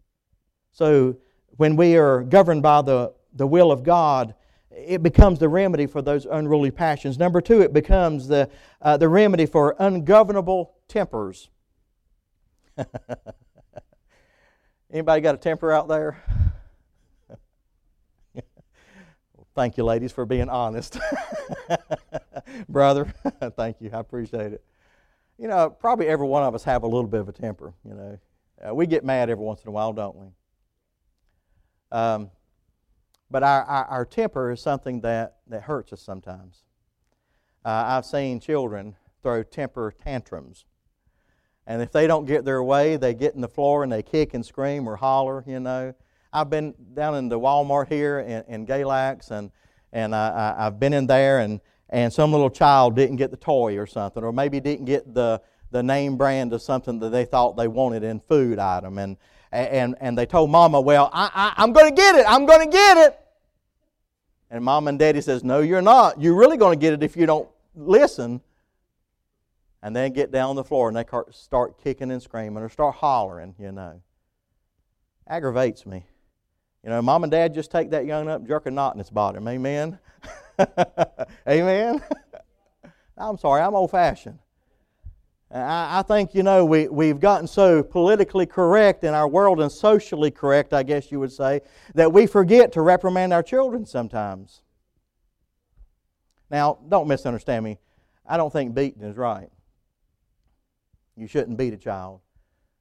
So 0.78 1.18
when 1.56 1.76
we 1.76 1.98
are 1.98 2.22
governed 2.22 2.62
by 2.62 2.84
the, 2.84 3.12
the 3.34 3.48
will 3.48 3.72
of 3.72 3.82
God, 3.82 4.36
it 4.70 5.02
becomes 5.02 5.40
the 5.40 5.50
remedy 5.50 5.88
for 5.88 6.04
those 6.04 6.28
unruly 6.28 6.70
passions. 6.70 7.18
Number 7.18 7.42
two, 7.42 7.62
it 7.62 7.74
becomes 7.74 8.28
the, 8.28 8.48
uh, 8.80 8.96
the 8.96 9.10
remedy 9.10 9.48
for 9.48 9.76
ungovernable 9.80 10.76
tempers. 10.88 11.50
Anybody 14.94 15.22
got 15.22 15.34
a 15.34 15.40
temper 15.40 15.72
out 15.72 15.88
there? 15.88 16.24
thank 19.56 19.78
you, 19.78 19.84
ladies, 19.84 20.12
for 20.12 20.28
being 20.28 20.48
honest. 20.48 21.00
Brother, 22.70 23.12
thank 23.56 23.78
you. 23.82 23.90
I 23.92 24.00
appreciate 24.00 24.54
it. 24.54 24.64
You 25.40 25.48
know, 25.48 25.72
probably 25.72 26.06
every 26.06 26.28
one 26.28 26.44
of 26.44 26.54
us 26.54 26.64
have 26.66 26.84
a 26.84 26.88
little 26.88 27.08
bit 27.08 27.22
of 27.22 27.30
a 27.30 27.34
temper, 27.34 27.74
you 27.84 27.96
know. 27.96 28.20
Uh, 28.64 28.76
we 28.76 28.86
get 28.86 29.04
mad 29.04 29.32
every 29.32 29.44
once 29.44 29.64
in 29.64 29.70
a 29.70 29.72
while, 29.72 29.92
don't 29.92 30.16
we? 30.16 30.28
Um, 31.92 32.32
but 33.30 33.44
our, 33.44 33.64
our, 33.64 33.86
our, 33.86 34.06
temper 34.06 34.52
is 34.52 34.62
something 34.62 35.02
that, 35.02 35.38
that 35.48 35.64
hurts 35.64 35.94
us 35.94 36.02
sometimes. 36.02 36.64
Uh, 37.64 37.84
I've 37.88 38.06
seen 38.06 38.40
children 38.40 38.96
throw 39.22 39.44
temper 39.44 39.94
tantrums. 40.04 40.66
And 41.66 41.82
if 41.82 41.92
they 41.92 42.08
don't 42.08 42.26
get 42.26 42.46
their 42.46 42.64
way, 42.64 42.96
they 42.96 43.14
get 43.14 43.36
in 43.36 43.42
the 43.42 43.50
floor 43.50 43.84
and 43.84 43.92
they 43.92 44.02
kick 44.02 44.34
and 44.34 44.46
scream 44.46 44.88
or 44.88 44.96
holler, 44.96 45.44
you 45.46 45.60
know. 45.60 45.94
I've 46.32 46.50
been 46.50 46.74
down 46.94 47.16
in 47.16 47.30
the 47.30 47.40
Walmart 47.40 47.88
here 47.88 48.20
in, 48.20 48.44
in 48.48 48.66
Galax, 48.66 49.32
and, 49.32 49.52
and 49.92 50.14
I, 50.16 50.56
I, 50.58 50.68
I've 50.68 50.80
been 50.80 50.94
in 50.94 51.08
there, 51.08 51.40
and, 51.40 51.60
and 51.90 52.12
some 52.12 52.32
little 52.32 52.50
child 52.50 52.96
didn't 52.96 53.16
get 53.16 53.32
the 53.32 53.38
toy 53.38 53.78
or 53.78 53.86
something, 53.86 54.24
or 54.24 54.32
maybe 54.32 54.60
didn't 54.60 54.86
get 54.86 55.14
the, 55.14 55.42
the 55.72 55.84
name 55.84 56.16
brand 56.16 56.54
of 56.54 56.62
something 56.62 57.00
that 57.00 57.10
they 57.10 57.26
thought 57.26 57.58
they 57.58 57.68
wanted 57.68 58.04
in 58.04 58.20
food 58.20 58.60
item. 58.60 58.98
And, 58.98 59.18
and, 59.52 59.96
and 60.00 60.18
they 60.18 60.26
told 60.26 60.50
mama, 60.50 60.82
well, 60.82 61.10
I, 61.14 61.30
I, 61.34 61.64
I'm 61.64 61.74
going 61.74 61.90
to 61.90 61.96
get 61.96 62.16
it. 62.16 62.26
I'm 62.28 62.46
going 62.46 62.66
to 62.66 62.72
get 62.72 62.98
it. 62.98 63.20
And 64.50 64.64
mom 64.64 64.88
and 64.88 64.98
daddy 64.98 65.22
says, 65.22 65.44
no, 65.44 65.60
you're 65.60 65.82
not. 65.82 66.22
You're 66.22 66.36
really 66.36 66.58
going 66.58 66.78
to 66.78 66.82
get 66.82 66.94
it 66.94 67.04
if 67.04 67.18
you 67.18 67.26
don't 67.26 67.50
listen. 67.76 68.42
And 69.82 69.96
then 69.96 70.12
get 70.12 70.32
down 70.32 70.50
on 70.50 70.56
the 70.56 70.64
floor 70.64 70.90
and 70.90 70.98
they 70.98 71.06
start 71.32 71.82
kicking 71.82 72.12
and 72.12 72.22
screaming 72.22 72.64
or 72.64 72.70
start 72.70 72.96
hollering, 72.96 73.56
you 73.60 73.72
know. 73.72 74.02
Aggravates 75.28 75.86
me. 75.86 76.06
You 76.84 76.90
know, 76.90 77.02
mom 77.02 77.24
and 77.24 77.32
dad 77.32 77.54
just 77.54 77.72
take 77.72 77.92
that 77.92 78.06
young 78.06 78.30
up, 78.30 78.48
jerk 78.48 78.66
a 78.66 78.72
knot 78.72 78.96
in 78.96 79.02
its 79.02 79.10
bottom. 79.10 79.48
Amen? 79.48 80.00
Amen? 81.48 82.02
I'm 83.18 83.38
sorry, 83.38 83.62
I'm 83.62 83.76
old 83.76 83.92
fashioned. 83.92 84.40
I, 85.50 86.00
I 86.00 86.02
think, 86.02 86.36
you 86.36 86.44
know, 86.44 86.66
we, 86.66 86.88
we've 86.88 87.20
gotten 87.20 87.48
so 87.48 87.82
politically 87.82 88.46
correct 88.46 89.04
in 89.04 89.14
our 89.14 89.28
world 89.28 89.62
and 89.62 89.72
socially 89.72 90.32
correct, 90.32 90.74
I 90.74 90.84
guess 90.84 91.12
you 91.12 91.20
would 91.20 91.32
say, 91.32 91.62
that 91.96 92.12
we 92.12 92.28
forget 92.28 92.72
to 92.74 92.82
reprimand 92.82 93.34
our 93.34 93.44
children 93.44 93.86
sometimes. 93.86 94.62
Now, 96.50 96.80
don't 96.88 97.08
misunderstand 97.08 97.64
me. 97.64 97.78
I 98.26 98.38
don't 98.38 98.52
think 98.52 98.74
beating 98.76 99.04
is 99.04 99.16
right. 99.16 99.50
You 101.16 101.28
shouldn't 101.28 101.58
beat 101.58 101.74
a 101.74 101.78
child, 101.78 102.22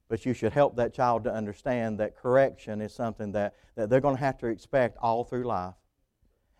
but 0.09 0.25
you 0.25 0.33
should 0.33 0.53
help 0.53 0.75
that 0.75 0.93
child 0.93 1.23
to 1.23 1.33
understand 1.33 1.99
that 1.99 2.15
correction 2.15 2.81
is 2.81 2.93
something 2.93 3.31
that, 3.31 3.55
that 3.75 3.89
they're 3.89 4.01
going 4.01 4.15
to 4.15 4.21
have 4.21 4.37
to 4.39 4.47
expect 4.47 4.97
all 5.01 5.23
through 5.23 5.43
life. 5.43 5.73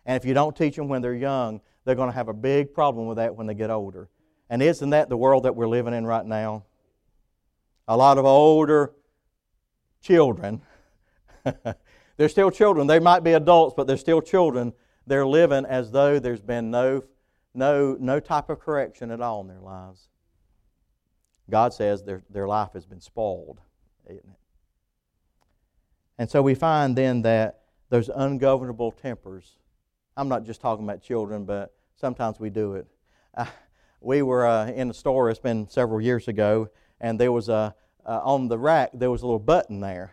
And 0.06 0.16
if 0.16 0.24
you 0.24 0.34
don't 0.34 0.56
teach 0.56 0.76
them 0.76 0.88
when 0.88 1.02
they're 1.02 1.14
young, 1.14 1.60
they're 1.84 1.94
going 1.94 2.10
to 2.10 2.14
have 2.14 2.28
a 2.28 2.34
big 2.34 2.72
problem 2.72 3.06
with 3.06 3.18
that 3.18 3.36
when 3.36 3.46
they 3.46 3.54
get 3.54 3.70
older. 3.70 4.08
And 4.50 4.62
isn't 4.62 4.90
that 4.90 5.08
the 5.08 5.16
world 5.16 5.44
that 5.44 5.56
we're 5.56 5.68
living 5.68 5.94
in 5.94 6.06
right 6.06 6.24
now? 6.24 6.64
A 7.86 7.96
lot 7.96 8.18
of 8.18 8.24
older 8.24 8.92
children. 10.02 10.62
they're 12.16 12.28
still 12.28 12.50
children. 12.50 12.86
They 12.86 12.98
might 12.98 13.24
be 13.24 13.32
adults, 13.32 13.74
but 13.76 13.86
they're 13.86 13.96
still 13.96 14.20
children. 14.20 14.72
They're 15.06 15.26
living 15.26 15.64
as 15.66 15.90
though 15.90 16.18
there's 16.18 16.40
been 16.40 16.70
no, 16.70 17.04
no, 17.54 17.96
no 17.98 18.20
type 18.20 18.50
of 18.50 18.60
correction 18.60 19.10
at 19.10 19.20
all 19.20 19.40
in 19.40 19.48
their 19.48 19.60
lives. 19.60 20.08
God 21.50 21.72
says 21.72 22.02
their, 22.02 22.22
their 22.28 22.46
life 22.46 22.72
has 22.74 22.84
been 22.84 23.00
spoiled, 23.00 23.60
isn't 24.06 24.18
it? 24.18 24.38
And 26.18 26.30
so 26.30 26.42
we 26.42 26.54
find 26.54 26.96
then 26.96 27.22
that 27.22 27.60
those 27.90 28.10
ungovernable 28.14 28.92
tempers, 28.92 29.56
I'm 30.16 30.28
not 30.28 30.44
just 30.44 30.60
talking 30.60 30.84
about 30.84 31.00
children, 31.00 31.44
but 31.44 31.74
sometimes 31.96 32.38
we 32.38 32.50
do 32.50 32.74
it. 32.74 32.86
Uh, 33.34 33.46
we 34.00 34.22
were 34.22 34.46
uh, 34.46 34.66
in 34.66 34.90
a 34.90 34.94
store, 34.94 35.30
it's 35.30 35.40
been 35.40 35.68
several 35.68 36.00
years 36.00 36.28
ago, 36.28 36.68
and 37.00 37.18
there 37.18 37.32
was 37.32 37.48
a, 37.48 37.74
uh, 38.06 38.20
on 38.22 38.48
the 38.48 38.58
rack, 38.58 38.90
there 38.94 39.10
was 39.10 39.22
a 39.22 39.26
little 39.26 39.38
button 39.38 39.80
there. 39.80 40.12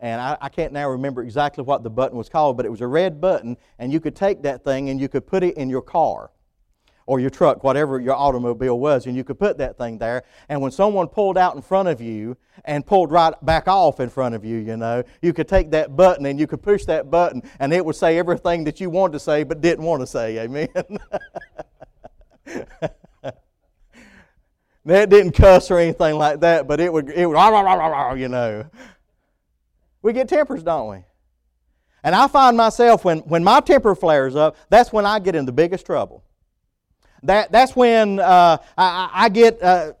And 0.00 0.20
I, 0.20 0.36
I, 0.40 0.48
can't 0.48 0.72
now 0.72 0.90
remember 0.90 1.22
exactly 1.22 1.64
what 1.64 1.82
the 1.82 1.90
button 1.90 2.18
was 2.18 2.28
called, 2.28 2.56
but 2.56 2.66
it 2.66 2.68
was 2.68 2.80
a 2.80 2.86
red 2.86 3.20
button, 3.20 3.56
and 3.78 3.92
you 3.92 4.00
could 4.00 4.16
take 4.16 4.42
that 4.42 4.64
thing 4.64 4.90
and 4.90 5.00
you 5.00 5.08
could 5.08 5.26
put 5.26 5.42
it 5.42 5.56
in 5.56 5.70
your 5.70 5.82
car 5.82 6.30
or 7.06 7.20
your 7.20 7.30
truck, 7.30 7.62
whatever 7.62 8.00
your 8.00 8.14
automobile 8.14 8.78
was, 8.78 9.06
and 9.06 9.16
you 9.16 9.24
could 9.24 9.38
put 9.38 9.58
that 9.58 9.78
thing 9.78 9.98
there. 9.98 10.24
And 10.48 10.60
when 10.60 10.72
someone 10.72 11.06
pulled 11.08 11.38
out 11.38 11.54
in 11.54 11.62
front 11.62 11.88
of 11.88 12.00
you 12.00 12.36
and 12.64 12.84
pulled 12.84 13.12
right 13.12 13.34
back 13.42 13.68
off 13.68 14.00
in 14.00 14.08
front 14.08 14.34
of 14.34 14.44
you, 14.44 14.58
you 14.58 14.76
know, 14.76 15.04
you 15.22 15.32
could 15.32 15.48
take 15.48 15.70
that 15.70 15.96
button 15.96 16.26
and 16.26 16.38
you 16.40 16.46
could 16.46 16.62
push 16.62 16.84
that 16.86 17.10
button, 17.10 17.42
and 17.60 17.72
it 17.72 17.84
would 17.84 17.96
say 17.96 18.18
everything 18.18 18.64
that 18.64 18.80
you 18.80 18.90
wanted 18.90 19.12
to 19.12 19.20
say 19.20 19.44
but 19.44 19.60
didn't 19.60 19.84
want 19.84 20.00
to 20.00 20.06
say. 20.06 20.38
Amen. 20.38 20.68
That 24.86 25.08
didn't 25.08 25.32
cuss 25.32 25.70
or 25.70 25.78
anything 25.78 26.16
like 26.16 26.40
that, 26.40 26.66
but 26.66 26.78
it 26.78 26.92
would, 26.92 27.08
it 27.08 27.26
would, 27.26 28.18
you 28.18 28.28
know. 28.28 28.66
We 30.02 30.12
get 30.12 30.28
tempers, 30.28 30.62
don't 30.62 30.90
we? 30.90 31.04
And 32.02 32.14
I 32.14 32.28
find 32.28 32.54
myself, 32.54 33.02
when, 33.02 33.20
when 33.20 33.42
my 33.42 33.60
temper 33.60 33.94
flares 33.94 34.36
up, 34.36 34.56
that's 34.68 34.92
when 34.92 35.06
I 35.06 35.18
get 35.18 35.34
in 35.34 35.46
the 35.46 35.52
biggest 35.52 35.86
trouble. 35.86 36.22
That, 37.22 37.50
that's 37.50 37.74
when 37.74 38.20
uh, 38.20 38.58
I, 38.76 39.10
I, 39.10 39.28
get, 39.30 39.62
uh, 39.62 39.94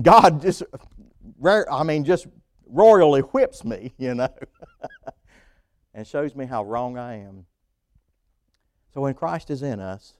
God 0.00 0.40
just, 0.40 0.62
I 1.44 1.82
mean, 1.82 2.04
just 2.04 2.26
royally 2.66 3.20
whips 3.20 3.62
me, 3.62 3.92
you 3.98 4.14
know, 4.14 4.32
and 5.94 6.06
shows 6.06 6.34
me 6.34 6.46
how 6.46 6.64
wrong 6.64 6.96
I 6.96 7.16
am. 7.16 7.44
So 8.94 9.02
when 9.02 9.12
Christ 9.12 9.50
is 9.50 9.62
in 9.62 9.80
us 9.80 10.14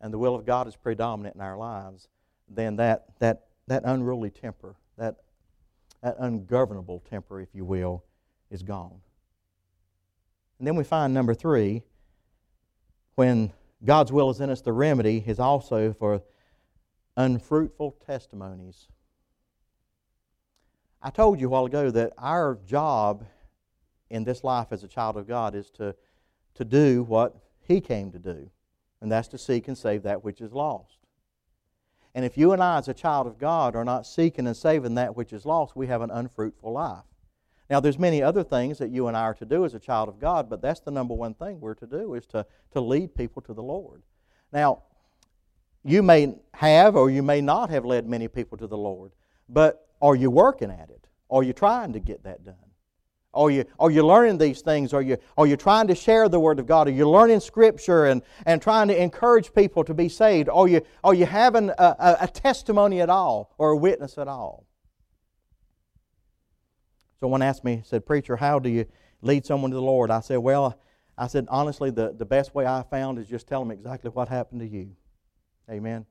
and 0.00 0.12
the 0.12 0.18
will 0.18 0.34
of 0.34 0.44
God 0.44 0.66
is 0.66 0.74
predominant 0.74 1.36
in 1.36 1.40
our 1.40 1.56
lives, 1.56 2.08
then 2.48 2.76
that, 2.76 3.04
that 3.20 3.44
that 3.70 3.84
unruly 3.84 4.30
temper, 4.30 4.74
that, 4.98 5.14
that 6.02 6.16
ungovernable 6.18 7.04
temper, 7.08 7.40
if 7.40 7.50
you 7.54 7.64
will, 7.64 8.02
is 8.50 8.64
gone. 8.64 9.00
And 10.58 10.66
then 10.66 10.74
we 10.74 10.82
find 10.82 11.14
number 11.14 11.34
three, 11.34 11.84
when 13.14 13.52
God's 13.84 14.10
will 14.10 14.28
is 14.28 14.40
in 14.40 14.50
us, 14.50 14.60
the 14.60 14.72
remedy 14.72 15.22
is 15.24 15.38
also 15.38 15.92
for 15.92 16.20
unfruitful 17.16 17.96
testimonies. 18.04 18.88
I 21.00 21.10
told 21.10 21.38
you 21.38 21.46
a 21.46 21.50
while 21.50 21.66
ago 21.66 21.92
that 21.92 22.12
our 22.18 22.58
job 22.66 23.24
in 24.10 24.24
this 24.24 24.42
life 24.42 24.72
as 24.72 24.82
a 24.82 24.88
child 24.88 25.16
of 25.16 25.28
God 25.28 25.54
is 25.54 25.70
to, 25.76 25.94
to 26.54 26.64
do 26.64 27.04
what 27.04 27.36
He 27.68 27.80
came 27.80 28.10
to 28.10 28.18
do, 28.18 28.50
and 29.00 29.12
that's 29.12 29.28
to 29.28 29.38
seek 29.38 29.68
and 29.68 29.78
save 29.78 30.02
that 30.02 30.24
which 30.24 30.40
is 30.40 30.52
lost. 30.52 30.99
And 32.14 32.24
if 32.24 32.36
you 32.36 32.52
and 32.52 32.62
I, 32.62 32.78
as 32.78 32.88
a 32.88 32.94
child 32.94 33.26
of 33.26 33.38
God, 33.38 33.76
are 33.76 33.84
not 33.84 34.06
seeking 34.06 34.46
and 34.46 34.56
saving 34.56 34.94
that 34.96 35.16
which 35.16 35.32
is 35.32 35.46
lost, 35.46 35.76
we 35.76 35.86
have 35.86 36.02
an 36.02 36.10
unfruitful 36.10 36.72
life. 36.72 37.04
Now, 37.68 37.78
there's 37.78 38.00
many 38.00 38.20
other 38.20 38.42
things 38.42 38.78
that 38.78 38.90
you 38.90 39.06
and 39.06 39.16
I 39.16 39.20
are 39.20 39.34
to 39.34 39.44
do 39.44 39.64
as 39.64 39.74
a 39.74 39.78
child 39.78 40.08
of 40.08 40.18
God, 40.18 40.50
but 40.50 40.60
that's 40.60 40.80
the 40.80 40.90
number 40.90 41.14
one 41.14 41.34
thing 41.34 41.60
we're 41.60 41.74
to 41.74 41.86
do 41.86 42.14
is 42.14 42.26
to, 42.26 42.44
to 42.72 42.80
lead 42.80 43.14
people 43.14 43.40
to 43.42 43.54
the 43.54 43.62
Lord. 43.62 44.02
Now, 44.52 44.82
you 45.84 46.02
may 46.02 46.34
have 46.54 46.96
or 46.96 47.10
you 47.10 47.22
may 47.22 47.40
not 47.40 47.70
have 47.70 47.84
led 47.84 48.08
many 48.08 48.26
people 48.26 48.58
to 48.58 48.66
the 48.66 48.76
Lord, 48.76 49.12
but 49.48 49.86
are 50.02 50.16
you 50.16 50.30
working 50.30 50.70
at 50.70 50.90
it? 50.90 51.06
Are 51.30 51.44
you 51.44 51.52
trying 51.52 51.92
to 51.92 52.00
get 52.00 52.24
that 52.24 52.44
done? 52.44 52.56
Are 53.32 53.50
you, 53.50 53.64
are 53.78 53.90
you 53.90 54.04
learning 54.04 54.38
these 54.38 54.60
things? 54.60 54.92
Are 54.92 55.02
you, 55.02 55.16
are 55.38 55.46
you 55.46 55.56
trying 55.56 55.86
to 55.86 55.94
share 55.94 56.28
the 56.28 56.40
Word 56.40 56.58
of 56.58 56.66
God? 56.66 56.88
Are 56.88 56.92
you 56.92 57.08
learning 57.08 57.40
Scripture 57.40 58.06
and, 58.06 58.22
and 58.44 58.60
trying 58.60 58.88
to 58.88 59.00
encourage 59.00 59.54
people 59.54 59.84
to 59.84 59.94
be 59.94 60.08
saved? 60.08 60.48
Are 60.48 60.66
you, 60.66 60.82
are 61.04 61.14
you 61.14 61.26
having 61.26 61.70
a, 61.70 61.74
a, 61.78 62.16
a 62.22 62.28
testimony 62.28 63.00
at 63.00 63.08
all 63.08 63.54
or 63.56 63.70
a 63.70 63.76
witness 63.76 64.18
at 64.18 64.26
all? 64.26 64.66
Someone 67.20 67.42
asked 67.42 67.64
me, 67.64 67.82
said, 67.84 68.04
Preacher, 68.04 68.36
how 68.36 68.58
do 68.58 68.68
you 68.68 68.86
lead 69.22 69.46
someone 69.46 69.70
to 69.70 69.76
the 69.76 69.82
Lord? 69.82 70.10
I 70.10 70.20
said, 70.20 70.38
Well, 70.38 70.80
I 71.16 71.26
said, 71.26 71.46
honestly, 71.50 71.90
the, 71.90 72.14
the 72.16 72.24
best 72.24 72.54
way 72.54 72.66
I 72.66 72.82
found 72.90 73.18
is 73.18 73.28
just 73.28 73.46
tell 73.46 73.60
them 73.60 73.70
exactly 73.70 74.10
what 74.10 74.28
happened 74.28 74.62
to 74.62 74.66
you. 74.66 74.96
Amen. 75.70 76.06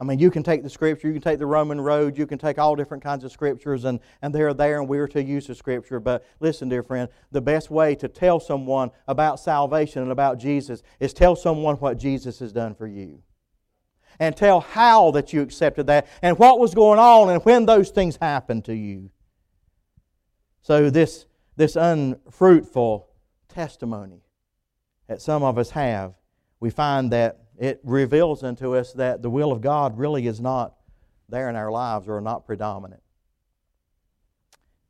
I 0.00 0.04
mean, 0.04 0.18
you 0.18 0.30
can 0.30 0.42
take 0.42 0.62
the 0.62 0.70
scripture, 0.70 1.08
you 1.08 1.12
can 1.12 1.22
take 1.22 1.38
the 1.38 1.46
Roman 1.46 1.78
road, 1.78 2.16
you 2.16 2.26
can 2.26 2.38
take 2.38 2.58
all 2.58 2.74
different 2.74 3.02
kinds 3.02 3.22
of 3.22 3.32
scriptures, 3.32 3.84
and, 3.84 4.00
and 4.22 4.34
they're 4.34 4.54
there, 4.54 4.80
and 4.80 4.88
we 4.88 4.98
are 4.98 5.08
to 5.08 5.22
use 5.22 5.46
the 5.46 5.54
scripture. 5.54 6.00
But 6.00 6.24
listen, 6.40 6.70
dear 6.70 6.82
friend, 6.82 7.10
the 7.32 7.42
best 7.42 7.70
way 7.70 7.94
to 7.96 8.08
tell 8.08 8.40
someone 8.40 8.92
about 9.06 9.40
salvation 9.40 10.00
and 10.00 10.10
about 10.10 10.38
Jesus 10.38 10.82
is 11.00 11.12
tell 11.12 11.36
someone 11.36 11.76
what 11.76 11.98
Jesus 11.98 12.38
has 12.38 12.50
done 12.50 12.74
for 12.74 12.86
you. 12.86 13.22
And 14.18 14.34
tell 14.34 14.60
how 14.60 15.10
that 15.12 15.34
you 15.34 15.42
accepted 15.42 15.86
that, 15.88 16.06
and 16.22 16.38
what 16.38 16.58
was 16.58 16.74
going 16.74 16.98
on, 16.98 17.28
and 17.28 17.44
when 17.44 17.66
those 17.66 17.90
things 17.90 18.16
happened 18.16 18.64
to 18.66 18.74
you. 18.74 19.10
So, 20.62 20.88
this, 20.88 21.26
this 21.56 21.76
unfruitful 21.76 23.06
testimony 23.48 24.22
that 25.08 25.20
some 25.20 25.42
of 25.42 25.58
us 25.58 25.70
have, 25.70 26.14
we 26.58 26.70
find 26.70 27.10
that 27.12 27.39
it 27.60 27.78
reveals 27.84 28.42
unto 28.42 28.74
us 28.74 28.94
that 28.94 29.20
the 29.20 29.28
will 29.28 29.52
of 29.52 29.60
God 29.60 29.98
really 29.98 30.26
is 30.26 30.40
not 30.40 30.76
there 31.28 31.50
in 31.50 31.56
our 31.56 31.70
lives 31.70 32.08
or 32.08 32.20
not 32.22 32.46
predominant. 32.46 33.02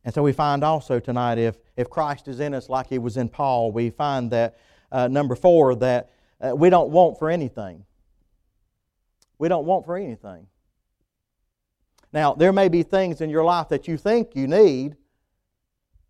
And 0.04 0.14
so 0.14 0.22
we 0.22 0.33
find 0.33 0.62
also 0.62 1.00
tonight 1.00 1.37
if, 1.37 1.56
if 1.76 1.90
Christ 1.90 2.28
is 2.28 2.38
in 2.38 2.54
us 2.54 2.68
like 2.68 2.88
he 2.88 2.98
was 2.98 3.16
in 3.16 3.28
Paul, 3.28 3.72
we 3.72 3.90
find 3.90 4.30
that, 4.30 4.56
uh, 4.92 5.09
number 5.09 5.35
four, 5.35 5.74
that 5.74 6.11
uh, 6.40 6.54
we 6.54 6.70
don't 6.70 6.90
want 6.90 7.18
for 7.18 7.28
anything. 7.28 7.85
We 9.37 9.48
don't 9.48 9.66
want 9.66 9.85
for 9.85 9.96
anything. 9.96 10.46
Now, 12.12 12.35
there 12.35 12.52
may 12.52 12.68
be 12.68 12.85
things 12.85 13.20
in 13.20 13.30
your 13.30 13.44
life 13.44 13.68
that 13.70 13.88
you 13.88 13.96
think 13.96 14.37
you 14.37 14.46
need, 14.46 14.96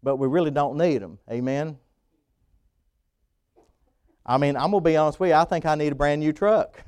but 0.03 0.17
we 0.17 0.29
really 0.29 0.51
don't 0.51 0.77
need 0.77 0.99
them. 0.99 1.19
Amen? 1.31 1.79
I 4.31 4.39
mean, 4.39 4.57
I'm 4.57 4.71
going 4.71 4.85
to 4.85 4.89
be 4.89 4.97
honest 4.97 5.19
with 5.19 5.31
you, 5.31 5.35
I 5.35 5.45
think 5.45 5.67
I 5.67 5.75
need 5.75 5.91
a 5.91 5.97
brand 5.97 6.21
new 6.21 6.33
truck. 6.33 6.81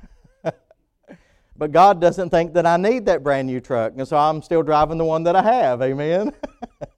but 1.57 1.73
God 1.73 1.99
doesn't 1.99 2.29
think 2.29 2.53
that 2.53 2.65
I 2.65 2.77
need 2.77 3.05
that 3.07 3.21
brand 3.21 3.47
new 3.47 3.59
truck, 3.59 3.95
and 3.97 4.07
so 4.07 4.15
I'm 4.15 4.41
still 4.41 4.63
driving 4.63 4.97
the 4.97 5.03
one 5.03 5.23
that 5.23 5.35
I 5.35 5.41
have. 5.41 5.81
Amen? 5.81 6.31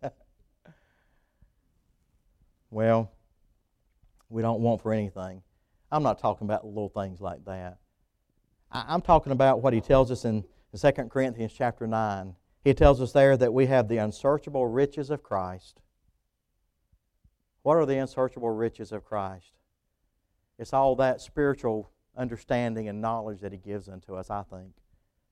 well, 2.70 3.12
we 4.30 4.44
don't 4.44 4.62
want 4.62 4.84
for 4.84 4.94
anything. 4.94 5.42
I'm 5.92 6.04
not 6.04 6.20
talking 6.20 6.46
about 6.46 6.64
little 6.64 6.90
things 6.90 7.20
like 7.20 7.44
that. 7.46 7.80
I'm 8.72 9.02
talking 9.02 9.32
about 9.32 9.64
what 9.64 9.74
he 9.74 9.82
tells 9.82 10.12
us 10.12 10.26
in 10.26 10.44
2 10.80 10.92
Corinthians 11.10 11.54
chapter 11.58 11.88
9. 11.88 12.36
He 12.64 12.76
tells 12.76 13.02
us 13.02 13.14
there 13.14 13.36
that 13.36 13.52
we 13.52 13.66
have 13.66 13.88
the 13.88 13.98
unsearchable 13.98 14.68
riches 14.68 15.10
of 15.10 15.24
Christ. 15.24 15.82
What 17.64 17.78
are 17.78 17.86
the 17.88 17.98
unsearchable 17.98 18.52
riches 18.52 18.92
of 18.92 19.04
Christ? 19.04 19.54
It's 20.58 20.74
all 20.74 20.96
that 20.98 21.22
spiritual 21.22 21.90
understanding 22.18 22.88
and 22.88 23.02
knowledge 23.02 23.42
that 23.42 23.52
He 23.52 23.58
gives 23.58 23.90
unto 23.90 24.16
us, 24.16 24.30
I 24.30 24.44
think. 24.44 24.72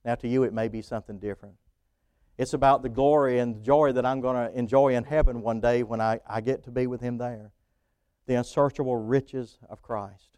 Now, 0.04 0.16
to 0.16 0.28
you, 0.28 0.44
it 0.44 0.54
may 0.54 0.68
be 0.68 0.82
something 0.82 1.18
different. 1.18 1.56
It's 2.38 2.54
about 2.54 2.82
the 2.82 2.90
glory 2.90 3.40
and 3.40 3.56
the 3.56 3.62
joy 3.62 3.92
that 3.94 4.06
I'm 4.06 4.20
going 4.20 4.36
to 4.36 4.58
enjoy 4.58 4.96
in 4.96 5.04
heaven 5.04 5.42
one 5.42 5.62
day 5.62 5.84
when 5.84 6.02
I, 6.02 6.20
I 6.28 6.42
get 6.42 6.64
to 6.64 6.72
be 6.72 6.88
with 6.88 7.00
Him 7.00 7.18
there. 7.18 7.52
The 8.26 8.36
unsearchable 8.36 8.98
riches 8.98 9.60
of 9.70 9.82
Christ. 9.82 10.30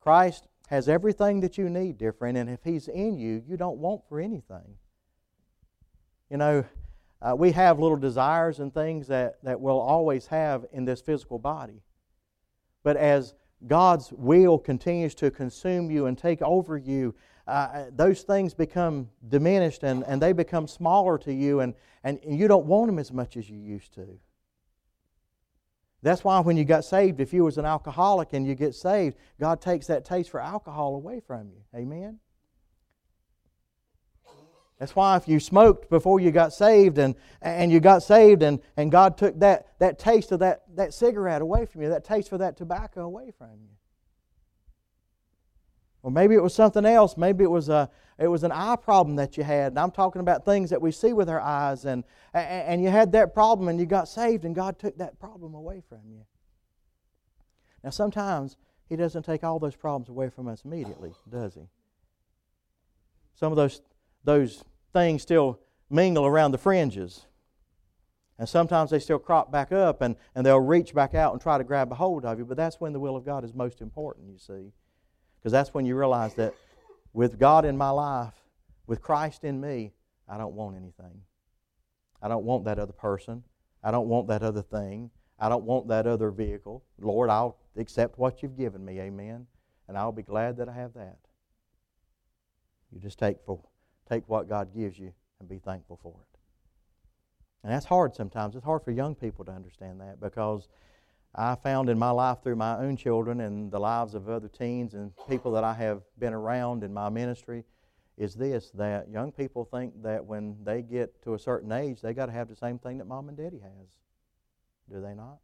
Christ 0.00 0.48
has 0.68 0.88
everything 0.88 1.40
that 1.40 1.58
you 1.58 1.68
need, 1.68 1.98
dear 1.98 2.12
friend, 2.12 2.36
and 2.36 2.50
if 2.50 2.60
He's 2.64 2.88
in 2.88 3.18
you, 3.18 3.42
you 3.46 3.56
don't 3.56 3.78
want 3.78 4.02
for 4.08 4.20
anything. 4.20 4.76
You 6.30 6.36
know, 6.36 6.64
uh, 7.22 7.34
we 7.36 7.52
have 7.52 7.78
little 7.78 7.96
desires 7.96 8.60
and 8.60 8.72
things 8.72 9.08
that, 9.08 9.42
that 9.42 9.60
we'll 9.60 9.80
always 9.80 10.26
have 10.26 10.64
in 10.72 10.84
this 10.84 11.00
physical 11.00 11.38
body. 11.38 11.82
But 12.82 12.96
as 12.96 13.34
God's 13.66 14.12
will 14.12 14.58
continues 14.58 15.14
to 15.16 15.30
consume 15.30 15.90
you 15.90 16.06
and 16.06 16.16
take 16.16 16.40
over 16.42 16.76
you, 16.78 17.14
uh, 17.46 17.86
those 17.94 18.22
things 18.22 18.54
become 18.54 19.08
diminished 19.28 19.82
and, 19.82 20.04
and 20.06 20.22
they 20.22 20.32
become 20.32 20.66
smaller 20.66 21.18
to 21.18 21.32
you, 21.32 21.60
and, 21.60 21.74
and 22.04 22.20
you 22.24 22.48
don't 22.48 22.66
want 22.66 22.86
them 22.86 22.98
as 22.98 23.12
much 23.12 23.36
as 23.36 23.50
you 23.50 23.58
used 23.58 23.92
to. 23.94 24.18
That's 26.02 26.24
why 26.24 26.40
when 26.40 26.56
you 26.56 26.64
got 26.64 26.84
saved, 26.84 27.20
if 27.20 27.32
you 27.32 27.44
was 27.44 27.58
an 27.58 27.66
alcoholic 27.66 28.32
and 28.32 28.46
you 28.46 28.54
get 28.54 28.74
saved, 28.74 29.16
God 29.38 29.60
takes 29.60 29.86
that 29.88 30.04
taste 30.04 30.30
for 30.30 30.40
alcohol 30.40 30.94
away 30.94 31.20
from 31.20 31.50
you. 31.50 31.60
Amen? 31.74 32.18
That's 34.80 34.96
why 34.96 35.18
if 35.18 35.28
you 35.28 35.38
smoked 35.40 35.90
before 35.90 36.20
you 36.20 36.30
got 36.30 36.54
saved 36.54 36.96
and, 36.96 37.14
and 37.42 37.70
you 37.70 37.80
got 37.80 38.02
saved 38.02 38.42
and, 38.42 38.60
and 38.78 38.90
God 38.90 39.18
took 39.18 39.38
that, 39.40 39.66
that 39.78 39.98
taste 39.98 40.32
of 40.32 40.38
that, 40.38 40.62
that 40.74 40.94
cigarette 40.94 41.42
away 41.42 41.66
from 41.66 41.82
you, 41.82 41.90
that 41.90 42.02
taste 42.02 42.30
for 42.30 42.38
that 42.38 42.56
tobacco 42.56 43.02
away 43.02 43.30
from 43.36 43.50
you. 43.60 43.76
Or 46.02 46.10
maybe 46.10 46.34
it 46.34 46.42
was 46.42 46.54
something 46.54 46.86
else. 46.86 47.18
Maybe 47.18 47.44
it 47.44 47.50
was, 47.50 47.68
a, 47.68 47.90
it 48.18 48.28
was 48.28 48.42
an 48.42 48.52
eye 48.52 48.76
problem 48.76 49.16
that 49.16 49.36
you 49.36 49.44
had. 49.44 49.72
And 49.72 49.78
I'm 49.78 49.90
talking 49.90 50.20
about 50.20 50.46
things 50.46 50.70
that 50.70 50.80
we 50.80 50.92
see 50.92 51.12
with 51.12 51.28
our 51.28 51.42
eyes. 51.42 51.84
And, 51.84 52.02
and 52.32 52.82
you 52.82 52.88
had 52.88 53.12
that 53.12 53.34
problem 53.34 53.68
and 53.68 53.78
you 53.78 53.84
got 53.84 54.08
saved 54.08 54.46
and 54.46 54.54
God 54.54 54.78
took 54.78 54.96
that 54.96 55.20
problem 55.20 55.52
away 55.52 55.82
from 55.86 56.00
you. 56.08 56.24
Now, 57.84 57.90
sometimes 57.90 58.56
He 58.88 58.96
doesn't 58.96 59.24
take 59.24 59.44
all 59.44 59.58
those 59.58 59.76
problems 59.76 60.08
away 60.08 60.30
from 60.30 60.48
us 60.48 60.62
immediately, 60.64 61.12
does 61.30 61.52
He? 61.54 61.68
Some 63.34 63.52
of 63.52 63.56
those, 63.56 63.82
those 64.24 64.64
things 64.92 65.22
still 65.22 65.60
mingle 65.88 66.26
around 66.26 66.52
the 66.52 66.58
fringes. 66.58 67.26
And 68.38 68.48
sometimes 68.48 68.90
they 68.90 68.98
still 68.98 69.18
crop 69.18 69.52
back 69.52 69.70
up 69.70 70.00
and, 70.00 70.16
and 70.34 70.46
they'll 70.46 70.60
reach 70.60 70.94
back 70.94 71.14
out 71.14 71.32
and 71.32 71.42
try 71.42 71.58
to 71.58 71.64
grab 71.64 71.92
a 71.92 71.94
hold 71.94 72.24
of 72.24 72.38
you. 72.38 72.46
But 72.46 72.56
that's 72.56 72.80
when 72.80 72.94
the 72.94 73.00
will 73.00 73.16
of 73.16 73.24
God 73.24 73.44
is 73.44 73.52
most 73.52 73.82
important, 73.82 74.30
you 74.30 74.38
see. 74.38 74.72
Because 75.38 75.52
that's 75.52 75.74
when 75.74 75.84
you 75.84 75.94
realize 75.94 76.34
that 76.34 76.54
with 77.12 77.38
God 77.38 77.64
in 77.64 77.76
my 77.76 77.90
life, 77.90 78.32
with 78.86 79.02
Christ 79.02 79.44
in 79.44 79.60
me, 79.60 79.92
I 80.26 80.38
don't 80.38 80.54
want 80.54 80.76
anything. 80.76 81.22
I 82.22 82.28
don't 82.28 82.44
want 82.44 82.64
that 82.64 82.78
other 82.78 82.92
person. 82.92 83.42
I 83.82 83.90
don't 83.90 84.08
want 84.08 84.28
that 84.28 84.42
other 84.42 84.62
thing. 84.62 85.10
I 85.38 85.48
don't 85.48 85.64
want 85.64 85.88
that 85.88 86.06
other 86.06 86.30
vehicle. 86.30 86.84
Lord, 86.98 87.30
I'll 87.30 87.58
accept 87.76 88.18
what 88.18 88.42
you've 88.42 88.56
given 88.56 88.84
me. 88.84 89.00
Amen. 89.00 89.46
And 89.88 89.98
I'll 89.98 90.12
be 90.12 90.22
glad 90.22 90.56
that 90.58 90.68
I 90.68 90.74
have 90.74 90.94
that. 90.94 91.18
You 92.92 93.00
just 93.00 93.18
take 93.18 93.36
for 93.44 93.62
take 94.10 94.28
what 94.28 94.48
God 94.48 94.74
gives 94.74 94.98
you 94.98 95.12
and 95.38 95.48
be 95.48 95.58
thankful 95.58 95.98
for 96.02 96.14
it. 96.20 96.38
And 97.62 97.72
that's 97.72 97.86
hard 97.86 98.14
sometimes. 98.14 98.56
It's 98.56 98.64
hard 98.64 98.82
for 98.82 98.90
young 98.90 99.14
people 99.14 99.44
to 99.44 99.52
understand 99.52 100.00
that 100.00 100.20
because 100.20 100.68
I 101.34 101.54
found 101.54 101.88
in 101.88 101.98
my 101.98 102.10
life 102.10 102.38
through 102.42 102.56
my 102.56 102.78
own 102.78 102.96
children 102.96 103.40
and 103.40 103.70
the 103.70 103.78
lives 103.78 104.14
of 104.14 104.28
other 104.28 104.48
teens 104.48 104.94
and 104.94 105.12
people 105.28 105.52
that 105.52 105.64
I 105.64 105.74
have 105.74 106.02
been 106.18 106.32
around 106.32 106.82
in 106.82 106.92
my 106.92 107.08
ministry 107.08 107.64
is 108.16 108.34
this 108.34 108.70
that 108.74 109.08
young 109.10 109.30
people 109.30 109.64
think 109.64 110.02
that 110.02 110.24
when 110.24 110.56
they 110.64 110.82
get 110.82 111.22
to 111.22 111.34
a 111.34 111.38
certain 111.38 111.72
age, 111.72 112.00
they 112.00 112.12
got 112.12 112.26
to 112.26 112.32
have 112.32 112.48
the 112.48 112.56
same 112.56 112.78
thing 112.78 112.98
that 112.98 113.06
mom 113.06 113.28
and 113.28 113.36
daddy 113.36 113.60
has. 113.60 113.88
Do 114.90 115.00
they 115.00 115.14
not? 115.14 115.38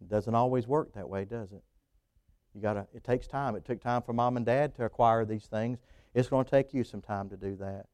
It 0.00 0.08
doesn't 0.08 0.34
always 0.34 0.66
work 0.68 0.94
that 0.94 1.08
way, 1.08 1.24
does 1.24 1.52
it? 1.52 1.62
You 2.54 2.62
got 2.62 2.74
to 2.74 2.86
it 2.94 3.04
takes 3.04 3.26
time. 3.26 3.56
It 3.56 3.64
took 3.64 3.80
time 3.82 4.02
for 4.02 4.12
mom 4.12 4.36
and 4.36 4.46
dad 4.46 4.74
to 4.76 4.84
acquire 4.84 5.24
these 5.24 5.46
things. 5.46 5.78
It's 6.16 6.28
going 6.28 6.46
to 6.46 6.50
take 6.50 6.72
you 6.72 6.82
some 6.82 7.02
time 7.02 7.28
to 7.28 7.36
do 7.36 7.56
that. 7.56 7.84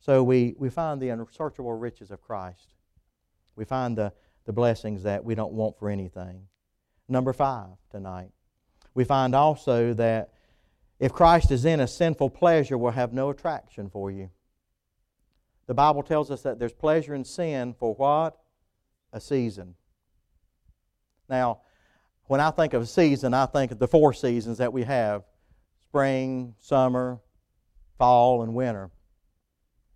So 0.00 0.24
we, 0.24 0.56
we 0.58 0.68
find 0.68 1.00
the 1.00 1.10
unsearchable 1.10 1.72
riches 1.74 2.10
of 2.10 2.20
Christ. 2.20 2.74
We 3.54 3.64
find 3.64 3.96
the, 3.96 4.12
the 4.46 4.52
blessings 4.52 5.04
that 5.04 5.24
we 5.24 5.36
don't 5.36 5.52
want 5.52 5.78
for 5.78 5.88
anything. 5.88 6.48
Number 7.08 7.32
five 7.32 7.68
tonight. 7.88 8.30
We 8.94 9.04
find 9.04 9.32
also 9.32 9.94
that 9.94 10.32
if 10.98 11.12
Christ 11.12 11.52
is 11.52 11.64
in 11.64 11.78
us, 11.78 11.96
sinful 11.96 12.30
pleasure 12.30 12.76
will 12.76 12.90
have 12.90 13.12
no 13.12 13.30
attraction 13.30 13.90
for 13.90 14.10
you. 14.10 14.30
The 15.68 15.74
Bible 15.74 16.02
tells 16.02 16.32
us 16.32 16.42
that 16.42 16.58
there's 16.58 16.72
pleasure 16.72 17.14
in 17.14 17.24
sin 17.24 17.76
for 17.78 17.94
what? 17.94 18.36
A 19.12 19.20
season. 19.20 19.76
Now, 21.28 21.60
when 22.24 22.40
I 22.40 22.50
think 22.50 22.74
of 22.74 22.82
a 22.82 22.86
season, 22.86 23.34
I 23.34 23.46
think 23.46 23.70
of 23.70 23.78
the 23.78 23.86
four 23.86 24.12
seasons 24.12 24.58
that 24.58 24.72
we 24.72 24.82
have 24.82 25.22
spring, 25.80 26.54
summer, 26.58 27.20
fall 27.98 28.42
and 28.42 28.54
winter. 28.54 28.90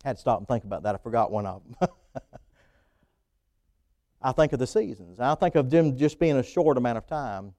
I 0.05 0.09
had 0.09 0.17
to 0.17 0.21
stop 0.21 0.39
and 0.39 0.49
think 0.49 0.65
about 0.65 0.85
that. 0.85 0.95
I 0.95 0.99
forgot 0.99 1.31
one 1.31 1.47
of 1.47 1.63
them. 1.65 1.89
I 4.23 4.33
think 4.33 4.53
of 4.53 4.59
the 4.59 4.67
seasons. 4.67 5.21
I 5.21 5.35
think 5.35 5.55
of 5.55 5.71
them 5.71 5.97
just 5.97 6.19
being 6.19 6.37
a 6.37 6.43
short 6.43 6.77
amount 6.77 6.99
of 6.99 7.07
time. 7.07 7.55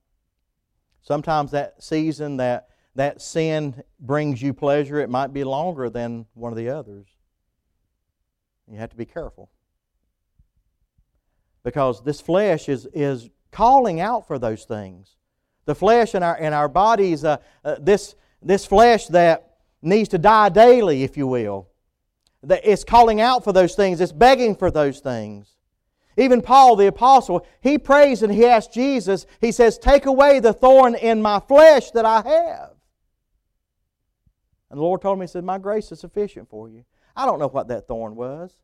Sometimes 1.01 1.51
that 1.51 1.81
season, 1.83 2.37
that, 2.37 2.69
that 2.95 3.21
sin 3.21 3.83
brings 3.99 4.41
you 4.41 4.53
pleasure, 4.53 4.99
it 4.99 5.09
might 5.09 5.33
be 5.33 5.43
longer 5.43 5.89
than 5.89 6.25
one 6.33 6.51
of 6.51 6.57
the 6.57 6.69
others. 6.69 7.07
You 8.67 8.77
have 8.77 8.91
to 8.91 8.95
be 8.95 9.05
careful. 9.05 9.49
Because 11.63 12.03
this 12.03 12.21
flesh 12.21 12.69
is, 12.69 12.87
is 12.93 13.29
calling 13.51 13.99
out 13.99 14.27
for 14.27 14.37
those 14.37 14.65
things. 14.65 15.15
The 15.65 15.75
flesh 15.75 16.15
in 16.15 16.23
our, 16.23 16.37
in 16.37 16.53
our 16.53 16.67
bodies, 16.67 17.23
uh, 17.23 17.37
uh, 17.63 17.75
this, 17.79 18.15
this 18.41 18.65
flesh 18.65 19.07
that 19.07 19.50
needs 19.81 20.09
to 20.09 20.17
die 20.17 20.49
daily, 20.49 21.03
if 21.03 21.17
you 21.17 21.27
will. 21.27 21.67
It's 22.43 22.83
calling 22.83 23.21
out 23.21 23.43
for 23.43 23.53
those 23.53 23.75
things, 23.75 24.01
it's 24.01 24.11
begging 24.11 24.55
for 24.55 24.71
those 24.71 24.99
things. 24.99 25.47
Even 26.17 26.41
Paul 26.41 26.75
the 26.75 26.87
Apostle, 26.87 27.45
he 27.61 27.77
prays 27.77 28.21
and 28.21 28.33
he 28.33 28.45
asks 28.45 28.73
Jesus, 28.73 29.25
he 29.39 29.51
says, 29.51 29.77
Take 29.77 30.05
away 30.05 30.39
the 30.39 30.53
thorn 30.53 30.95
in 30.95 31.21
my 31.21 31.39
flesh 31.39 31.91
that 31.91 32.05
I 32.05 32.17
have. 32.17 32.71
And 34.69 34.77
the 34.77 34.83
Lord 34.83 35.01
told 35.01 35.19
me, 35.19 35.23
He 35.23 35.27
said, 35.27 35.43
My 35.43 35.57
grace 35.57 35.91
is 35.91 35.99
sufficient 35.99 36.49
for 36.49 36.69
you. 36.69 36.83
I 37.15 37.25
don't 37.25 37.39
know 37.39 37.47
what 37.47 37.67
that 37.69 37.87
thorn 37.87 38.15
was. 38.15 38.57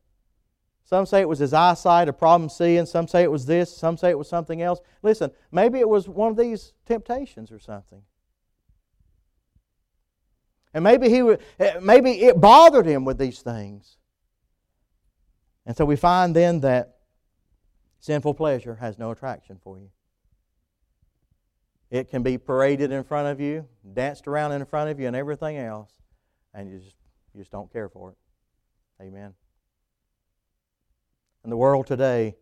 Some 0.84 1.04
say 1.04 1.20
it 1.20 1.28
was 1.28 1.38
his 1.38 1.52
eyesight, 1.52 2.08
a 2.08 2.14
problem 2.14 2.48
seeing. 2.48 2.86
Some 2.86 3.08
say 3.08 3.22
it 3.22 3.30
was 3.30 3.44
this. 3.44 3.76
Some 3.76 3.98
say 3.98 4.08
it 4.08 4.18
was 4.18 4.28
something 4.28 4.62
else. 4.62 4.80
Listen, 5.02 5.30
maybe 5.52 5.80
it 5.80 5.88
was 5.88 6.08
one 6.08 6.30
of 6.30 6.36
these 6.38 6.72
temptations 6.86 7.52
or 7.52 7.58
something. 7.58 8.00
And 10.74 10.84
maybe, 10.84 11.08
he, 11.08 11.36
eh, 11.58 11.78
maybe 11.80 12.22
it 12.22 12.40
bothered 12.40 12.86
him 12.86 13.04
with 13.04 13.18
these 13.18 13.40
things. 13.40 13.96
And 15.66 15.76
so 15.76 15.84
we 15.84 15.96
find 15.96 16.34
then 16.34 16.60
that 16.60 16.96
sinful 18.00 18.34
pleasure 18.34 18.76
has 18.76 18.98
no 18.98 19.10
attraction 19.10 19.58
for 19.62 19.78
you. 19.78 19.90
It 21.90 22.10
can 22.10 22.22
be 22.22 22.36
paraded 22.36 22.92
in 22.92 23.02
front 23.02 23.28
of 23.28 23.40
you, 23.40 23.66
danced 23.94 24.28
around 24.28 24.52
in 24.52 24.64
front 24.66 24.90
of 24.90 25.00
you, 25.00 25.06
and 25.06 25.16
everything 25.16 25.56
else, 25.56 25.90
and 26.52 26.70
you 26.70 26.78
just, 26.78 26.96
you 27.34 27.40
just 27.40 27.50
don't 27.50 27.72
care 27.72 27.88
for 27.88 28.10
it. 28.10 28.16
Amen. 29.02 29.32
In 31.44 31.50
the 31.50 31.56
world 31.56 31.86
today, 31.86 32.36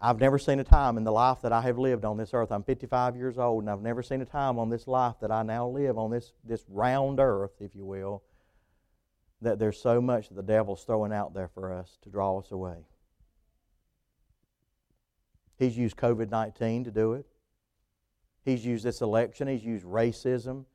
I've 0.00 0.20
never 0.20 0.38
seen 0.38 0.60
a 0.60 0.64
time 0.64 0.98
in 0.98 1.04
the 1.04 1.12
life 1.12 1.40
that 1.42 1.52
I 1.52 1.62
have 1.62 1.78
lived 1.78 2.04
on 2.04 2.18
this 2.18 2.34
earth. 2.34 2.52
I'm 2.52 2.62
55 2.62 3.16
years 3.16 3.38
old, 3.38 3.62
and 3.62 3.70
I've 3.70 3.80
never 3.80 4.02
seen 4.02 4.20
a 4.20 4.26
time 4.26 4.58
on 4.58 4.68
this 4.68 4.86
life 4.86 5.16
that 5.20 5.30
I 5.30 5.42
now 5.42 5.68
live 5.68 5.96
on 5.96 6.10
this, 6.10 6.32
this 6.44 6.64
round 6.68 7.18
earth, 7.18 7.52
if 7.60 7.74
you 7.74 7.86
will, 7.86 8.22
that 9.40 9.58
there's 9.58 9.80
so 9.80 10.00
much 10.00 10.28
that 10.28 10.34
the 10.34 10.42
devil's 10.42 10.84
throwing 10.84 11.12
out 11.12 11.32
there 11.32 11.48
for 11.48 11.72
us 11.72 11.98
to 12.02 12.10
draw 12.10 12.38
us 12.38 12.50
away. 12.50 12.84
He's 15.58 15.78
used 15.78 15.96
COVID 15.96 16.30
19 16.30 16.84
to 16.84 16.90
do 16.90 17.14
it. 17.14 17.26
He's 18.44 18.64
used 18.64 18.84
this 18.84 19.00
election. 19.00 19.48
He's 19.48 19.64
used 19.64 19.84
racism. 19.86 20.66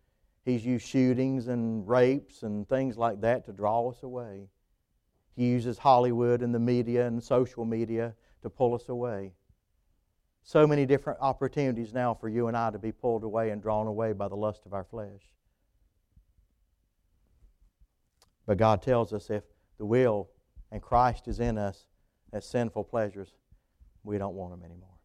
He's 0.44 0.66
used 0.66 0.88
shootings 0.88 1.48
and 1.48 1.88
rapes 1.88 2.42
and 2.42 2.68
things 2.68 2.98
like 2.98 3.22
that 3.22 3.46
to 3.46 3.54
draw 3.54 3.90
us 3.90 4.02
away. 4.02 4.50
He 5.36 5.46
uses 5.46 5.78
Hollywood 5.78 6.42
and 6.42 6.54
the 6.54 6.60
media 6.60 7.06
and 7.06 7.24
social 7.24 7.64
media 7.64 8.16
to 8.42 8.50
pull 8.50 8.74
us 8.74 8.90
away. 8.90 9.32
So 10.44 10.66
many 10.66 10.86
different 10.86 11.20
opportunities 11.22 11.94
now 11.94 12.14
for 12.14 12.28
you 12.28 12.48
and 12.48 12.58
I 12.58 12.72
to 12.72 12.80
be 12.80 12.92
pulled 12.92 13.24
away 13.24 13.52
and 13.52 13.62
drawn 13.62 13.88
away 13.88 14.14
by 14.14 14.28
the 14.28 14.36
lust 14.36 14.66
of 14.66 14.74
our 14.74 14.84
flesh. 14.84 15.22
But 18.46 18.58
God 18.58 18.82
tells 18.82 19.14
us 19.14 19.30
if 19.30 19.44
the 19.78 19.86
will 19.86 20.30
and 20.72 20.82
Christ 20.82 21.28
is 21.28 21.40
in 21.40 21.58
us, 21.58 21.86
that 22.32 22.44
sinful 22.44 22.86
pleasures, 22.86 23.34
we 24.04 24.18
don't 24.18 24.36
want 24.36 24.52
them 24.52 24.64
anymore. 24.64 24.98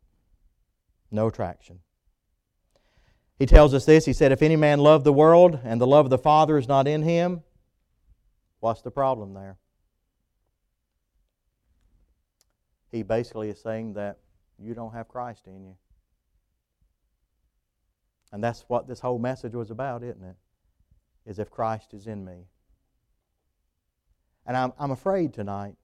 No 1.11 1.27
attraction. 1.27 1.81
He 3.39 3.47
tells 3.47 3.75
us 3.75 3.85
this. 3.85 4.07
He 4.07 4.13
said, 4.13 4.33
If 4.33 4.43
any 4.43 4.57
man 4.57 4.81
love 4.81 5.05
the 5.05 5.13
world 5.13 5.61
and 5.63 5.81
the 5.81 5.87
love 5.87 6.07
of 6.07 6.11
the 6.11 6.19
Father 6.19 6.57
is 6.57 6.67
not 6.67 6.89
in 6.89 7.03
him, 7.03 7.43
what's 8.61 8.81
the 8.81 8.91
problem 8.91 9.35
there? 9.35 9.59
He 12.91 13.03
basically 13.03 13.51
is 13.51 13.61
saying 13.61 13.95
that 13.95 14.19
you 14.59 14.75
don't 14.75 14.93
have 14.93 15.09
Christ 15.09 15.47
in 15.47 15.65
you. 15.65 15.77
And 18.33 18.43
that's 18.43 18.65
what 18.69 18.89
this 18.89 19.01
whole 19.01 19.19
message 19.19 19.55
was 19.55 19.71
about, 19.71 20.03
isn't 20.03 20.23
it? 20.23 20.37
Is 21.27 21.39
if 21.39 21.51
Christ 21.51 21.95
is 21.95 22.07
in 22.07 22.25
me. 22.25 22.47
And 24.47 24.57
I'm, 24.57 24.73
I'm 24.79 24.91
afraid 24.91 25.35
tonight, 25.35 25.75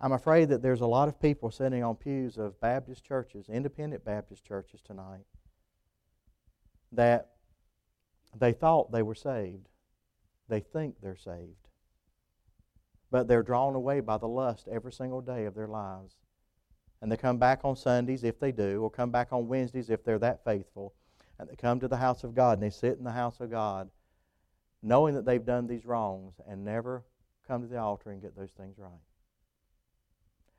I'm 0.00 0.12
afraid 0.12 0.48
that 0.48 0.62
there's 0.62 0.80
a 0.80 0.86
lot 0.86 1.08
of 1.08 1.20
people 1.20 1.50
sitting 1.50 1.84
on 1.84 1.94
pews 1.94 2.36
of 2.36 2.60
Baptist 2.60 3.04
churches, 3.04 3.48
independent 3.48 4.04
Baptist 4.04 4.44
churches 4.44 4.80
tonight, 4.80 5.24
that 6.90 7.30
they 8.34 8.52
thought 8.52 8.90
they 8.90 9.02
were 9.02 9.14
saved. 9.14 9.68
They 10.48 10.60
think 10.60 10.96
they're 11.00 11.16
saved. 11.16 11.61
But 13.12 13.28
they're 13.28 13.44
drawn 13.44 13.76
away 13.76 14.00
by 14.00 14.16
the 14.16 14.26
lust 14.26 14.66
every 14.72 14.92
single 14.92 15.20
day 15.20 15.44
of 15.44 15.54
their 15.54 15.68
lives. 15.68 16.16
And 17.00 17.12
they 17.12 17.16
come 17.16 17.38
back 17.38 17.60
on 17.62 17.76
Sundays 17.76 18.24
if 18.24 18.40
they 18.40 18.50
do, 18.50 18.82
or 18.82 18.90
come 18.90 19.10
back 19.10 19.32
on 19.32 19.46
Wednesdays 19.46 19.90
if 19.90 20.02
they're 20.02 20.18
that 20.18 20.42
faithful. 20.44 20.94
And 21.38 21.48
they 21.48 21.54
come 21.54 21.78
to 21.80 21.88
the 21.88 21.98
house 21.98 22.24
of 22.24 22.34
God 22.34 22.54
and 22.54 22.62
they 22.62 22.70
sit 22.70 22.98
in 22.98 23.04
the 23.04 23.12
house 23.12 23.38
of 23.40 23.50
God 23.50 23.90
knowing 24.82 25.14
that 25.14 25.24
they've 25.24 25.44
done 25.44 25.66
these 25.66 25.84
wrongs 25.84 26.34
and 26.48 26.64
never 26.64 27.04
come 27.46 27.62
to 27.62 27.68
the 27.68 27.78
altar 27.78 28.10
and 28.10 28.20
get 28.20 28.36
those 28.36 28.50
things 28.50 28.78
right. 28.78 28.90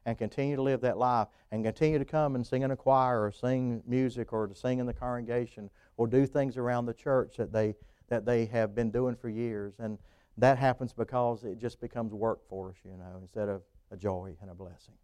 And 0.06 0.18
continue 0.18 0.56
to 0.56 0.62
live 0.62 0.82
that 0.82 0.98
life 0.98 1.28
and 1.52 1.64
continue 1.64 1.98
to 1.98 2.06
come 2.06 2.36
and 2.36 2.46
sing 2.46 2.62
in 2.62 2.72
a 2.72 2.76
choir 2.76 3.26
or 3.26 3.32
sing 3.32 3.82
music 3.88 4.32
or 4.32 4.48
to 4.48 4.56
sing 4.56 4.80
in 4.80 4.86
the 4.86 4.94
congregation 4.94 5.70
or 5.98 6.08
do 6.08 6.26
things 6.26 6.58
around 6.58 6.86
the 6.86 6.94
church 6.94 7.38
that 7.38 7.52
they, 7.52 7.76
that 8.10 8.26
they 8.26 8.46
have 8.46 8.76
been 8.76 8.92
doing 8.92 9.16
for 9.16 9.30
years. 9.30 9.74
And 9.80 9.98
that 10.38 10.58
happens 10.58 10.94
because 10.94 11.44
it 11.44 11.60
just 11.60 11.80
becomes 11.80 12.14
work 12.14 12.48
for 12.50 12.70
us, 12.70 12.76
you 12.84 12.98
know, 12.98 13.20
instead 13.22 13.50
of 13.50 13.62
a 13.92 13.98
joy 13.98 14.36
and 14.42 14.50
a 14.50 14.56
blessing. 14.56 14.96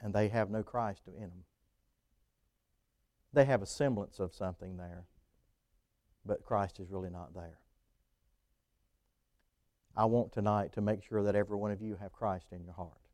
And 0.00 0.14
they 0.14 0.28
have 0.28 0.50
no 0.50 0.62
Christ 0.62 1.02
in 1.06 1.20
them. 1.20 1.44
They 3.32 3.44
have 3.44 3.62
a 3.62 3.66
semblance 3.66 4.18
of 4.18 4.34
something 4.34 4.76
there, 4.76 5.04
but 6.24 6.42
Christ 6.42 6.80
is 6.80 6.90
really 6.90 7.10
not 7.10 7.34
there. 7.34 7.58
I 9.96 10.06
want 10.06 10.32
tonight 10.32 10.72
to 10.72 10.80
make 10.80 11.02
sure 11.04 11.22
that 11.22 11.36
every 11.36 11.56
one 11.56 11.70
of 11.70 11.82
you 11.82 11.96
have 12.00 12.12
Christ 12.12 12.46
in 12.52 12.64
your 12.64 12.72
heart. 12.72 13.08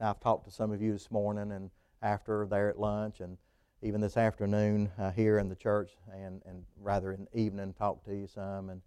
Now, 0.00 0.10
I've 0.10 0.20
talked 0.20 0.46
to 0.46 0.50
some 0.50 0.72
of 0.72 0.82
you 0.82 0.92
this 0.92 1.10
morning 1.10 1.52
and 1.52 1.70
after 2.02 2.46
there 2.50 2.68
at 2.68 2.78
lunch 2.78 3.20
and 3.20 3.38
even 3.84 4.00
this 4.00 4.16
afternoon 4.16 4.90
uh, 4.98 5.10
here 5.10 5.38
in 5.38 5.50
the 5.50 5.54
church 5.54 5.90
and, 6.10 6.40
and 6.46 6.64
rather 6.80 7.12
in 7.12 7.28
the 7.30 7.38
evening 7.38 7.74
talk 7.74 8.02
to 8.02 8.14
you 8.14 8.26
some 8.26 8.70
and 8.70 8.80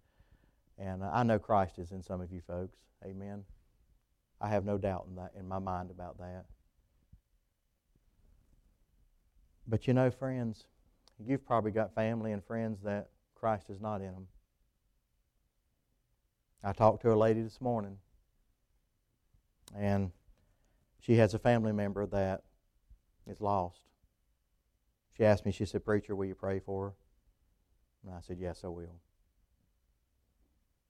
and 0.76 1.04
I 1.04 1.22
know 1.22 1.38
Christ 1.38 1.78
is 1.78 1.90
in 1.90 2.02
some 2.02 2.20
of 2.20 2.30
you 2.30 2.40
folks. 2.46 2.76
Amen. 3.04 3.44
I 4.40 4.48
have 4.48 4.64
no 4.64 4.78
doubt 4.78 5.06
in 5.08 5.16
that 5.16 5.32
in 5.38 5.46
my 5.46 5.58
mind 5.58 5.90
about 5.90 6.18
that. 6.18 6.44
But 9.66 9.86
you 9.86 9.94
know, 9.94 10.10
friends, 10.10 10.66
you've 11.24 11.44
probably 11.44 11.72
got 11.72 11.94
family 11.94 12.32
and 12.32 12.44
friends 12.44 12.80
that 12.82 13.08
Christ 13.34 13.70
is 13.70 13.80
not 13.80 14.00
in 14.00 14.12
them. 14.12 14.28
I 16.62 16.72
talked 16.72 17.02
to 17.02 17.12
a 17.12 17.16
lady 17.16 17.42
this 17.42 17.60
morning, 17.60 17.98
and 19.76 20.10
she 21.00 21.16
has 21.16 21.34
a 21.34 21.38
family 21.38 21.72
member 21.72 22.06
that 22.06 22.42
is 23.26 23.40
lost. 23.40 23.80
She 25.18 25.24
asked 25.24 25.44
me, 25.44 25.50
she 25.50 25.64
said, 25.64 25.84
Preacher, 25.84 26.14
will 26.14 26.26
you 26.26 26.36
pray 26.36 26.60
for 26.60 26.86
her? 26.86 26.94
And 28.06 28.14
I 28.14 28.20
said, 28.20 28.38
Yes, 28.38 28.62
I 28.64 28.68
will. 28.68 29.00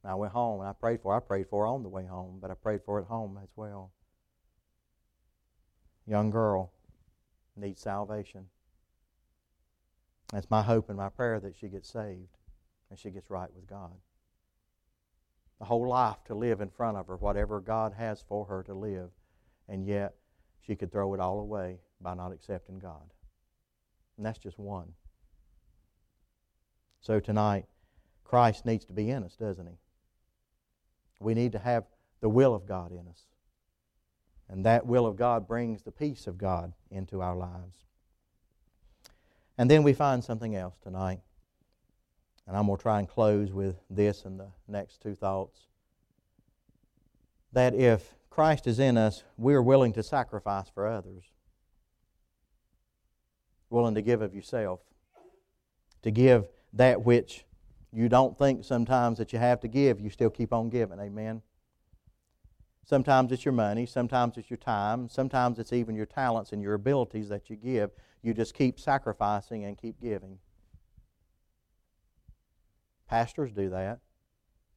And 0.02 0.12
I 0.12 0.14
went 0.14 0.34
home 0.34 0.60
and 0.60 0.68
I 0.68 0.74
prayed 0.74 1.00
for 1.00 1.12
her. 1.12 1.16
I 1.16 1.20
prayed 1.20 1.48
for 1.48 1.64
her 1.64 1.66
on 1.66 1.82
the 1.82 1.88
way 1.88 2.04
home, 2.04 2.38
but 2.40 2.50
I 2.50 2.54
prayed 2.54 2.82
for 2.84 2.96
her 2.96 3.00
at 3.00 3.08
home 3.08 3.38
as 3.42 3.48
well. 3.56 3.90
Young 6.06 6.28
girl 6.28 6.72
needs 7.56 7.80
salvation. 7.80 8.46
That's 10.30 10.50
my 10.50 10.62
hope 10.62 10.90
and 10.90 10.98
my 10.98 11.08
prayer 11.08 11.40
that 11.40 11.56
she 11.56 11.68
gets 11.68 11.90
saved 11.90 12.36
and 12.90 12.98
she 12.98 13.10
gets 13.10 13.30
right 13.30 13.52
with 13.54 13.66
God. 13.66 13.94
A 15.60 15.64
whole 15.64 15.88
life 15.88 16.22
to 16.26 16.34
live 16.34 16.60
in 16.60 16.68
front 16.68 16.98
of 16.98 17.06
her, 17.06 17.16
whatever 17.16 17.60
God 17.60 17.94
has 17.94 18.22
for 18.28 18.44
her 18.44 18.62
to 18.64 18.74
live, 18.74 19.10
and 19.68 19.86
yet 19.86 20.14
she 20.60 20.76
could 20.76 20.92
throw 20.92 21.14
it 21.14 21.20
all 21.20 21.40
away 21.40 21.78
by 22.00 22.14
not 22.14 22.30
accepting 22.30 22.78
God. 22.78 23.10
And 24.18 24.26
that's 24.26 24.38
just 24.38 24.58
one. 24.58 24.92
So 27.00 27.20
tonight, 27.20 27.64
Christ 28.24 28.66
needs 28.66 28.84
to 28.86 28.92
be 28.92 29.08
in 29.08 29.22
us, 29.22 29.36
doesn't 29.36 29.66
he? 29.66 29.78
We 31.20 31.32
need 31.32 31.52
to 31.52 31.58
have 31.58 31.84
the 32.20 32.28
will 32.28 32.54
of 32.54 32.66
God 32.66 32.90
in 32.92 33.08
us. 33.08 33.24
And 34.48 34.66
that 34.66 34.86
will 34.86 35.06
of 35.06 35.16
God 35.16 35.46
brings 35.46 35.82
the 35.82 35.92
peace 35.92 36.26
of 36.26 36.36
God 36.36 36.72
into 36.90 37.22
our 37.22 37.36
lives. 37.36 37.84
And 39.56 39.70
then 39.70 39.82
we 39.82 39.92
find 39.92 40.22
something 40.22 40.54
else 40.54 40.76
tonight. 40.82 41.20
And 42.46 42.56
I'm 42.56 42.66
going 42.66 42.78
to 42.78 42.82
try 42.82 42.98
and 42.98 43.08
close 43.08 43.52
with 43.52 43.76
this 43.88 44.24
and 44.24 44.38
the 44.40 44.48
next 44.66 45.00
two 45.00 45.14
thoughts. 45.14 45.66
That 47.52 47.74
if 47.74 48.14
Christ 48.30 48.66
is 48.66 48.78
in 48.78 48.96
us, 48.96 49.22
we're 49.36 49.62
willing 49.62 49.92
to 49.94 50.02
sacrifice 50.02 50.68
for 50.68 50.86
others, 50.86 51.24
willing 53.70 53.94
to 53.94 54.02
give 54.02 54.22
of 54.22 54.34
yourself, 54.34 54.80
to 56.02 56.10
give 56.10 56.46
that 56.72 57.04
which 57.04 57.44
you 57.92 58.08
don't 58.08 58.38
think 58.38 58.64
sometimes 58.64 59.18
that 59.18 59.32
you 59.32 59.38
have 59.38 59.60
to 59.60 59.68
give, 59.68 60.00
you 60.00 60.10
still 60.10 60.30
keep 60.30 60.52
on 60.52 60.68
giving. 60.68 61.00
Amen. 61.00 61.42
Sometimes 62.84 63.32
it's 63.32 63.44
your 63.44 63.52
money, 63.52 63.84
sometimes 63.84 64.38
it's 64.38 64.48
your 64.48 64.56
time, 64.56 65.08
sometimes 65.08 65.58
it's 65.58 65.72
even 65.72 65.94
your 65.94 66.06
talents 66.06 66.52
and 66.52 66.62
your 66.62 66.74
abilities 66.74 67.28
that 67.28 67.50
you 67.50 67.56
give. 67.56 67.90
You 68.22 68.34
just 68.34 68.54
keep 68.54 68.80
sacrificing 68.80 69.64
and 69.64 69.76
keep 69.76 70.00
giving. 70.00 70.38
Pastors 73.08 73.52
do 73.52 73.70
that. 73.70 74.00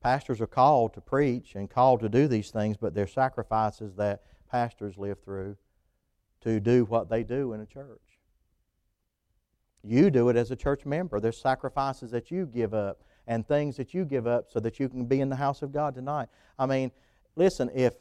Pastors 0.01 0.41
are 0.41 0.47
called 0.47 0.93
to 0.95 1.01
preach 1.01 1.55
and 1.55 1.69
called 1.69 1.99
to 2.01 2.09
do 2.09 2.27
these 2.27 2.49
things, 2.49 2.75
but 2.75 2.93
they're 2.93 3.07
sacrifices 3.07 3.95
that 3.95 4.23
pastors 4.49 4.97
live 4.97 5.19
through 5.23 5.55
to 6.41 6.59
do 6.59 6.85
what 6.85 7.09
they 7.09 7.23
do 7.23 7.53
in 7.53 7.61
a 7.61 7.65
church. 7.65 8.11
You 9.84 10.11
do 10.11 10.29
it 10.29 10.36
as 10.36 10.51
a 10.51 10.55
church 10.55 10.86
member. 10.86 11.19
There's 11.19 11.39
sacrifices 11.39 12.11
that 12.11 12.32
you 12.32 12.45
give 12.45 12.73
up 12.73 13.01
and 13.27 13.47
things 13.47 13.77
that 13.77 13.93
you 13.93 14.05
give 14.05 14.27
up 14.27 14.51
so 14.51 14.59
that 14.59 14.79
you 14.79 14.89
can 14.89 15.05
be 15.05 15.21
in 15.21 15.29
the 15.29 15.36
house 15.36 15.61
of 15.61 15.71
God 15.71 15.95
tonight. 15.95 16.29
I 16.59 16.65
mean, 16.65 16.91
listen, 17.36 17.69
if 17.73 17.95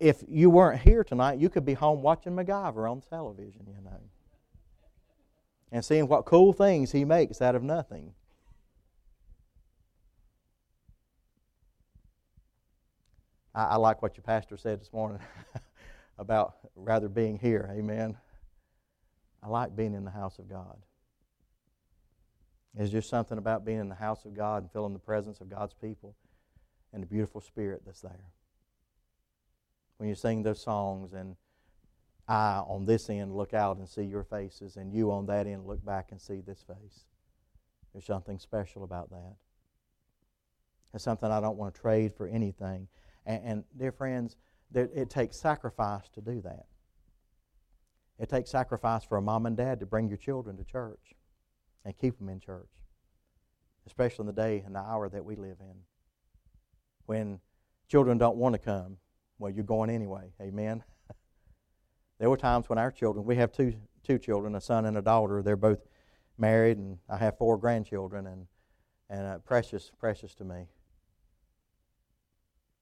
if 0.00 0.24
you 0.28 0.50
weren't 0.50 0.80
here 0.80 1.04
tonight, 1.04 1.38
you 1.38 1.48
could 1.48 1.64
be 1.64 1.74
home 1.74 2.02
watching 2.02 2.34
MacGyver 2.34 2.90
on 2.90 3.00
television, 3.00 3.62
you 3.66 3.82
know 3.84 4.00
and 5.74 5.84
seeing 5.84 6.06
what 6.06 6.24
cool 6.24 6.52
things 6.52 6.92
he 6.92 7.04
makes 7.04 7.42
out 7.42 7.56
of 7.56 7.62
nothing. 7.64 8.14
I, 13.52 13.64
I 13.64 13.76
like 13.76 14.00
what 14.00 14.16
your 14.16 14.22
pastor 14.22 14.56
said 14.56 14.80
this 14.80 14.92
morning 14.92 15.18
about 16.18 16.54
rather 16.76 17.08
being 17.08 17.40
here. 17.40 17.74
Amen. 17.76 18.16
I 19.44 19.48
like 19.48 19.76
being 19.76 19.94
in 19.94 20.04
the 20.04 20.10
house 20.10 20.38
of 20.38 20.48
God. 20.48 20.78
There's 22.74 22.90
just 22.90 23.08
something 23.08 23.38
about 23.38 23.64
being 23.64 23.78
in 23.78 23.88
the 23.88 23.94
house 23.94 24.24
of 24.24 24.34
God 24.34 24.62
and 24.62 24.72
feeling 24.72 24.94
the 24.94 24.98
presence 24.98 25.40
of 25.40 25.50
God's 25.50 25.74
people 25.74 26.16
and 26.92 27.02
the 27.02 27.06
beautiful 27.06 27.40
spirit 27.40 27.82
that's 27.84 28.00
there. 28.00 28.32
When 29.98 30.08
you 30.08 30.14
sing 30.14 30.42
those 30.42 30.60
songs 30.60 31.12
and 31.12 31.36
I 32.26 32.62
on 32.66 32.86
this 32.86 33.10
end 33.10 33.36
look 33.36 33.52
out 33.52 33.76
and 33.76 33.88
see 33.88 34.02
your 34.02 34.24
faces, 34.24 34.76
and 34.76 34.92
you 34.92 35.12
on 35.12 35.26
that 35.26 35.46
end 35.46 35.66
look 35.66 35.84
back 35.84 36.10
and 36.10 36.20
see 36.20 36.40
this 36.40 36.62
face. 36.62 37.04
There's 37.92 38.06
something 38.06 38.38
special 38.38 38.82
about 38.82 39.10
that. 39.10 39.36
It's 40.94 41.04
something 41.04 41.30
I 41.30 41.40
don't 41.40 41.58
want 41.58 41.74
to 41.74 41.80
trade 41.80 42.14
for 42.14 42.26
anything. 42.26 42.88
And, 43.26 43.42
and 43.44 43.64
dear 43.76 43.92
friends, 43.92 44.36
there, 44.70 44.88
it 44.94 45.10
takes 45.10 45.36
sacrifice 45.36 46.08
to 46.14 46.20
do 46.20 46.40
that. 46.42 46.66
It 48.18 48.28
takes 48.28 48.50
sacrifice 48.50 49.04
for 49.04 49.18
a 49.18 49.22
mom 49.22 49.46
and 49.46 49.56
dad 49.56 49.80
to 49.80 49.86
bring 49.86 50.08
your 50.08 50.16
children 50.16 50.56
to 50.56 50.64
church 50.64 51.14
and 51.84 51.96
keep 51.96 52.18
them 52.18 52.28
in 52.28 52.40
church, 52.40 52.70
especially 53.86 54.22
in 54.22 54.26
the 54.26 54.32
day 54.32 54.62
and 54.64 54.74
the 54.74 54.80
hour 54.80 55.08
that 55.08 55.24
we 55.24 55.36
live 55.36 55.56
in. 55.60 55.74
When 57.06 57.40
children 57.88 58.18
don't 58.18 58.36
want 58.36 58.54
to 58.54 58.58
come, 58.58 58.98
well, 59.38 59.52
you're 59.52 59.64
going 59.64 59.90
anyway. 59.90 60.32
Amen. 60.40 60.82
There 62.20 62.30
were 62.30 62.36
times 62.36 62.68
when 62.68 62.78
our 62.78 62.92
children, 62.92 63.26
we 63.26 63.34
have 63.36 63.50
two, 63.50 63.74
two 64.04 64.18
children, 64.18 64.54
a 64.54 64.60
son 64.60 64.86
and 64.86 64.96
a 64.96 65.02
daughter. 65.02 65.42
They're 65.42 65.56
both 65.56 65.80
married, 66.38 66.78
and 66.78 66.98
I 67.08 67.16
have 67.16 67.36
four 67.38 67.58
grandchildren, 67.58 68.28
and, 68.28 68.46
and 69.10 69.26
uh, 69.26 69.38
precious, 69.38 69.90
precious 69.98 70.32
to 70.36 70.44
me. 70.44 70.68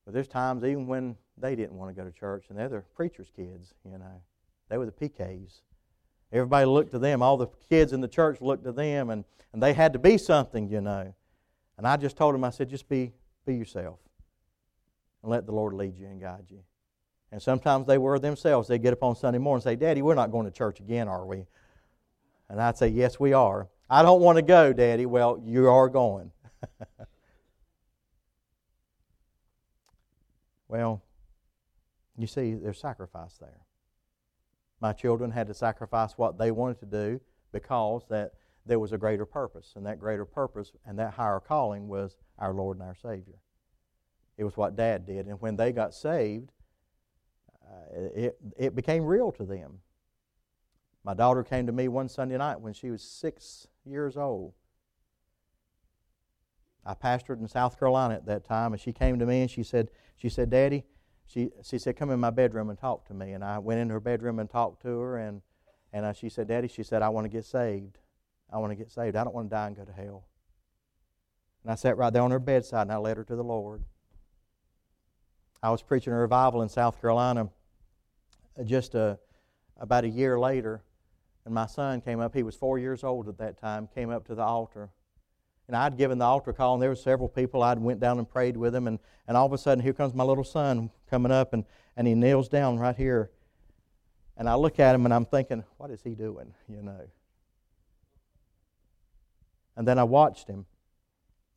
But 0.05 0.13
there's 0.13 0.29
times 0.29 0.65
even 0.65 0.87
when 0.87 1.17
they 1.39 1.57
didn't 1.57 1.77
want 1.79 1.91
to 1.91 2.01
go 2.01 2.07
to 2.07 2.13
church, 2.13 2.47
and 2.51 2.59
they're 2.59 2.69
the 2.69 2.83
preacher's 2.95 3.31
kids, 3.35 3.73
you 3.85 3.99
know. 3.99 4.23
They 4.73 4.79
were 4.79 4.87
the 4.87 4.93
PKs. 4.93 5.61
Everybody 6.33 6.65
looked 6.65 6.93
to 6.93 6.99
them. 6.99 7.21
All 7.21 7.37
the 7.37 7.49
kids 7.69 7.93
in 7.93 8.01
the 8.01 8.09
church 8.09 8.41
looked 8.41 8.65
to 8.65 8.73
them, 8.73 9.11
and, 9.11 9.23
and 9.53 9.63
they 9.63 9.75
had 9.75 9.93
to 9.93 9.99
be 9.99 10.17
something, 10.17 10.67
you 10.67 10.81
know. 10.81 11.15
And 11.77 11.87
I 11.87 11.99
just 11.99 12.17
told 12.17 12.35
them, 12.35 12.43
I 12.43 12.49
said, 12.49 12.71
just 12.71 12.89
be, 12.89 13.13
be 13.45 13.55
yourself 13.55 13.99
and 15.23 15.31
let 15.31 15.45
the 15.45 15.53
Lord 15.53 15.75
lead 15.75 15.99
you 15.99 16.07
and 16.07 16.19
guide 16.19 16.47
you. 16.49 16.61
And 17.31 17.43
sometimes 17.43 17.87
they 17.87 17.99
were 17.99 18.19
themselves. 18.19 18.67
They'd 18.67 18.83
get 18.83 18.95
up 18.95 19.03
on 19.03 19.15
Sunday 19.15 19.39
morning 19.39 19.57
and 19.59 19.65
say, 19.65 19.77
Daddy, 19.77 20.01
we're 20.01 20.15
not 20.15 20.31
going 20.31 20.47
to 20.47 20.51
church 20.51 20.81
again, 20.81 21.07
are 21.07 21.27
we? 21.27 21.45
And 22.49 22.59
I'd 22.59 22.79
say, 22.79 22.89
Yes, 22.89 23.21
we 23.21 23.35
are. 23.35 23.69
I 23.91 24.01
don't 24.01 24.23
want 24.23 24.37
to 24.37 24.43
go, 24.43 24.73
Daddy. 24.73 25.05
Well, 25.05 25.39
you 25.45 25.69
are 25.69 25.91
going. 25.91 26.33
Well, 30.73 31.03
you 32.17 32.27
see, 32.27 32.55
there's 32.55 32.81
sacrifice 32.81 33.37
there. 33.37 33.61
My 34.83 34.93
children 34.93 35.31
had 35.31 35.47
to 35.47 35.55
sacrifice 35.55 36.19
what 36.19 36.39
they 36.39 36.51
wanted 36.51 36.81
to 36.81 36.87
do 36.87 37.21
because 37.53 38.03
that 38.11 38.33
there 38.67 38.81
was 38.81 38.93
a 38.93 38.99
greater 38.99 39.25
purpose, 39.25 39.75
and 39.77 39.87
that 39.87 40.01
greater 40.01 40.25
purpose 40.25 40.73
and 40.85 40.99
that 40.99 41.15
higher 41.15 41.39
calling 41.39 41.87
was 41.87 42.17
our 42.37 42.53
Lord 42.53 42.79
and 42.79 42.87
our 42.87 42.97
Savior. 42.97 43.39
It 44.37 44.43
was 44.43 44.57
what 44.57 44.75
Dad 44.75 45.07
did, 45.07 45.27
and 45.27 45.41
when 45.41 45.55
they 45.55 45.71
got 45.71 45.95
saved, 45.95 46.51
uh, 47.65 48.09
it, 48.13 48.37
it 48.59 48.75
became 48.75 49.05
real 49.05 49.31
to 49.33 49.45
them. 49.45 49.79
My 51.05 51.15
daughter 51.15 51.45
came 51.45 51.67
to 51.67 51.73
me 51.73 51.87
one 51.87 52.09
Sunday 52.09 52.37
night 52.37 52.61
when 52.61 52.73
she 52.73 52.91
was 52.91 53.03
six 53.03 53.69
years 53.85 54.17
old. 54.17 54.53
I 56.85 56.95
pastored 56.95 57.41
in 57.41 57.47
South 57.47 57.79
Carolina 57.79 58.15
at 58.15 58.27
that 58.27 58.45
time, 58.45 58.73
and 58.73 58.81
she 58.81 58.93
came 58.93 59.21
to 59.21 59.27
me 59.27 59.43
and 59.43 59.51
she 59.51 59.63
said, 59.63 59.91
she 60.17 60.29
said, 60.29 60.51
Daddy, 60.51 60.85
she, 61.27 61.51
she 61.63 61.79
said, 61.79 61.97
come 61.97 62.11
in 62.11 62.21
my 62.21 62.31
bedroom 62.31 62.71
and 62.71 62.79
talk 62.79 63.07
to 63.07 63.15
me. 63.15 63.33
And 63.33 63.43
I 63.45 63.59
went 63.59 63.81
in 63.81 63.91
her 63.91 64.01
bedroom 64.01 64.39
and 64.39 64.51
talked 64.51 64.83
to 64.83 65.01
her, 65.01 65.17
and, 65.17 65.43
and 65.93 66.05
I, 66.05 66.13
she 66.13 66.29
said, 66.29 66.49
Daddy, 66.49 66.69
she 66.69 66.83
said, 66.83 67.03
I 67.03 67.09
want 67.09 67.25
to 67.25 67.29
get 67.29 67.45
saved. 67.45 67.99
I 68.53 68.59
want 68.59 68.71
to 68.71 68.77
get 68.77 68.91
saved. 68.91 69.17
I 69.17 69.25
don't 69.25 69.35
want 69.35 69.49
to 69.49 69.55
die 69.55 69.67
and 69.67 69.77
go 69.77 69.85
to 69.85 69.93
hell. 69.93 70.27
And 71.63 71.73
I 71.73 71.75
sat 71.75 71.97
right 71.97 72.13
there 72.13 72.23
on 72.23 72.31
her 72.31 72.39
bedside 72.39 72.83
and 72.83 72.93
I 72.93 72.97
led 72.97 73.17
her 73.17 73.25
to 73.25 73.37
the 73.37 73.45
Lord. 73.45 73.85
I 75.63 75.71
was 75.71 75.81
preaching 75.81 76.13
a 76.13 76.17
revival 76.17 76.63
in 76.63 76.69
South 76.69 77.01
Carolina 77.01 77.49
just 78.65 78.95
a, 78.95 79.01
uh, 79.01 79.17
about 79.79 80.05
a 80.05 80.09
year 80.09 80.39
later, 80.39 80.83
and 81.45 81.55
my 81.55 81.67
son 81.67 82.01
came 82.01 82.21
up. 82.21 82.35
He 82.35 82.43
was 82.43 82.55
four 82.55 82.79
years 82.79 83.03
old 83.03 83.29
at 83.29 83.39
that 83.39 83.59
time. 83.59 83.89
Came 83.95 84.11
up 84.11 84.27
to 84.27 84.35
the 84.35 84.43
altar, 84.43 84.91
and 85.73 85.79
I'd 85.79 85.97
given 85.97 86.19
the 86.19 86.27
altar 86.27 86.53
call, 86.53 86.75
and 86.75 86.83
there 86.83 86.91
were 86.91 86.95
several 86.95 87.31
people. 87.31 87.63
I'd 87.63 87.79
went 87.79 87.99
down 87.99 88.19
and 88.19 88.29
prayed 88.29 88.59
with 88.59 88.75
them, 88.75 88.87
and, 88.87 88.99
and 89.27 89.39
all 89.39 89.47
of 89.47 89.55
a 89.55 89.59
sudden, 89.59 89.83
here 89.83 89.95
comes 89.95 90.13
my 90.13 90.23
little 90.23 90.45
son 90.45 90.91
coming 91.09 91.33
up, 91.33 91.55
and, 91.55 91.65
and 91.97 92.07
he 92.07 92.15
kneels 92.15 92.51
down 92.51 92.79
right 92.79 92.95
here. 92.95 93.31
And 94.37 94.51
I 94.51 94.55
look 94.57 94.79
at 94.79 94.95
him, 94.95 95.07
and 95.07 95.15
I'm 95.15 95.25
thinking, 95.25 95.65
what 95.79 95.91
is 95.91 96.03
he 96.03 96.11
doing? 96.11 96.53
You 96.69 96.83
know. 96.83 97.09
And 99.75 99.89
then 99.89 99.99
I 99.99 100.05
watched 100.05 100.47
him, 100.47 100.67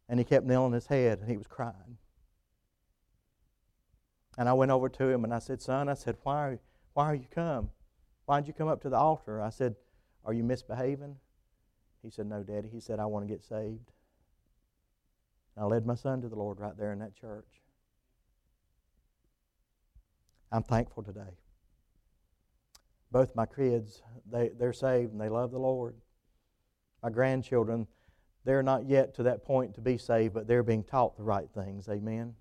and 0.07 0.17
he 0.17 0.23
kept 0.23 0.45
kneeling 0.45 0.71
his 0.71 0.87
head, 0.87 1.19
and 1.19 1.29
he 1.29 1.35
was 1.35 1.47
crying. 1.47 1.97
And 4.37 4.47
I 4.47 4.53
went 4.53 4.71
over 4.71 4.87
to 4.87 5.09
him, 5.09 5.25
and 5.25 5.33
I 5.33 5.39
said, 5.39 5.61
Son, 5.61 5.89
I 5.89 5.93
said, 5.93 6.15
why, 6.23 6.59
why 6.93 7.07
are 7.07 7.15
you 7.15 7.27
come? 7.29 7.69
Why'd 8.27 8.47
you 8.47 8.53
come 8.53 8.69
up 8.69 8.81
to 8.83 8.89
the 8.89 8.95
altar? 8.95 9.41
I 9.41 9.49
said, 9.49 9.75
Are 10.23 10.31
you 10.31 10.45
misbehaving? 10.45 11.17
He 12.01 12.09
said, 12.09 12.27
No, 12.27 12.43
Daddy. 12.43 12.69
He 12.71 12.79
said, 12.79 12.99
I 13.01 13.07
want 13.07 13.27
to 13.27 13.33
get 13.33 13.43
saved. 13.43 13.91
And 15.55 15.63
I 15.63 15.67
led 15.67 15.85
my 15.85 15.95
son 15.95 16.21
to 16.21 16.29
the 16.29 16.35
Lord 16.35 16.59
right 16.59 16.77
there 16.77 16.91
in 16.91 16.99
that 16.99 17.15
church. 17.15 17.61
I'm 20.51 20.63
thankful 20.63 21.03
today. 21.03 21.37
Both 23.11 23.35
my 23.35 23.45
kids, 23.45 24.01
they, 24.29 24.49
they're 24.57 24.73
saved 24.73 25.11
and 25.11 25.21
they 25.21 25.29
love 25.29 25.51
the 25.51 25.59
Lord. 25.59 25.95
My 27.01 27.09
grandchildren, 27.09 27.87
they're 28.43 28.63
not 28.63 28.87
yet 28.87 29.13
to 29.15 29.23
that 29.23 29.43
point 29.43 29.73
to 29.75 29.81
be 29.81 29.97
saved, 29.97 30.33
but 30.33 30.47
they're 30.47 30.63
being 30.63 30.83
taught 30.83 31.17
the 31.17 31.23
right 31.23 31.49
things. 31.53 31.87
Amen. 31.89 32.33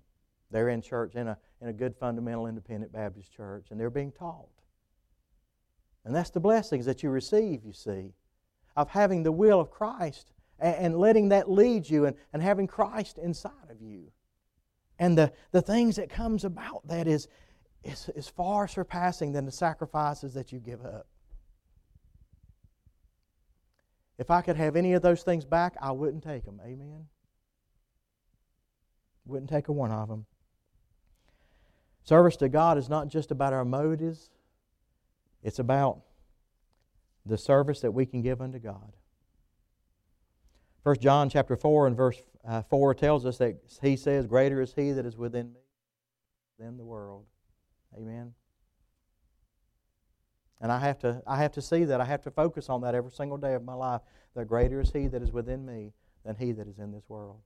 They're 0.51 0.69
in 0.69 0.81
church 0.81 1.15
in 1.15 1.27
a, 1.27 1.37
in 1.61 1.69
a 1.69 1.73
good 1.73 1.95
fundamental 1.95 2.47
independent 2.47 2.91
Baptist 2.91 3.33
church, 3.33 3.67
and 3.71 3.79
they're 3.79 3.89
being 3.89 4.11
taught. 4.11 4.49
And 6.03 6.13
that's 6.13 6.29
the 6.29 6.39
blessings 6.39 6.85
that 6.85 7.01
you 7.01 7.09
receive, 7.09 7.65
you 7.65 7.73
see, 7.73 8.13
of 8.75 8.89
having 8.89 9.23
the 9.23 9.31
will 9.31 9.59
of 9.59 9.71
Christ 9.71 10.31
and, 10.59 10.75
and 10.75 10.97
letting 10.97 11.29
that 11.29 11.49
lead 11.49 11.89
you 11.89 12.05
and, 12.05 12.15
and 12.33 12.41
having 12.41 12.67
Christ 12.67 13.17
inside 13.17 13.69
of 13.69 13.81
you. 13.81 14.11
And 14.99 15.17
the, 15.17 15.33
the 15.51 15.61
things 15.61 15.97
that 15.97 16.09
comes 16.09 16.45
about 16.45 16.87
that 16.87 17.07
is, 17.07 17.27
is, 17.83 18.09
is 18.15 18.27
far 18.27 18.67
surpassing 18.67 19.33
than 19.33 19.45
the 19.45 19.51
sacrifices 19.51 20.33
that 20.33 20.51
you 20.51 20.59
give 20.59 20.85
up. 20.85 21.07
If 24.17 24.31
I 24.31 24.41
could 24.41 24.55
have 24.55 24.75
any 24.75 24.93
of 24.93 25.01
those 25.01 25.23
things 25.23 25.43
back, 25.43 25.75
I 25.81 25.91
wouldn't 25.91 26.23
take 26.23 26.45
them. 26.45 26.61
Amen? 26.63 27.07
Wouldn't 29.25 29.49
take 29.49 29.67
a 29.67 29.73
one 29.73 29.91
of 29.91 30.07
them. 30.07 30.25
Service 32.03 32.37
to 32.37 32.47
God 32.47 32.77
is 32.77 32.87
not 32.87 33.09
just 33.09 33.31
about 33.31 33.51
our 33.51 33.65
motives, 33.65 34.29
it's 35.43 35.59
about 35.59 36.01
the 37.25 37.37
service 37.37 37.81
that 37.81 37.91
we 37.91 38.05
can 38.05 38.21
give 38.21 38.41
unto 38.41 38.59
God. 38.59 38.93
1 40.85 40.99
John 40.99 41.31
chapter 41.31 41.55
4 41.55 41.87
and 41.87 41.97
verse 41.97 42.21
uh, 42.47 42.61
4 42.61 42.93
tells 42.93 43.25
us 43.25 43.39
that 43.39 43.55
he 43.81 43.95
says, 43.95 44.27
Greater 44.27 44.61
is 44.61 44.71
he 44.75 44.91
that 44.91 45.03
is 45.03 45.17
within 45.17 45.51
me 45.51 45.59
than 46.59 46.77
the 46.77 46.85
world. 46.85 47.25
Amen. 47.97 48.35
And 50.61 50.71
I 50.71 50.77
have 50.77 50.99
to 50.99 51.23
I 51.25 51.37
have 51.37 51.53
to 51.53 51.61
see 51.63 51.85
that. 51.85 52.01
I 52.01 52.05
have 52.05 52.21
to 52.21 52.29
focus 52.29 52.69
on 52.69 52.81
that 52.81 52.93
every 52.93 53.09
single 53.09 53.39
day 53.39 53.55
of 53.55 53.63
my 53.63 53.73
life. 53.73 54.01
That 54.35 54.45
greater 54.45 54.79
is 54.79 54.91
he 54.91 55.07
that 55.07 55.23
is 55.23 55.31
within 55.31 55.65
me 55.65 55.91
than 56.23 56.35
he 56.35 56.51
that 56.51 56.67
is 56.67 56.77
in 56.77 56.91
this 56.91 57.09
world. 57.09 57.39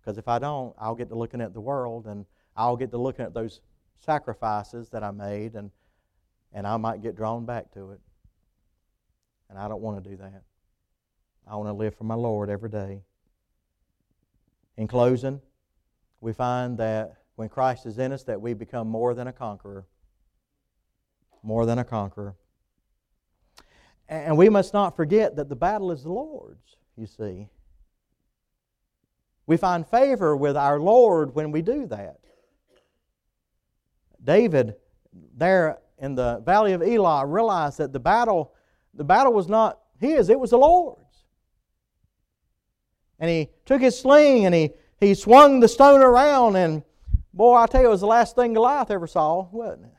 Because 0.00 0.18
if 0.18 0.26
I 0.26 0.40
don't, 0.40 0.74
I'll 0.76 0.96
get 0.96 1.08
to 1.10 1.14
looking 1.14 1.40
at 1.40 1.54
the 1.54 1.60
world 1.60 2.06
and 2.06 2.26
I'll 2.56 2.76
get 2.76 2.90
to 2.90 2.98
looking 2.98 3.24
at 3.24 3.34
those 3.34 3.60
sacrifices 4.00 4.88
that 4.88 5.04
I 5.04 5.12
made 5.12 5.54
and 5.54 5.70
and 6.52 6.66
I 6.66 6.76
might 6.76 7.02
get 7.02 7.14
drawn 7.14 7.46
back 7.46 7.70
to 7.74 7.92
it. 7.92 8.00
And 9.48 9.60
I 9.60 9.68
don't 9.68 9.80
want 9.80 10.02
to 10.02 10.10
do 10.10 10.16
that. 10.16 10.42
I 11.46 11.56
want 11.56 11.68
to 11.68 11.72
live 11.72 11.94
for 11.94 12.04
my 12.04 12.14
Lord 12.14 12.48
every 12.48 12.70
day. 12.70 13.02
In 14.76 14.88
closing, 14.88 15.40
we 16.20 16.32
find 16.32 16.78
that 16.78 17.16
when 17.36 17.48
Christ 17.48 17.86
is 17.86 17.98
in 17.98 18.12
us 18.12 18.22
that 18.24 18.40
we 18.40 18.54
become 18.54 18.88
more 18.88 19.14
than 19.14 19.26
a 19.26 19.32
conqueror. 19.32 19.86
More 21.42 21.66
than 21.66 21.78
a 21.78 21.84
conqueror. 21.84 22.34
And 24.08 24.36
we 24.36 24.48
must 24.48 24.72
not 24.72 24.96
forget 24.96 25.36
that 25.36 25.48
the 25.48 25.56
battle 25.56 25.90
is 25.90 26.02
the 26.02 26.12
Lord's, 26.12 26.76
you 26.96 27.06
see. 27.06 27.48
We 29.46 29.56
find 29.56 29.86
favor 29.86 30.36
with 30.36 30.56
our 30.56 30.80
Lord 30.80 31.34
when 31.34 31.50
we 31.50 31.62
do 31.62 31.86
that. 31.86 32.18
David, 34.22 34.76
there 35.36 35.78
in 35.98 36.14
the 36.14 36.42
valley 36.44 36.72
of 36.72 36.82
Elah 36.82 37.26
realized 37.26 37.78
that 37.78 37.92
the 37.92 38.00
battle, 38.00 38.54
the 38.94 39.04
battle 39.04 39.32
was 39.32 39.48
not 39.48 39.80
his, 40.00 40.28
it 40.28 40.40
was 40.40 40.50
the 40.50 40.58
Lord's. 40.58 41.03
And 43.24 43.30
he 43.30 43.48
took 43.64 43.80
his 43.80 43.98
sling 43.98 44.44
and 44.44 44.54
he, 44.54 44.72
he 45.00 45.14
swung 45.14 45.60
the 45.60 45.66
stone 45.66 46.02
around, 46.02 46.56
and 46.56 46.82
boy, 47.32 47.54
I 47.54 47.66
tell 47.66 47.80
you, 47.80 47.86
it 47.86 47.90
was 47.90 48.02
the 48.02 48.06
last 48.06 48.36
thing 48.36 48.52
Goliath 48.52 48.90
ever 48.90 49.06
saw, 49.06 49.48
wasn't 49.50 49.86
it? 49.86 49.94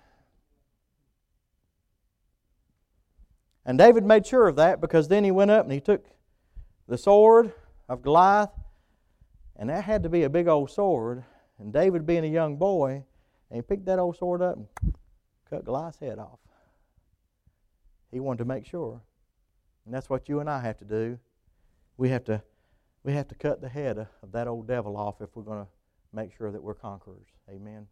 And 3.66 3.80
David 3.80 4.06
made 4.06 4.28
sure 4.28 4.48
of 4.48 4.58
that 4.58 4.80
because 4.80 5.08
then 5.08 5.24
he 5.24 5.32
went 5.32 5.50
up 5.50 5.64
and 5.64 5.74
he 5.74 5.80
took 5.80 6.06
the 6.88 7.00
sword 7.00 7.52
of 7.90 8.04
Goliath, 8.04 8.52
and 9.56 9.72
that 9.72 9.86
had 9.86 10.04
to 10.04 10.10
be 10.10 10.22
a 10.22 10.30
big 10.30 10.48
old 10.48 10.70
sword. 10.70 11.24
And 11.58 11.74
David, 11.74 12.06
being 12.06 12.26
a 12.26 12.28
young 12.28 12.58
boy, 12.58 13.04
and 13.50 13.56
he 13.58 13.64
picked 13.64 13.88
that 13.88 13.98
old 13.98 14.18
sword 14.18 14.44
up 14.44 14.58
and 14.58 14.68
cut 15.50 15.66
Goliath's 15.66 15.98
head 15.98 16.20
off. 16.20 16.38
He 18.12 18.20
wanted 18.20 18.38
to 18.38 18.46
make 18.46 18.68
sure. 18.68 19.02
And 19.84 19.96
that's 19.96 20.12
what 20.12 20.30
you 20.30 20.42
and 20.42 20.48
I 20.48 20.62
have 20.62 20.78
to 20.78 20.86
do. 20.86 21.18
We 21.98 22.10
have 22.10 22.24
to, 22.26 22.44
we 23.06 23.14
have 23.14 23.28
to 23.28 23.36
cut 23.36 23.62
the 23.62 23.70
head 23.70 24.00
of 24.00 24.32
that 24.32 24.48
old 24.48 24.68
devil 24.68 24.98
off 24.98 25.22
if 25.22 25.30
we're 25.36 25.44
going 25.44 25.64
to 25.64 25.68
make 26.12 26.36
sure 26.36 26.52
that 26.52 26.62
we're 26.62 26.74
conquerors. 26.74 27.28
Amen. 27.48 27.86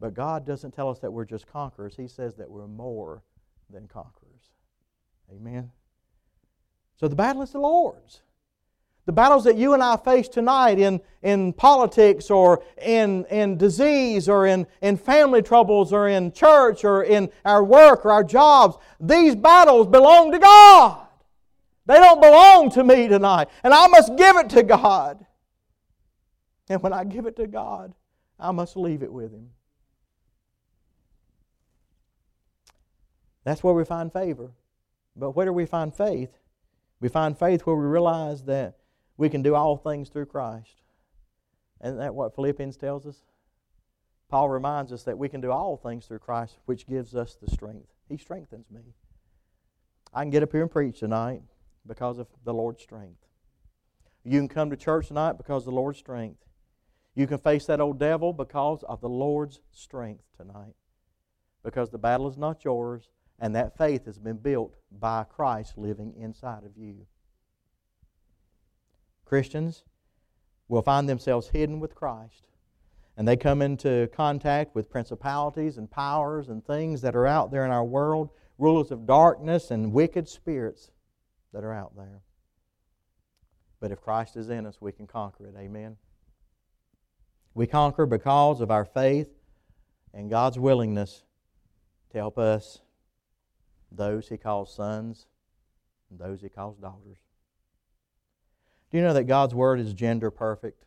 But 0.00 0.12
God 0.12 0.44
doesn't 0.44 0.72
tell 0.72 0.90
us 0.90 0.98
that 0.98 1.12
we're 1.12 1.24
just 1.24 1.46
conquerors. 1.46 1.94
He 1.96 2.08
says 2.08 2.34
that 2.34 2.50
we're 2.50 2.66
more 2.66 3.22
than 3.70 3.86
conquerors. 3.86 4.50
Amen. 5.32 5.70
So 6.96 7.06
the 7.06 7.14
battle 7.14 7.42
is 7.42 7.52
the 7.52 7.60
Lord's. 7.60 8.22
The 9.06 9.12
battles 9.12 9.44
that 9.44 9.56
you 9.56 9.72
and 9.74 9.82
I 9.82 9.98
face 9.98 10.28
tonight 10.28 10.80
in, 10.80 11.00
in 11.22 11.52
politics 11.52 12.30
or 12.30 12.64
in, 12.82 13.24
in 13.26 13.56
disease 13.56 14.28
or 14.28 14.46
in, 14.46 14.66
in 14.82 14.96
family 14.96 15.42
troubles 15.42 15.92
or 15.92 16.08
in 16.08 16.32
church 16.32 16.84
or 16.84 17.04
in 17.04 17.30
our 17.44 17.62
work 17.62 18.04
or 18.04 18.10
our 18.10 18.24
jobs, 18.24 18.78
these 18.98 19.36
battles 19.36 19.86
belong 19.86 20.32
to 20.32 20.38
God. 20.40 21.03
They 21.86 21.94
don't 21.94 22.20
belong 22.20 22.70
to 22.70 22.84
me 22.84 23.08
tonight. 23.08 23.48
And 23.62 23.74
I 23.74 23.86
must 23.88 24.16
give 24.16 24.36
it 24.36 24.50
to 24.50 24.62
God. 24.62 25.24
And 26.68 26.82
when 26.82 26.92
I 26.92 27.04
give 27.04 27.26
it 27.26 27.36
to 27.36 27.46
God, 27.46 27.92
I 28.38 28.50
must 28.52 28.76
leave 28.76 29.02
it 29.02 29.12
with 29.12 29.32
Him. 29.32 29.50
That's 33.44 33.62
where 33.62 33.74
we 33.74 33.84
find 33.84 34.12
favor. 34.12 34.52
But 35.14 35.32
where 35.32 35.44
do 35.44 35.52
we 35.52 35.66
find 35.66 35.94
faith? 35.94 36.30
We 37.00 37.08
find 37.08 37.38
faith 37.38 37.62
where 37.62 37.76
we 37.76 37.84
realize 37.84 38.44
that 38.44 38.78
we 39.18 39.28
can 39.28 39.42
do 39.42 39.54
all 39.54 39.76
things 39.76 40.08
through 40.08 40.26
Christ. 40.26 40.82
Isn't 41.84 41.98
that 41.98 42.14
what 42.14 42.34
Philippians 42.34 42.78
tells 42.78 43.06
us? 43.06 43.18
Paul 44.30 44.48
reminds 44.48 44.90
us 44.90 45.02
that 45.02 45.18
we 45.18 45.28
can 45.28 45.42
do 45.42 45.50
all 45.50 45.76
things 45.76 46.06
through 46.06 46.20
Christ, 46.20 46.58
which 46.64 46.86
gives 46.86 47.14
us 47.14 47.36
the 47.36 47.50
strength. 47.50 47.88
He 48.08 48.16
strengthens 48.16 48.70
me. 48.70 48.80
I 50.14 50.22
can 50.22 50.30
get 50.30 50.42
up 50.42 50.52
here 50.52 50.62
and 50.62 50.70
preach 50.70 51.00
tonight 51.00 51.42
because 51.86 52.18
of 52.18 52.26
the 52.44 52.54
Lord's 52.54 52.82
strength. 52.82 53.24
You 54.24 54.38
can 54.38 54.48
come 54.48 54.70
to 54.70 54.76
church 54.76 55.08
tonight 55.08 55.36
because 55.36 55.62
of 55.62 55.66
the 55.66 55.80
Lord's 55.80 55.98
strength. 55.98 56.44
You 57.14 57.26
can 57.26 57.38
face 57.38 57.66
that 57.66 57.80
old 57.80 57.98
devil 57.98 58.32
because 58.32 58.82
of 58.88 59.00
the 59.00 59.08
Lord's 59.08 59.60
strength 59.70 60.24
tonight. 60.36 60.74
Because 61.62 61.90
the 61.90 61.98
battle 61.98 62.28
is 62.28 62.36
not 62.36 62.64
yours, 62.64 63.10
and 63.38 63.54
that 63.54 63.76
faith 63.76 64.06
has 64.06 64.18
been 64.18 64.38
built 64.38 64.74
by 64.90 65.24
Christ 65.24 65.76
living 65.76 66.14
inside 66.16 66.64
of 66.64 66.76
you. 66.76 67.06
Christians 69.24 69.84
will 70.68 70.82
find 70.82 71.08
themselves 71.08 71.48
hidden 71.48 71.80
with 71.80 71.94
Christ. 71.94 72.46
And 73.16 73.28
they 73.28 73.36
come 73.36 73.62
into 73.62 74.08
contact 74.12 74.74
with 74.74 74.90
principalities 74.90 75.78
and 75.78 75.90
powers 75.90 76.48
and 76.48 76.64
things 76.64 77.00
that 77.02 77.14
are 77.14 77.26
out 77.26 77.50
there 77.50 77.64
in 77.64 77.70
our 77.70 77.84
world, 77.84 78.30
rulers 78.58 78.90
of 78.90 79.06
darkness 79.06 79.70
and 79.70 79.92
wicked 79.92 80.28
spirits 80.28 80.90
that 81.54 81.64
are 81.64 81.72
out 81.72 81.96
there. 81.96 82.20
But 83.80 83.92
if 83.92 84.00
Christ 84.00 84.36
is 84.36 84.50
in 84.50 84.66
us, 84.66 84.80
we 84.80 84.92
can 84.92 85.06
conquer 85.06 85.46
it. 85.46 85.54
Amen. 85.56 85.96
We 87.54 87.66
conquer 87.66 88.06
because 88.06 88.60
of 88.60 88.70
our 88.70 88.84
faith 88.84 89.30
and 90.12 90.28
God's 90.28 90.58
willingness 90.58 91.22
to 92.10 92.18
help 92.18 92.38
us, 92.38 92.80
those 93.90 94.28
He 94.28 94.36
calls 94.36 94.74
sons 94.74 95.26
and 96.10 96.18
those 96.18 96.42
He 96.42 96.48
calls 96.48 96.76
daughters. 96.76 97.18
Do 98.90 98.98
you 98.98 99.04
know 99.04 99.14
that 99.14 99.24
God's 99.24 99.54
Word 99.54 99.78
is 99.78 99.92
gender 99.94 100.30
perfect? 100.30 100.84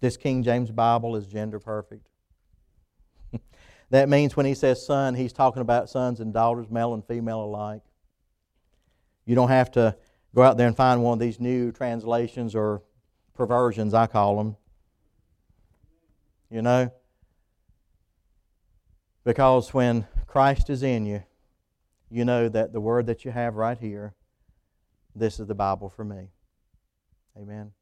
This 0.00 0.16
King 0.16 0.44
James 0.44 0.70
Bible 0.70 1.16
is 1.16 1.26
gender 1.26 1.58
perfect. 1.58 2.08
that 3.90 4.08
means 4.08 4.36
when 4.36 4.46
He 4.46 4.54
says 4.54 4.86
son, 4.86 5.16
He's 5.16 5.32
talking 5.32 5.62
about 5.62 5.90
sons 5.90 6.20
and 6.20 6.32
daughters, 6.32 6.70
male 6.70 6.94
and 6.94 7.04
female 7.04 7.42
alike. 7.42 7.82
You 9.24 9.34
don't 9.34 9.48
have 9.48 9.70
to 9.72 9.96
go 10.34 10.42
out 10.42 10.56
there 10.56 10.66
and 10.66 10.76
find 10.76 11.02
one 11.02 11.14
of 11.14 11.18
these 11.18 11.40
new 11.40 11.72
translations 11.72 12.54
or 12.54 12.82
perversions, 13.34 13.94
I 13.94 14.06
call 14.06 14.36
them. 14.36 14.56
You 16.50 16.62
know? 16.62 16.92
Because 19.24 19.72
when 19.72 20.06
Christ 20.26 20.68
is 20.68 20.82
in 20.82 21.06
you, 21.06 21.22
you 22.10 22.24
know 22.24 22.48
that 22.48 22.72
the 22.72 22.80
word 22.80 23.06
that 23.06 23.24
you 23.24 23.30
have 23.30 23.54
right 23.54 23.78
here, 23.78 24.14
this 25.16 25.40
is 25.40 25.46
the 25.46 25.54
Bible 25.54 25.88
for 25.88 26.04
me. 26.04 26.28
Amen. 27.36 27.72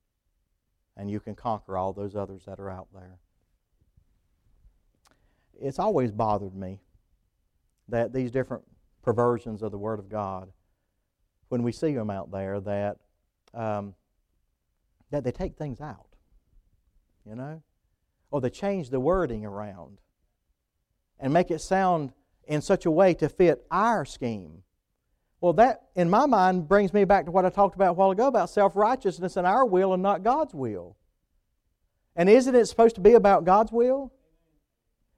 And 0.96 1.10
you 1.10 1.20
can 1.20 1.34
conquer 1.34 1.76
all 1.76 1.92
those 1.92 2.14
others 2.14 2.44
that 2.46 2.60
are 2.60 2.70
out 2.70 2.88
there. 2.94 3.18
It's 5.60 5.78
always 5.78 6.12
bothered 6.12 6.54
me 6.54 6.80
that 7.88 8.12
these 8.12 8.30
different 8.30 8.62
perversions 9.02 9.62
of 9.62 9.70
the 9.70 9.78
Word 9.78 9.98
of 9.98 10.08
God, 10.08 10.50
when 11.52 11.62
we 11.62 11.72
see 11.72 11.92
them 11.92 12.10
out 12.10 12.30
there, 12.30 12.60
that 12.60 12.96
um, 13.54 13.94
that 15.10 15.22
they 15.24 15.32
take 15.32 15.56
things 15.56 15.80
out, 15.80 16.06
you 17.24 17.36
know, 17.36 17.62
or 18.30 18.40
they 18.40 18.50
change 18.50 18.90
the 18.90 18.98
wording 18.98 19.44
around 19.44 19.98
and 21.20 21.32
make 21.32 21.50
it 21.50 21.60
sound 21.60 22.12
in 22.48 22.60
such 22.60 22.86
a 22.86 22.90
way 22.90 23.14
to 23.14 23.28
fit 23.28 23.64
our 23.70 24.04
scheme 24.04 24.62
well, 25.42 25.52
that, 25.54 25.88
in 25.96 26.08
my 26.08 26.26
mind, 26.26 26.68
brings 26.68 26.94
me 26.94 27.04
back 27.04 27.24
to 27.24 27.32
what 27.32 27.44
I 27.44 27.50
talked 27.50 27.74
about 27.74 27.90
a 27.90 27.92
while 27.94 28.12
ago 28.12 28.28
about 28.28 28.48
self 28.48 28.76
righteousness 28.76 29.36
and 29.36 29.44
our 29.44 29.66
will 29.66 29.92
and 29.92 30.00
not 30.00 30.22
God's 30.22 30.54
will. 30.54 30.96
And 32.14 32.30
isn't 32.30 32.54
it 32.54 32.66
supposed 32.66 32.94
to 32.94 33.00
be 33.00 33.14
about 33.14 33.44
God's 33.44 33.72
will? 33.72 34.12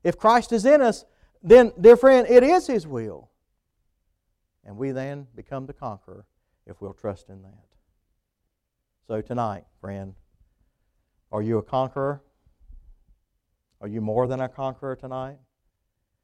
If 0.03 0.17
Christ 0.17 0.51
is 0.53 0.65
in 0.65 0.81
us, 0.81 1.05
then, 1.43 1.73
dear 1.79 1.99
friend, 1.99 2.27
it 2.27 2.43
is 2.43 2.67
His 2.67 2.87
will. 2.87 3.29
And 4.65 4.77
we 4.77 4.93
then 4.93 5.27
become 5.35 5.67
the 5.67 5.73
conqueror 5.73 6.27
if 6.67 6.81
we'll 6.81 6.95
trust 6.95 7.29
in 7.29 7.43
that. 7.43 7.65
So, 9.07 9.21
tonight, 9.21 9.65
friend, 9.81 10.15
are 11.31 11.43
you 11.43 11.59
a 11.59 11.63
conqueror? 11.63 12.23
Are 13.81 13.89
you 13.89 14.01
more 14.01 14.27
than 14.27 14.41
a 14.41 14.49
conqueror 14.49 14.97
tonight? 14.97 15.37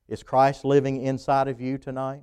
Is 0.08 0.22
Christ 0.22 0.64
living 0.64 1.02
inside 1.02 1.48
of 1.48 1.60
you 1.60 1.76
tonight? 1.76 2.22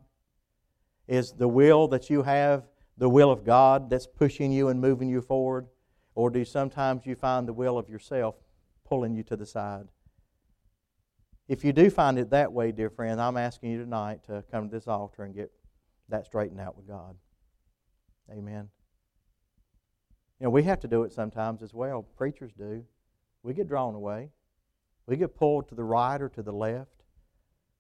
Is 1.07 1.31
the 1.31 1.47
will 1.47 1.87
that 1.89 2.09
you 2.09 2.23
have 2.23 2.63
the 2.97 3.07
will 3.09 3.31
of 3.31 3.45
God 3.45 3.89
that's 3.89 4.07
pushing 4.07 4.51
you 4.51 4.69
and 4.69 4.81
moving 4.81 5.09
you 5.09 5.21
forward? 5.21 5.67
Or 6.15 6.31
do 6.31 6.43
sometimes 6.43 7.05
you 7.05 7.15
find 7.15 7.47
the 7.47 7.53
will 7.53 7.77
of 7.77 7.87
yourself 7.87 8.35
pulling 8.83 9.13
you 9.13 9.23
to 9.23 9.35
the 9.35 9.45
side? 9.45 9.85
If 11.47 11.63
you 11.63 11.71
do 11.71 11.89
find 11.89 12.17
it 12.17 12.31
that 12.31 12.51
way, 12.51 12.71
dear 12.71 12.89
friend, 12.89 13.21
I'm 13.21 13.37
asking 13.37 13.71
you 13.71 13.77
tonight 13.77 14.23
to 14.25 14.43
come 14.51 14.69
to 14.69 14.75
this 14.75 14.87
altar 14.87 15.23
and 15.23 15.35
get 15.35 15.51
that 16.09 16.25
straightened 16.25 16.59
out 16.59 16.75
with 16.75 16.87
God. 16.87 17.15
Amen. 18.31 18.69
You 20.39 20.45
know, 20.45 20.49
we 20.49 20.63
have 20.63 20.79
to 20.81 20.87
do 20.87 21.03
it 21.03 21.13
sometimes 21.13 21.61
as 21.61 21.73
well. 21.73 22.03
Preachers 22.03 22.51
do. 22.57 22.83
We 23.43 23.53
get 23.53 23.67
drawn 23.67 23.95
away. 23.95 24.29
We 25.05 25.17
get 25.17 25.35
pulled 25.35 25.69
to 25.69 25.75
the 25.75 25.83
right 25.83 26.21
or 26.21 26.29
to 26.29 26.43
the 26.43 26.51
left. 26.51 27.03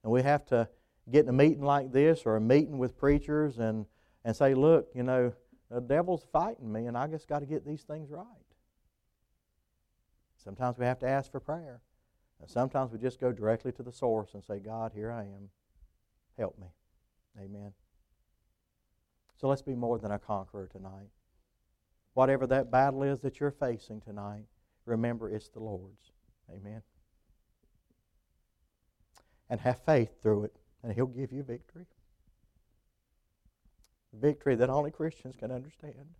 And 0.03 0.11
we 0.11 0.23
have 0.23 0.45
to 0.45 0.67
get 1.11 1.23
in 1.23 1.29
a 1.29 1.33
meeting 1.33 1.63
like 1.63 1.91
this 1.91 2.23
or 2.25 2.35
a 2.35 2.41
meeting 2.41 2.77
with 2.77 2.97
preachers 2.97 3.59
and, 3.59 3.85
and 4.23 4.35
say, 4.35 4.53
look, 4.53 4.89
you 4.95 5.03
know, 5.03 5.33
the 5.69 5.81
devil's 5.81 6.25
fighting 6.31 6.71
me 6.71 6.85
and 6.85 6.97
I 6.97 7.07
just 7.07 7.27
got 7.27 7.39
to 7.39 7.45
get 7.45 7.65
these 7.65 7.83
things 7.83 8.09
right. 8.09 8.25
Sometimes 10.43 10.77
we 10.77 10.85
have 10.85 10.99
to 10.99 11.07
ask 11.07 11.31
for 11.31 11.39
prayer. 11.39 11.81
And 12.39 12.49
sometimes 12.49 12.91
we 12.91 12.99
just 12.99 13.19
go 13.19 13.31
directly 13.31 13.71
to 13.73 13.83
the 13.83 13.91
source 13.91 14.33
and 14.33 14.43
say, 14.43 14.59
God, 14.59 14.91
here 14.93 15.11
I 15.11 15.23
am. 15.23 15.49
Help 16.37 16.57
me. 16.59 16.67
Amen. 17.39 17.73
So 19.39 19.47
let's 19.47 19.61
be 19.61 19.75
more 19.75 19.99
than 19.99 20.11
a 20.11 20.19
conqueror 20.19 20.67
tonight. 20.67 21.09
Whatever 22.13 22.47
that 22.47 22.71
battle 22.71 23.03
is 23.03 23.21
that 23.21 23.39
you're 23.39 23.51
facing 23.51 24.01
tonight, 24.01 24.45
remember 24.85 25.29
it's 25.29 25.49
the 25.49 25.59
Lord's. 25.59 26.11
Amen. 26.51 26.81
And 29.49 29.59
have 29.61 29.79
faith 29.85 30.21
through 30.21 30.45
it 30.45 30.55
and 30.81 30.91
He'll 30.91 31.05
give 31.05 31.31
you 31.31 31.43
victory. 31.43 31.85
Victory 34.13 34.55
that 34.55 34.69
only 34.69 34.89
Christians 34.89 35.35
can 35.37 35.51
understand. 35.51 36.15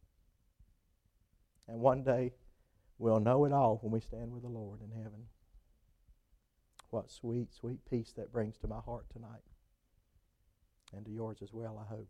And 1.68 1.80
one 1.80 2.03
day 2.03 2.34
we'll 2.99 3.20
know 3.20 3.45
it 3.45 3.51
all 3.51 3.80
when 3.82 3.91
we 3.91 3.99
stand 3.99 4.32
with 4.32 4.43
the 4.43 4.49
Lord 4.49 4.82
in 4.82 4.91
heaven. 4.91 5.26
What 6.91 7.09
sweet, 7.09 7.53
sweet 7.53 7.80
peace 7.89 8.13
that 8.15 8.32
brings 8.32 8.57
to 8.57 8.68
my 8.68 8.80
heart 8.80 9.05
tonight. 9.11 9.43
And 10.95 11.05
to 11.05 11.11
yours 11.11 11.39
as 11.41 11.51
well, 11.51 11.84
I 11.84 11.89
hope. 11.89 12.07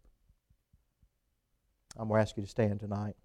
I'm 1.97 2.07
going 2.07 2.19
to 2.19 2.21
ask 2.21 2.37
you 2.37 2.43
to 2.43 2.49
stand 2.49 2.79
tonight. 2.79 3.15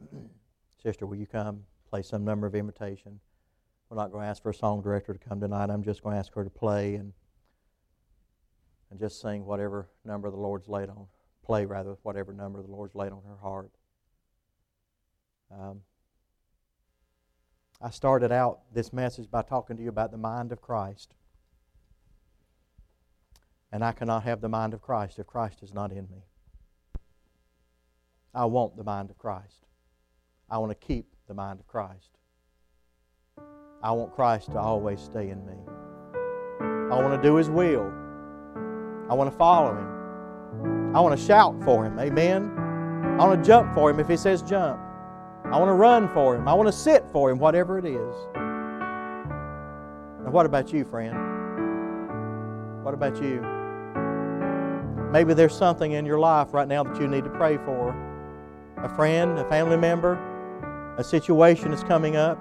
Sister, 0.82 1.06
will 1.06 1.16
you 1.16 1.26
come 1.26 1.64
play 1.88 2.02
some 2.02 2.24
number 2.24 2.46
of 2.46 2.54
invitation? 2.54 3.20
We're 3.88 3.96
not 3.96 4.12
going 4.12 4.22
to 4.24 4.28
ask 4.28 4.42
for 4.42 4.50
a 4.50 4.54
song 4.54 4.82
director 4.82 5.12
to 5.12 5.18
come 5.18 5.40
tonight. 5.40 5.70
I'm 5.70 5.82
just 5.82 6.02
going 6.02 6.14
to 6.14 6.18
ask 6.18 6.34
her 6.34 6.44
to 6.44 6.50
play 6.50 6.94
and 6.96 7.12
and 8.92 9.00
just 9.00 9.22
sing 9.22 9.46
whatever 9.46 9.88
number 10.04 10.30
the 10.30 10.36
Lord's 10.36 10.68
laid 10.68 10.90
on, 10.90 11.06
play 11.42 11.64
rather, 11.64 11.96
whatever 12.02 12.34
number 12.34 12.60
the 12.60 12.70
Lord's 12.70 12.94
laid 12.94 13.10
on 13.10 13.22
her 13.26 13.38
heart. 13.38 13.70
Um, 15.50 15.80
I 17.80 17.88
started 17.88 18.30
out 18.30 18.60
this 18.74 18.92
message 18.92 19.30
by 19.30 19.40
talking 19.40 19.78
to 19.78 19.82
you 19.82 19.88
about 19.88 20.10
the 20.10 20.18
mind 20.18 20.52
of 20.52 20.60
Christ. 20.60 21.14
And 23.72 23.82
I 23.82 23.92
cannot 23.92 24.24
have 24.24 24.42
the 24.42 24.50
mind 24.50 24.74
of 24.74 24.82
Christ 24.82 25.18
if 25.18 25.26
Christ 25.26 25.62
is 25.62 25.72
not 25.72 25.90
in 25.92 26.08
me. 26.10 26.24
I 28.34 28.44
want 28.44 28.76
the 28.76 28.84
mind 28.84 29.10
of 29.10 29.16
Christ. 29.18 29.66
I 30.50 30.58
want 30.58 30.70
to 30.70 30.86
keep 30.86 31.06
the 31.26 31.34
mind 31.34 31.58
of 31.58 31.66
Christ. 31.66 32.10
I 33.82 33.92
want 33.92 34.14
Christ 34.14 34.52
to 34.52 34.58
always 34.58 35.00
stay 35.00 35.30
in 35.30 35.44
me. 35.46 35.54
I 36.60 37.02
want 37.02 37.20
to 37.20 37.22
do 37.26 37.36
His 37.36 37.48
will. 37.48 37.90
I 39.08 39.14
want 39.14 39.30
to 39.30 39.36
follow 39.36 39.74
Him. 39.74 40.94
I 40.94 41.00
want 41.00 41.18
to 41.18 41.26
shout 41.26 41.58
for 41.64 41.86
Him. 41.86 41.98
Amen. 41.98 42.54
I 43.18 43.26
want 43.26 43.42
to 43.42 43.46
jump 43.46 43.72
for 43.74 43.88
Him 43.90 43.98
if 44.00 44.08
He 44.08 44.18
says 44.18 44.42
jump. 44.42 44.78
I 45.46 45.58
want 45.58 45.68
to 45.68 45.74
run 45.74 46.08
for 46.10 46.36
Him. 46.36 46.46
I 46.46 46.52
want 46.52 46.68
to 46.68 46.72
sit 46.72 47.08
for 47.10 47.30
Him, 47.30 47.38
whatever 47.38 47.78
it 47.78 47.86
is. 47.86 48.14
Now, 50.22 50.30
what 50.30 50.44
about 50.46 50.72
you, 50.72 50.84
friend? 50.84 51.14
What 52.84 52.94
about 52.94 53.20
you? 53.22 53.61
Maybe 55.12 55.34
there's 55.34 55.54
something 55.54 55.92
in 55.92 56.06
your 56.06 56.18
life 56.18 56.54
right 56.54 56.66
now 56.66 56.82
that 56.82 56.98
you 56.98 57.06
need 57.06 57.24
to 57.24 57.30
pray 57.30 57.58
for. 57.58 57.94
A 58.78 58.88
friend, 58.88 59.38
a 59.38 59.46
family 59.50 59.76
member, 59.76 60.18
a 60.96 61.04
situation 61.04 61.70
is 61.70 61.84
coming 61.84 62.16
up. 62.16 62.38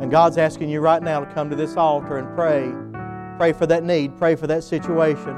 And 0.00 0.10
God's 0.10 0.38
asking 0.38 0.70
you 0.70 0.80
right 0.80 1.00
now 1.00 1.20
to 1.20 1.34
come 1.34 1.48
to 1.48 1.54
this 1.54 1.76
altar 1.76 2.18
and 2.18 2.34
pray. 2.34 2.72
Pray 3.38 3.52
for 3.52 3.64
that 3.66 3.84
need, 3.84 4.18
pray 4.18 4.34
for 4.34 4.48
that 4.48 4.64
situation. 4.64 5.36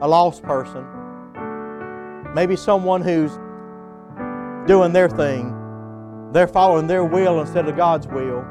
A 0.00 0.08
lost 0.08 0.42
person. 0.42 0.84
Maybe 2.34 2.56
someone 2.56 3.00
who's 3.00 3.30
doing 4.66 4.92
their 4.92 5.08
thing. 5.08 5.54
They're 6.32 6.48
following 6.48 6.88
their 6.88 7.04
will 7.04 7.40
instead 7.40 7.68
of 7.68 7.76
God's 7.76 8.08
will. 8.08 8.44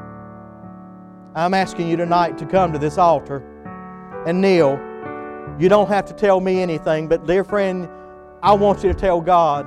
I'm 1.34 1.52
asking 1.52 1.88
you 1.88 1.98
tonight 1.98 2.38
to 2.38 2.46
come 2.46 2.72
to 2.72 2.78
this 2.78 2.96
altar 2.96 3.44
and 4.26 4.40
kneel. 4.40 4.80
You 5.58 5.68
don't 5.68 5.88
have 5.88 6.06
to 6.06 6.14
tell 6.14 6.40
me 6.40 6.62
anything, 6.62 7.08
but 7.08 7.26
dear 7.26 7.44
friend, 7.44 7.88
I 8.42 8.54
want 8.54 8.82
you 8.82 8.92
to 8.92 8.98
tell 8.98 9.20
God 9.20 9.66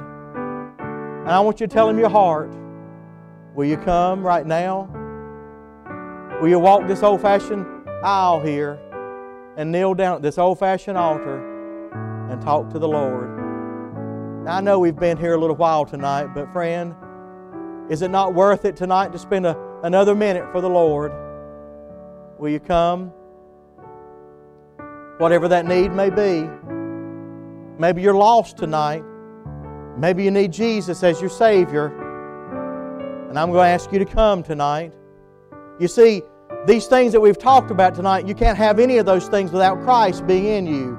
And 1.26 1.30
I 1.30 1.40
want 1.40 1.60
you 1.60 1.68
to 1.68 1.74
tell 1.74 1.90
Him 1.90 1.98
your 1.98 2.10
heart. 2.10 2.54
Will 3.56 3.66
you 3.66 3.78
come 3.78 4.22
right 4.22 4.46
now? 4.46 4.90
Will 6.42 6.50
you 6.50 6.60
walk 6.60 6.88
this 6.88 7.02
old 7.04 7.22
fashioned 7.22 7.66
aisle 8.04 8.42
here 8.42 8.80
and 9.58 9.72
kneel 9.72 9.94
down 9.94 10.18
at 10.18 10.22
this 10.22 10.38
old 10.38 10.60
fashioned 10.60 10.98
altar 10.98 11.40
and 12.30 12.42
talk 12.42 12.70
to 12.72 12.80
the 12.80 12.88
Lord? 12.88 14.44
Now, 14.44 14.58
I 14.58 14.62
know 14.62 14.80
we've 14.80 14.96
been 14.96 15.18
here 15.18 15.36
a 15.36 15.40
little 15.40 15.56
while 15.56 15.86
tonight, 15.86 16.28
but 16.36 16.52
friend, 16.52 16.94
is 17.90 18.02
it 18.02 18.12
not 18.12 18.34
worth 18.34 18.66
it 18.66 18.76
tonight 18.76 19.12
to 19.14 19.18
spend 19.18 19.46
a, 19.46 19.58
another 19.84 20.14
minute 20.14 20.52
for 20.52 20.62
the 20.62 20.70
Lord? 20.70 21.12
Will 22.38 22.50
you 22.50 22.60
come? 22.60 23.14
Whatever 25.18 25.48
that 25.48 25.66
need 25.66 25.94
may 25.94 26.10
be. 26.10 26.50
Maybe 27.80 28.02
you're 28.02 28.16
lost 28.16 28.58
tonight. 28.58 29.04
Maybe 29.98 30.24
you 30.24 30.32
need 30.32 30.52
Jesus 30.52 31.04
as 31.04 31.22
your 31.22 31.30
Savior. 31.30 31.88
And 33.30 33.40
I'm 33.40 33.52
going 33.52 33.66
to 33.66 33.70
ask 33.70 33.92
you 33.92 34.00
to 34.00 34.06
come 34.06 34.44
tonight. 34.44 34.94
You 35.80 35.88
see, 35.88 36.22
these 36.68 36.88
things 36.88 37.12
that 37.14 37.22
we've 37.22 37.38
talked 37.38 37.72
about 37.72 37.96
tonight, 37.96 38.28
you 38.28 38.36
can't 38.36 38.58
have 38.58 38.80
any 38.80 38.98
of 38.98 39.06
those 39.06 39.28
things 39.28 39.52
without 39.52 39.82
Christ 39.84 40.26
being 40.26 40.46
in 40.46 40.66
you. 40.66 40.98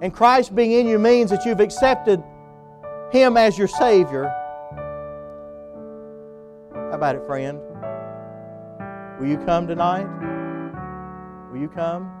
And 0.00 0.12
Christ 0.12 0.54
being 0.54 0.72
in 0.72 0.86
you 0.86 0.98
means 0.98 1.30
that 1.30 1.44
you've 1.44 1.60
accepted 1.60 2.22
Him 3.10 3.36
as 3.36 3.58
your 3.58 3.68
Savior. 3.68 4.32
How 6.72 6.92
about 6.92 7.16
it, 7.16 7.26
friend? 7.26 7.60
Will 9.18 9.26
you 9.26 9.38
come 9.38 9.66
tonight? 9.66 10.06
Will 11.50 11.60
you 11.60 11.68
come? 11.68 12.17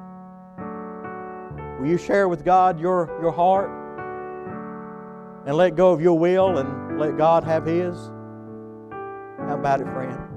Will 1.78 1.86
you 1.86 1.98
share 1.98 2.28
with 2.28 2.44
God 2.44 2.80
your, 2.80 3.16
your 3.22 3.32
heart? 3.32 3.70
And 5.46 5.56
let 5.56 5.76
go 5.76 5.92
of 5.92 6.00
your 6.00 6.18
will 6.18 6.58
and 6.58 6.98
let 6.98 7.16
God 7.16 7.44
have 7.44 7.64
His? 7.64 7.96
How 9.38 9.54
about 9.54 9.80
it, 9.80 9.86
friend? 9.86 10.27